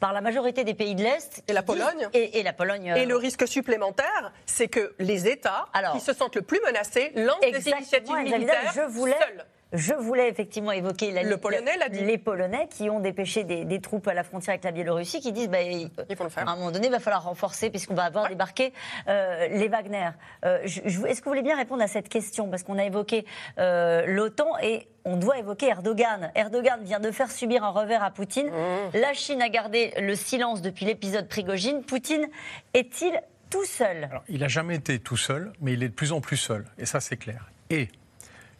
par 0.00 0.12
la 0.12 0.20
majorité 0.20 0.64
des 0.64 0.74
pays 0.74 0.94
de 0.94 1.02
l'Est. 1.02 1.42
Et 1.46 1.52
la 1.52 1.62
Pologne. 1.62 2.08
Et, 2.12 2.42
la 2.42 2.52
Pologne. 2.52 2.92
Et 2.96 3.06
le 3.06 3.16
risque 3.16 3.46
supplémentaire, 3.46 4.32
c'est 4.46 4.68
que 4.68 4.94
les 4.98 5.28
États 5.28 5.68
qui 5.92 6.00
se 6.00 6.12
sentent 6.12 6.36
le 6.36 6.42
plus 6.42 6.60
menacés 6.64 7.12
lancent 7.14 7.40
des 7.40 7.68
initiatives 7.68 8.16
militaires 8.16 8.72
je 8.74 8.82
voulais, 8.82 9.16
seuls. 9.18 9.46
Je 9.72 9.94
voulais 9.94 10.28
effectivement 10.28 10.72
évoquer 10.72 11.10
la, 11.12 11.22
le 11.22 11.36
Polonais 11.36 11.72
les 11.90 12.18
Polonais 12.18 12.68
qui 12.68 12.90
ont 12.90 13.00
dépêché 13.00 13.44
des, 13.44 13.80
troupes 13.80 14.06
à 14.06 14.14
la 14.14 14.22
frontière 14.22 14.52
avec 14.52 14.64
la 14.64 14.70
Biélorussie 14.70 15.20
qui 15.20 15.32
disent 15.32 15.48
bah, 15.48 15.58
à 15.58 16.50
un 16.50 16.56
moment 16.56 16.70
donné, 16.70 16.88
il 16.88 16.90
va 16.90 17.00
falloir 17.00 17.24
renforcer 17.24 17.70
puisqu'on 17.70 17.94
va 17.94 18.04
avoir 18.04 18.28
débarqué 18.28 18.72
euh, 19.08 19.48
les 19.48 19.68
Wagner. 19.68 20.10
Euh, 20.44 20.62
est-ce 20.62 21.20
que 21.20 21.24
vous 21.24 21.30
voulez 21.30 21.42
bien 21.42 21.56
répondre 21.56 21.82
à 21.82 21.86
cette 21.86 22.08
question? 22.08 22.48
Parce 22.48 22.62
qu'on 22.62 22.78
a 22.78 22.84
évoqué 22.84 23.24
euh, 23.58 24.04
l'OTAN 24.06 24.58
et 24.62 24.88
on 25.04 25.16
doit 25.16 25.38
évoquer 25.38 25.68
Erdogan. 25.68 26.30
Erdogan 26.34 26.82
vient 26.82 27.00
de 27.00 27.10
faire 27.10 27.30
subir 27.30 27.64
un 27.64 27.70
revers 27.70 28.02
à 28.02 28.10
Poutine. 28.10 28.48
Mmh. 28.48 28.98
La 28.98 29.14
Chine 29.14 29.42
a 29.42 29.48
gardé 29.48 29.92
le 29.98 30.14
silence 30.14 30.62
depuis 30.62 30.84
l'épisode 30.84 31.28
Prigogine. 31.28 31.82
Poutine 31.82 32.28
est-il 32.74 33.20
tout 33.50 33.64
seul? 33.64 34.08
Il 34.28 34.40
n'a 34.40 34.48
jamais 34.48 34.76
été 34.76 34.98
tout 34.98 35.16
seul, 35.16 35.52
mais 35.60 35.72
il 35.72 35.82
est 35.82 35.88
de 35.88 35.94
plus 35.94 36.12
en 36.12 36.20
plus 36.20 36.36
seul. 36.36 36.64
Et 36.78 36.86
ça, 36.86 37.00
c'est 37.00 37.16
clair. 37.16 37.50
Et 37.70 37.88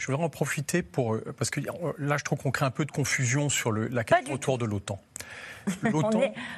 je 0.02 0.08
voudrais 0.08 0.24
en 0.24 0.28
profiter 0.28 0.82
pour. 0.82 1.14
Euh, 1.14 1.34
parce 1.38 1.50
que 1.50 1.60
euh, 1.60 1.92
là, 1.96 2.16
je 2.16 2.24
trouve 2.24 2.38
qu'on 2.38 2.50
crée 2.50 2.66
un 2.66 2.72
peu 2.72 2.84
de 2.84 2.90
confusion 2.90 3.48
sur 3.48 3.70
le, 3.70 3.86
la 3.86 4.02
question 4.02 4.34
autour 4.34 4.58
de 4.58 4.64
l'OTAN. 4.64 5.00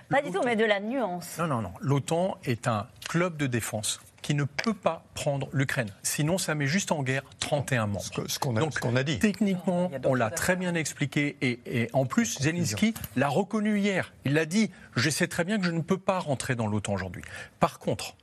pas 0.08 0.22
du 0.22 0.30
tout, 0.30 0.40
mais 0.46 0.56
de 0.56 0.64
la 0.64 0.80
nuance. 0.80 1.36
Non, 1.38 1.46
non, 1.46 1.60
non. 1.60 1.72
L'OTAN 1.80 2.38
est 2.44 2.68
un 2.68 2.86
club 3.06 3.36
de 3.36 3.46
défense 3.46 4.00
qui 4.22 4.32
ne 4.32 4.44
peut 4.44 4.72
pas 4.72 5.04
prendre 5.12 5.50
l'Ukraine. 5.52 5.90
Sinon, 6.02 6.38
ça 6.38 6.54
met 6.54 6.66
juste 6.66 6.90
en 6.90 7.02
guerre 7.02 7.22
31 7.40 7.86
membres. 7.86 8.02
Ce 8.26 8.38
qu'on 8.38 8.56
a, 8.56 8.98
a, 8.98 9.02
dit. 9.02 9.18
Techniquement, 9.18 9.90
on 10.04 10.14
l'a 10.14 10.30
très 10.30 10.56
bien 10.56 10.74
expliqué. 10.74 11.36
Et, 11.42 11.60
et 11.66 11.90
en 11.92 12.06
plus, 12.06 12.38
Zelensky 12.40 12.94
l'a 13.14 13.28
reconnu 13.28 13.78
hier. 13.78 14.14
Il 14.24 14.32
l'a 14.32 14.46
dit 14.46 14.70
Je 14.96 15.10
sais 15.10 15.28
très 15.28 15.44
bien 15.44 15.58
que 15.58 15.66
je 15.66 15.70
ne 15.70 15.82
peux 15.82 15.98
pas 15.98 16.18
rentrer 16.18 16.54
dans 16.54 16.66
l'OTAN 16.66 16.94
aujourd'hui. 16.94 17.24
Par 17.60 17.78
contre, 17.78 18.16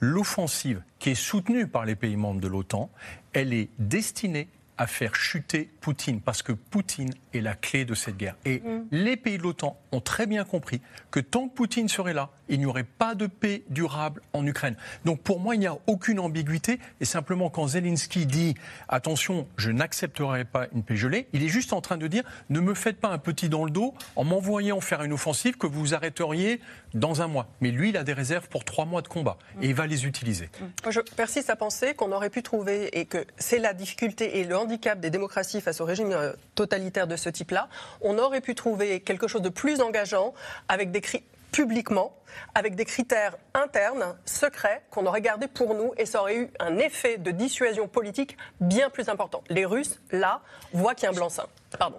l'offensive 0.00 0.82
qui 0.98 1.10
est 1.10 1.14
soutenue 1.14 1.66
par 1.66 1.84
les 1.84 1.94
pays 1.94 2.16
membres 2.16 2.40
de 2.40 2.48
l'OTAN, 2.48 2.90
elle 3.34 3.52
est 3.52 3.68
destinée 3.78 4.48
à 4.82 4.88
faire 4.88 5.14
chuter 5.14 5.70
Poutine, 5.80 6.20
parce 6.20 6.42
que 6.42 6.50
Poutine 6.50 7.14
est 7.34 7.40
la 7.40 7.54
clé 7.54 7.84
de 7.84 7.94
cette 7.94 8.16
guerre. 8.16 8.34
Et 8.44 8.58
mm. 8.58 8.86
les 8.90 9.16
pays 9.16 9.38
de 9.38 9.44
l'OTAN 9.44 9.78
ont 9.92 10.00
très 10.00 10.26
bien 10.26 10.42
compris 10.42 10.80
que 11.12 11.20
tant 11.20 11.46
que 11.46 11.54
Poutine 11.54 11.88
serait 11.88 12.14
là, 12.14 12.30
il 12.48 12.58
n'y 12.58 12.66
aurait 12.66 12.82
pas 12.82 13.14
de 13.14 13.28
paix 13.28 13.62
durable 13.70 14.22
en 14.32 14.44
Ukraine. 14.44 14.74
Donc 15.04 15.20
pour 15.20 15.38
moi, 15.38 15.54
il 15.54 15.60
n'y 15.60 15.68
a 15.68 15.78
aucune 15.86 16.18
ambiguïté. 16.18 16.80
Et 17.00 17.04
simplement, 17.04 17.48
quand 17.48 17.68
Zelensky 17.68 18.26
dit 18.26 18.54
attention, 18.88 19.46
je 19.56 19.70
n'accepterai 19.70 20.44
pas 20.44 20.66
une 20.74 20.82
paix 20.82 20.96
gelée, 20.96 21.28
il 21.32 21.44
est 21.44 21.48
juste 21.48 21.72
en 21.72 21.80
train 21.80 21.96
de 21.96 22.08
dire 22.08 22.24
ne 22.50 22.58
me 22.58 22.74
faites 22.74 22.98
pas 22.98 23.08
un 23.08 23.18
petit 23.18 23.48
dans 23.48 23.64
le 23.64 23.70
dos 23.70 23.94
en 24.16 24.24
m'envoyant 24.24 24.80
faire 24.80 25.02
une 25.04 25.12
offensive 25.12 25.56
que 25.56 25.68
vous 25.68 25.94
arrêteriez 25.94 26.60
dans 26.94 27.22
un 27.22 27.26
mois. 27.26 27.48
Mais 27.60 27.70
lui, 27.70 27.90
il 27.90 27.96
a 27.96 28.04
des 28.04 28.12
réserves 28.12 28.48
pour 28.48 28.64
trois 28.64 28.84
mois 28.84 29.02
de 29.02 29.08
combat 29.08 29.36
et 29.60 29.68
il 29.68 29.74
va 29.74 29.86
les 29.86 30.06
utiliser. 30.06 30.50
je 30.88 31.00
persiste 31.00 31.50
à 31.50 31.56
penser 31.56 31.94
qu'on 31.94 32.12
aurait 32.12 32.30
pu 32.30 32.42
trouver, 32.42 32.98
et 32.98 33.06
que 33.06 33.24
c'est 33.38 33.58
la 33.58 33.74
difficulté 33.74 34.38
et 34.38 34.44
le 34.44 34.56
handicap 34.56 35.00
des 35.00 35.10
démocraties 35.10 35.60
face 35.60 35.80
au 35.80 35.84
régime 35.84 36.12
euh, 36.12 36.32
totalitaire 36.54 37.06
de 37.06 37.16
ce 37.16 37.28
type-là, 37.28 37.68
on 38.00 38.18
aurait 38.18 38.40
pu 38.40 38.54
trouver 38.54 39.00
quelque 39.00 39.28
chose 39.28 39.42
de 39.42 39.48
plus 39.48 39.80
engageant 39.80 40.34
avec 40.68 40.90
des 40.90 41.00
cris 41.00 41.24
publiquement, 41.52 42.16
avec 42.54 42.74
des 42.74 42.86
critères 42.86 43.36
internes, 43.54 44.16
secrets, 44.24 44.82
qu'on 44.90 45.06
aurait 45.06 45.20
gardés 45.20 45.48
pour 45.48 45.74
nous, 45.74 45.92
et 45.98 46.06
ça 46.06 46.22
aurait 46.22 46.36
eu 46.36 46.50
un 46.58 46.78
effet 46.78 47.18
de 47.18 47.30
dissuasion 47.30 47.86
politique 47.88 48.36
bien 48.60 48.90
plus 48.90 49.08
important. 49.08 49.44
Les 49.50 49.66
Russes, 49.66 50.00
là, 50.10 50.40
voient 50.72 50.94
qu'il 50.94 51.04
y 51.04 51.06
a 51.06 51.10
un 51.10 51.14
blanc-seing. 51.14 51.46
Pardon. 51.78 51.98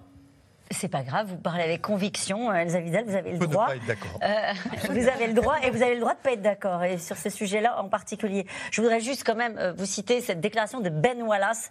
C'est 0.73 0.87
pas 0.87 1.03
grave, 1.03 1.27
vous 1.27 1.37
parlez 1.37 1.63
avec 1.63 1.81
conviction, 1.81 2.49
euh, 2.49 2.55
Elsa 2.55 2.79
Vidal, 2.79 3.05
vous 3.05 3.15
avez 3.15 3.31
le 3.31 3.37
droit. 3.37 3.65
De 3.65 3.71
pas 3.71 3.75
être 3.75 3.85
d'accord. 3.85 4.19
Euh, 4.23 4.53
vous 4.89 5.07
avez 5.07 5.27
le 5.27 5.33
droit 5.33 5.55
et 5.63 5.69
vous 5.69 5.81
avez 5.81 5.93
le 5.93 5.99
droit 5.99 6.13
de 6.13 6.19
pas 6.19 6.31
être 6.31 6.41
d'accord 6.41 6.83
et 6.83 6.97
sur 6.97 7.17
ce 7.17 7.29
sujet-là 7.29 7.79
en 7.79 7.89
particulier. 7.89 8.45
Je 8.71 8.81
voudrais 8.81 8.99
juste 8.99 9.23
quand 9.25 9.35
même 9.35 9.57
euh, 9.57 9.73
vous 9.73 9.85
citer 9.85 10.21
cette 10.21 10.41
déclaration 10.41 10.79
de 10.79 10.89
Ben 10.89 11.21
Wallace, 11.21 11.69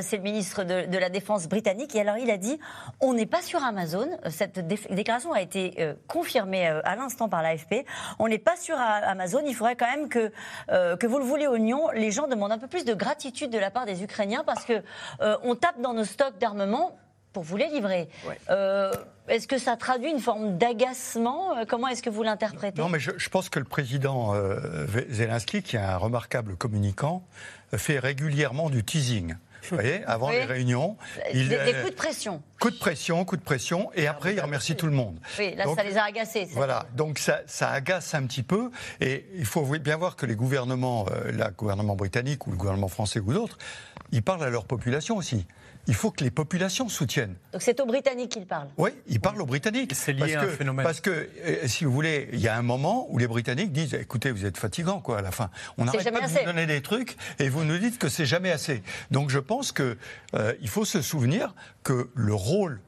c'est 0.00 0.16
le 0.16 0.22
ministre 0.22 0.64
de, 0.64 0.98
la 0.98 1.08
Défense 1.08 1.48
britannique 1.48 1.94
et 1.94 2.00
alors 2.00 2.16
il 2.16 2.30
a 2.30 2.36
dit 2.36 2.58
on 3.00 3.14
n'est 3.14 3.26
pas 3.26 3.42
sur 3.42 3.62
Amazon. 3.62 4.08
Cette 4.28 4.66
déclaration 4.90 5.32
a 5.32 5.40
été 5.40 5.94
confirmée 6.06 6.66
à 6.66 6.96
l'instant 6.96 7.28
par 7.28 7.42
l'AFP. 7.42 7.84
On 8.18 8.28
n'est 8.28 8.38
pas 8.38 8.56
sur 8.56 8.76
Amazon. 8.78 9.42
Il 9.46 9.54
faudrait 9.54 9.76
quand 9.76 9.90
même 9.90 10.08
que 10.08 10.32
que 10.68 11.06
vous 11.06 11.18
le 11.18 11.24
voulez 11.24 11.46
oignon, 11.46 11.90
les 11.90 12.10
gens 12.10 12.28
demandent 12.28 12.52
un 12.52 12.58
peu 12.58 12.68
plus 12.68 12.84
de 12.84 12.94
gratitude 12.94 13.50
de 13.50 13.58
la 13.58 13.70
part 13.70 13.86
des 13.86 14.02
Ukrainiens 14.02 14.44
parce 14.44 14.64
que 14.64 14.82
on 15.42 15.54
tape 15.56 15.80
dans 15.80 15.94
nos 15.94 16.04
stocks 16.04 16.38
d'armement 16.38 16.96
pour 17.34 17.42
vous 17.42 17.58
les 17.58 17.66
livrer. 17.66 18.08
Euh, 18.48 18.92
est-ce 19.28 19.46
que 19.46 19.58
ça 19.58 19.76
traduit 19.76 20.10
une 20.10 20.20
forme 20.20 20.56
d'agacement 20.56 21.58
euh, 21.58 21.64
Comment 21.68 21.88
est-ce 21.88 22.02
que 22.02 22.08
vous 22.08 22.22
l'interprétez? 22.22 22.80
Non, 22.80 22.88
mais 22.88 23.00
je, 23.00 23.28
pense 23.28 23.50
que 23.50 23.58
le 23.58 23.64
président 23.66 24.34
euh, 24.34 24.86
Zelensky, 25.10 25.62
qui 25.62 25.76
est 25.76 25.80
un 25.80 25.98
remarquable 25.98 26.56
communicant, 26.56 27.26
fait 27.76 27.98
régulièrement 27.98 28.70
du 28.70 28.84
teasing. 28.84 29.34
Vous 29.70 29.76
voyez, 29.76 30.04
avant 30.04 30.28
les 30.30 30.44
réunions. 30.44 30.98
Il, 31.32 31.48
des, 31.48 31.56
coups 31.56 31.90
de 31.90 31.96
pression. 31.96 32.42
Coup 32.60 32.70
de 32.70 32.76
pression, 32.76 33.24
coup 33.24 33.38
de 33.38 33.42
pression, 33.42 33.90
et 33.94 34.06
après 34.06 34.34
il 34.34 34.40
remercie 34.40 34.76
tout 34.76 34.84
le 34.84 34.92
monde. 34.92 35.18
Oui, 35.38 35.54
là 35.56 35.64
ça 35.74 35.82
les 35.82 35.96
a 35.96 36.04
agacés. 36.04 36.46
Voilà, 36.52 36.84
donc 36.94 37.18
ça, 37.18 37.40
ça, 37.46 37.70
agace 37.70 38.14
un 38.14 38.26
petit 38.26 38.42
peu, 38.42 38.70
et 39.00 39.24
il 39.34 39.46
faut 39.46 39.62
bien 39.78 39.96
voir 39.96 40.16
que 40.16 40.26
les 40.26 40.36
gouvernements, 40.36 41.06
le 41.24 41.50
gouvernement 41.56 41.96
britannique 41.96 42.46
ou 42.46 42.50
le 42.50 42.58
gouvernement 42.58 42.88
français 42.88 43.20
ou 43.20 43.32
d'autres, 43.32 43.56
ils 44.12 44.22
parlent 44.22 44.44
à 44.44 44.50
leur 44.50 44.66
population 44.66 45.16
aussi 45.16 45.46
il 45.86 45.94
faut 45.94 46.10
que 46.10 46.24
les 46.24 46.30
populations 46.30 46.88
soutiennent. 46.88 47.36
Donc 47.52 47.62
c'est 47.62 47.78
aux 47.80 47.86
Britanniques 47.86 48.32
qu'il 48.32 48.46
parle 48.46 48.68
Oui, 48.76 48.90
il 49.06 49.20
parle 49.20 49.40
aux 49.42 49.46
Britanniques. 49.46 49.92
C'est 49.94 50.12
lié 50.12 50.34
à 50.34 50.42
un 50.42 50.48
phénomène. 50.48 50.84
Parce 50.84 51.00
que, 51.00 51.28
euh, 51.44 51.66
si 51.66 51.84
vous 51.84 51.92
voulez, 51.92 52.28
il 52.32 52.40
y 52.40 52.48
a 52.48 52.56
un 52.56 52.62
moment 52.62 53.06
où 53.10 53.18
les 53.18 53.26
Britanniques 53.26 53.72
disent 53.72 53.94
écoutez, 53.94 54.30
vous 54.30 54.46
êtes 54.46 54.56
fatigants, 54.56 55.00
quoi, 55.00 55.18
à 55.18 55.22
la 55.22 55.30
fin. 55.30 55.50
On 55.78 55.84
n'arrête 55.84 56.04
pas 56.04 56.20
de 56.20 56.26
vous 56.26 56.44
donner 56.44 56.66
des 56.66 56.82
trucs 56.82 57.16
et 57.38 57.48
vous 57.48 57.64
nous 57.64 57.78
dites 57.78 57.98
que 57.98 58.08
c'est 58.08 58.26
jamais 58.26 58.50
assez. 58.50 58.82
Donc 59.10 59.30
je 59.30 59.38
pense 59.38 59.72
qu'il 59.72 59.96
euh, 60.34 60.54
faut 60.66 60.84
se 60.84 61.02
souvenir 61.02 61.54
que 61.82 62.10
le 62.14 62.34
rôle 62.34 62.80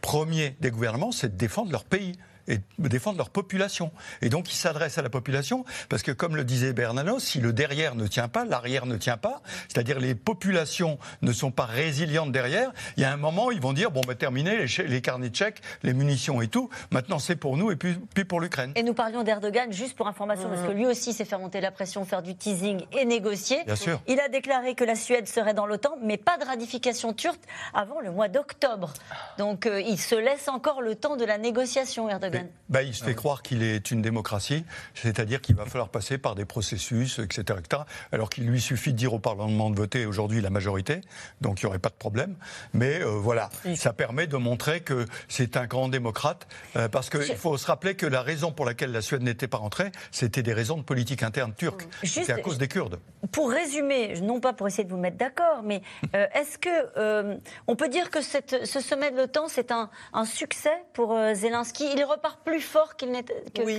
premier 0.00 0.56
des 0.60 0.70
gouvernements, 0.70 1.12
c'est 1.12 1.32
de 1.32 1.36
défendre 1.36 1.72
leur 1.72 1.84
pays 1.84 2.18
et 2.48 2.60
défendre 2.78 3.18
leur 3.18 3.30
population. 3.30 3.90
Et 4.22 4.28
donc, 4.28 4.52
ils 4.52 4.56
s'adressent 4.56 4.98
à 4.98 5.02
la 5.02 5.10
population 5.10 5.64
parce 5.88 6.02
que, 6.02 6.12
comme 6.12 6.36
le 6.36 6.44
disait 6.44 6.72
Bernanos, 6.72 7.20
si 7.20 7.40
le 7.40 7.52
derrière 7.52 7.94
ne 7.94 8.06
tient 8.06 8.28
pas, 8.28 8.44
l'arrière 8.44 8.86
ne 8.86 8.96
tient 8.96 9.16
pas, 9.16 9.42
c'est-à-dire 9.68 9.98
les 10.00 10.14
populations 10.14 10.98
ne 11.22 11.32
sont 11.32 11.50
pas 11.50 11.64
résilientes 11.64 12.32
derrière, 12.32 12.72
il 12.96 13.02
y 13.02 13.04
a 13.04 13.12
un 13.12 13.16
moment, 13.16 13.50
ils 13.50 13.60
vont 13.60 13.72
dire 13.72 13.90
bon, 13.90 14.00
bah, 14.06 14.14
terminé, 14.14 14.66
les, 14.66 14.86
les 14.86 15.00
carnets 15.00 15.30
de 15.30 15.36
chèques, 15.36 15.60
les 15.82 15.94
munitions 15.94 16.42
et 16.42 16.48
tout, 16.48 16.68
maintenant 16.90 17.18
c'est 17.18 17.36
pour 17.36 17.56
nous 17.56 17.70
et 17.70 17.76
puis, 17.76 17.96
puis 18.14 18.24
pour 18.24 18.40
l'Ukraine. 18.40 18.72
Et 18.76 18.82
nous 18.82 18.94
parlions 18.94 19.22
d'Erdogan, 19.22 19.72
juste 19.72 19.96
pour 19.96 20.08
information, 20.08 20.48
parce 20.48 20.62
que 20.62 20.72
lui 20.72 20.86
aussi 20.86 21.12
s'est 21.12 21.24
fait 21.24 21.38
monter 21.38 21.60
la 21.60 21.70
pression, 21.70 22.04
faire 22.04 22.22
du 22.22 22.34
teasing 22.34 22.84
et 22.92 23.04
négocier. 23.04 23.64
Bien 23.64 23.76
sûr. 23.76 24.00
Il 24.06 24.20
a 24.20 24.28
déclaré 24.28 24.74
que 24.74 24.84
la 24.84 24.94
Suède 24.94 25.28
serait 25.28 25.54
dans 25.54 25.66
l'OTAN, 25.66 25.94
mais 26.02 26.16
pas 26.16 26.38
de 26.38 26.44
ratification 26.44 27.12
turque 27.12 27.40
avant 27.72 28.00
le 28.00 28.10
mois 28.10 28.28
d'octobre. 28.28 28.92
Donc 29.38 29.66
euh, 29.66 29.80
il 29.80 29.98
se 29.98 30.14
laisse 30.14 30.48
encore 30.48 30.82
le 30.82 30.94
temps 30.94 31.16
de 31.16 31.24
la 31.24 31.38
négociation, 31.38 32.08
Erdogan. 32.08 32.33
Bah, 32.68 32.82
il 32.82 32.94
se 32.94 33.04
fait 33.04 33.14
croire 33.14 33.42
qu'il 33.42 33.62
est 33.62 33.90
une 33.90 34.00
démocratie, 34.00 34.64
c'est-à-dire 34.94 35.40
qu'il 35.40 35.54
va 35.54 35.66
falloir 35.66 35.90
passer 35.90 36.18
par 36.18 36.34
des 36.34 36.44
processus, 36.44 37.18
etc. 37.18 37.58
etc. 37.58 37.82
alors 38.10 38.30
qu'il 38.30 38.46
lui 38.46 38.60
suffit 38.60 38.92
de 38.92 38.98
dire 38.98 39.12
au 39.12 39.18
Parlement 39.18 39.70
de 39.70 39.76
voter 39.76 40.06
aujourd'hui 40.06 40.40
la 40.40 40.50
majorité, 40.50 41.02
donc 41.40 41.60
il 41.60 41.66
n'y 41.66 41.68
aurait 41.68 41.78
pas 41.78 41.90
de 41.90 41.94
problème. 41.94 42.36
Mais 42.72 43.02
euh, 43.02 43.10
voilà, 43.10 43.50
ça 43.76 43.92
permet 43.92 44.26
de 44.26 44.36
montrer 44.36 44.80
que 44.80 45.06
c'est 45.28 45.56
un 45.56 45.66
grand 45.66 45.88
démocrate, 45.88 46.46
euh, 46.76 46.88
parce 46.88 47.10
qu'il 47.10 47.36
faut 47.36 47.56
se 47.58 47.66
rappeler 47.66 47.94
que 47.96 48.06
la 48.06 48.22
raison 48.22 48.50
pour 48.50 48.64
laquelle 48.64 48.92
la 48.92 49.02
Suède 49.02 49.22
n'était 49.22 49.48
pas 49.48 49.58
rentrée, 49.58 49.92
c'était 50.10 50.42
des 50.42 50.54
raisons 50.54 50.78
de 50.78 50.82
politique 50.82 51.22
interne 51.22 51.52
turque. 51.54 51.86
C'est 52.02 52.30
à 52.30 52.38
cause 52.38 52.58
des 52.58 52.68
Kurdes. 52.68 52.98
Pour 53.30 53.50
résumer, 53.50 54.20
non 54.20 54.40
pas 54.40 54.52
pour 54.52 54.66
essayer 54.66 54.84
de 54.84 54.90
vous 54.90 54.98
mettre 54.98 55.18
d'accord, 55.18 55.62
mais 55.62 55.82
euh, 56.14 56.26
est-ce 56.34 56.58
que 56.58 57.38
on 57.66 57.76
peut 57.76 57.88
dire 57.88 58.10
que 58.10 58.22
cette, 58.22 58.66
ce 58.66 58.80
sommet 58.80 59.10
de 59.10 59.16
l'OTAN, 59.16 59.48
c'est 59.48 59.70
un, 59.70 59.90
un, 60.12 60.24
succès 60.24 60.74
pour 60.92 61.16
Zelensky? 61.34 61.90
Il 61.92 62.04
repart 62.24 62.40
plus 62.42 62.60
fort 62.60 62.96
qu'il 62.96 63.10
n'est 63.10 63.24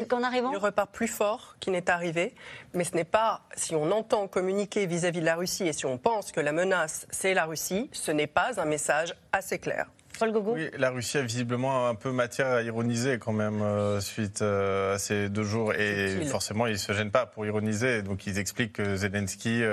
qu'en 0.05 0.23
arrivant 0.23 0.51
Il 0.51 0.57
repart 0.57 0.91
plus 0.91 1.07
fort 1.07 1.55
qu'il 1.59 1.73
n'est 1.73 1.89
arrivé, 1.89 2.35
mais 2.73 2.83
ce 2.83 2.93
n'est 2.95 3.03
pas, 3.03 3.41
si 3.55 3.75
on 3.75 3.91
entend 3.91 4.27
communiquer 4.27 4.85
vis-à-vis 4.85 5.19
-vis 5.19 5.21
de 5.21 5.25
la 5.25 5.35
Russie 5.35 5.67
et 5.67 5.73
si 5.73 5.85
on 5.85 5.97
pense 5.97 6.31
que 6.31 6.39
la 6.39 6.51
menace, 6.51 7.07
c'est 7.09 7.33
la 7.33 7.45
Russie, 7.45 7.89
ce 7.91 8.11
n'est 8.11 8.27
pas 8.27 8.59
un 8.59 8.65
message 8.65 9.15
assez 9.31 9.57
clair. 9.59 9.87
Oui, 10.53 10.69
la 10.77 10.91
Russie 10.91 11.17
a 11.17 11.21
visiblement 11.21 11.87
un 11.87 11.95
peu 11.95 12.11
matière 12.11 12.47
à 12.47 12.61
ironiser 12.61 13.19
quand 13.19 13.33
même 13.33 13.61
euh, 13.61 13.99
suite 13.99 14.41
euh, 14.41 14.95
à 14.95 14.97
ces 14.97 15.29
deux 15.29 15.43
jours. 15.43 15.73
Et 15.73 16.25
forcément, 16.25 16.67
ils 16.67 16.73
ne 16.73 16.77
se 16.77 16.93
gênent 16.93 17.11
pas 17.11 17.25
pour 17.25 17.45
ironiser. 17.45 18.01
Donc 18.01 18.25
ils 18.25 18.39
expliquent 18.39 18.73
que 18.73 18.95
Zelensky 18.95 19.63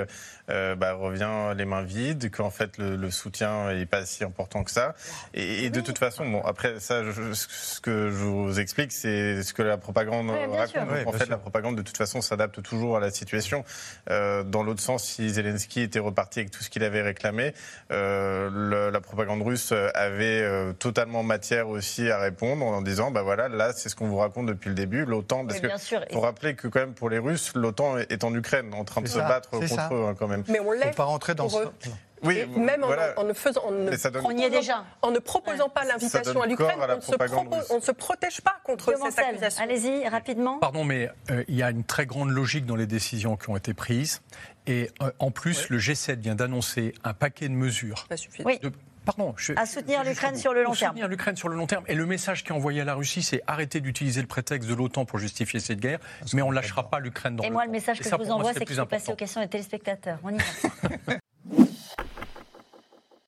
euh, 0.50 0.74
bah, 0.74 0.94
revient 0.94 1.54
les 1.56 1.64
mains 1.64 1.82
vides, 1.82 2.30
qu'en 2.30 2.50
fait 2.50 2.78
le, 2.78 3.10
soutien 3.10 3.72
n'est 3.72 3.86
pas 3.86 4.04
si 4.04 4.24
important 4.24 4.64
que 4.64 4.70
ça. 4.70 4.94
Et, 5.34 5.70
de 5.70 5.80
toute 5.80 5.98
façon, 5.98 6.28
bon, 6.28 6.42
après 6.42 6.80
ça, 6.80 7.02
ce 7.32 7.80
que 7.80 8.10
je 8.10 8.16
vous 8.16 8.58
explique, 8.58 8.92
c'est 8.92 9.42
ce 9.42 9.54
que 9.54 9.62
la 9.62 9.76
propagande 9.76 10.30
raconte. 10.30 11.06
en 11.06 11.12
fait, 11.12 11.28
la 11.28 11.38
propagande, 11.38 11.76
de 11.76 11.82
toute 11.82 11.96
façon, 11.96 12.20
s'adapte 12.20 12.62
toujours 12.62 12.96
à 12.96 13.00
la 13.00 13.10
situation. 13.10 13.64
dans 14.08 14.62
l'autre 14.62 14.80
sens, 14.80 15.04
si 15.04 15.28
Zelensky 15.30 15.80
était 15.82 15.98
reparti 15.98 16.40
avec 16.40 16.50
tout 16.50 16.62
ce 16.62 16.70
qu'il 16.70 16.84
avait 16.84 17.02
réclamé, 17.02 17.54
la 17.90 19.00
propagande 19.00 19.42
russe 19.42 19.72
avait 19.94 20.31
euh, 20.40 20.72
totalement 20.72 21.22
matière 21.22 21.68
aussi 21.68 22.10
à 22.10 22.18
répondre 22.18 22.64
en 22.64 22.82
disant 22.82 23.10
bah 23.10 23.22
voilà 23.22 23.48
là 23.48 23.72
c'est 23.72 23.88
ce 23.88 23.96
qu'on 23.96 24.06
vous 24.06 24.16
raconte 24.16 24.46
depuis 24.46 24.68
le 24.68 24.74
début 24.74 25.04
l'OTAN 25.04 25.46
parce 25.46 25.60
que 25.60 26.12
pour 26.12 26.22
rappeler 26.24 26.54
que 26.54 26.68
quand 26.68 26.80
même 26.80 26.94
pour 26.94 27.10
les 27.10 27.18
Russes 27.18 27.52
l'OTAN 27.54 27.98
est 27.98 28.24
en 28.24 28.34
Ukraine 28.34 28.72
en 28.74 28.84
train 28.84 29.00
de 29.00 29.08
se 29.08 29.18
battre 29.18 29.50
contre 29.50 29.94
eux 29.94 30.06
hein, 30.08 30.14
quand 30.18 30.28
même. 30.28 30.44
Mais 30.48 30.60
on 30.60 30.72
lève 30.72 30.94
pas 30.94 31.04
rentrer 31.04 31.34
dans 31.34 31.48
ce... 31.48 31.58
Oui, 32.22 32.46
même 32.56 32.84
en, 32.84 33.24
ne 33.24 33.32
faisant, 33.32 33.62
en 33.64 33.72
on 34.24 34.30
y 34.36 34.44
est 34.44 34.50
déjà. 34.50 34.84
En 35.02 35.10
ne 35.10 35.18
proposant 35.18 35.68
pas 35.68 35.84
l'invitation 35.84 36.40
à 36.40 36.46
l'Ukraine, 36.46 36.78
on, 37.70 37.76
ne 37.76 37.80
se 37.80 37.90
protège 37.90 38.40
pas 38.40 38.54
contre 38.64 38.94
cette 39.10 39.18
accusation. 39.18 39.64
Allez-y 39.64 40.08
rapidement. 40.08 40.58
Pardon, 40.58 40.84
mais 40.84 41.10
euh, 41.30 41.42
il 41.48 41.56
y 41.56 41.62
a 41.62 41.70
une 41.70 41.84
très 41.84 42.06
grande 42.06 42.30
logique 42.30 42.64
dans 42.64 42.76
les 42.76 42.86
décisions 42.86 43.36
qui 43.36 43.50
ont 43.50 43.56
été 43.56 43.74
prises. 43.74 44.22
Et 44.66 44.90
euh, 45.02 45.10
en 45.18 45.32
plus, 45.32 45.68
le 45.68 45.78
G7 45.78 46.20
vient 46.20 46.36
d'annoncer 46.36 46.94
un 47.02 47.14
paquet 47.14 47.48
de 47.48 47.54
mesures. 47.54 48.06
Ça 48.08 48.16
suffit. 48.16 48.42
Oui. 48.44 48.60
Pardon, 49.04 49.34
à 49.56 49.66
soutenir 49.66 50.04
l'Ukraine 50.04 50.36
sur 50.36 50.54
le 50.54 50.62
long 50.62 50.74
terme. 50.74 50.92
Soutenir 50.92 51.08
l'Ukraine 51.08 51.36
sur 51.36 51.48
le 51.48 51.56
long 51.56 51.66
terme. 51.66 51.84
Et 51.88 51.94
le 51.94 52.06
message 52.06 52.44
qui 52.44 52.50
est 52.50 52.54
envoyé 52.54 52.80
à 52.80 52.84
la 52.84 52.94
Russie, 52.94 53.22
c'est 53.22 53.42
arrêter 53.46 53.80
d'utiliser 53.80 54.20
le 54.20 54.28
prétexte 54.28 54.68
de 54.68 54.74
l'OTAN 54.74 55.04
pour 55.04 55.18
justifier 55.18 55.60
cette 55.60 55.80
guerre, 55.80 55.98
mais 56.32 56.42
on 56.42 56.50
ne 56.50 56.54
lâchera 56.54 56.88
pas 56.88 57.00
l'Ukraine 57.00 57.36
dans 57.36 57.44
Et 57.44 57.50
moi, 57.50 57.64
le 57.64 57.72
message 57.72 57.98
que 57.98 58.08
je 58.08 58.14
vous 58.14 58.30
envoie, 58.30 58.52
c'est 58.52 58.64
qu'il 58.64 58.76
faut 58.76 58.86
passer 58.86 59.12
aux 59.12 59.16
questions 59.16 59.40
des 59.40 59.48
téléspectateurs. 59.48 60.18
On 60.22 60.30
y 60.30 60.38
va. 60.38 61.14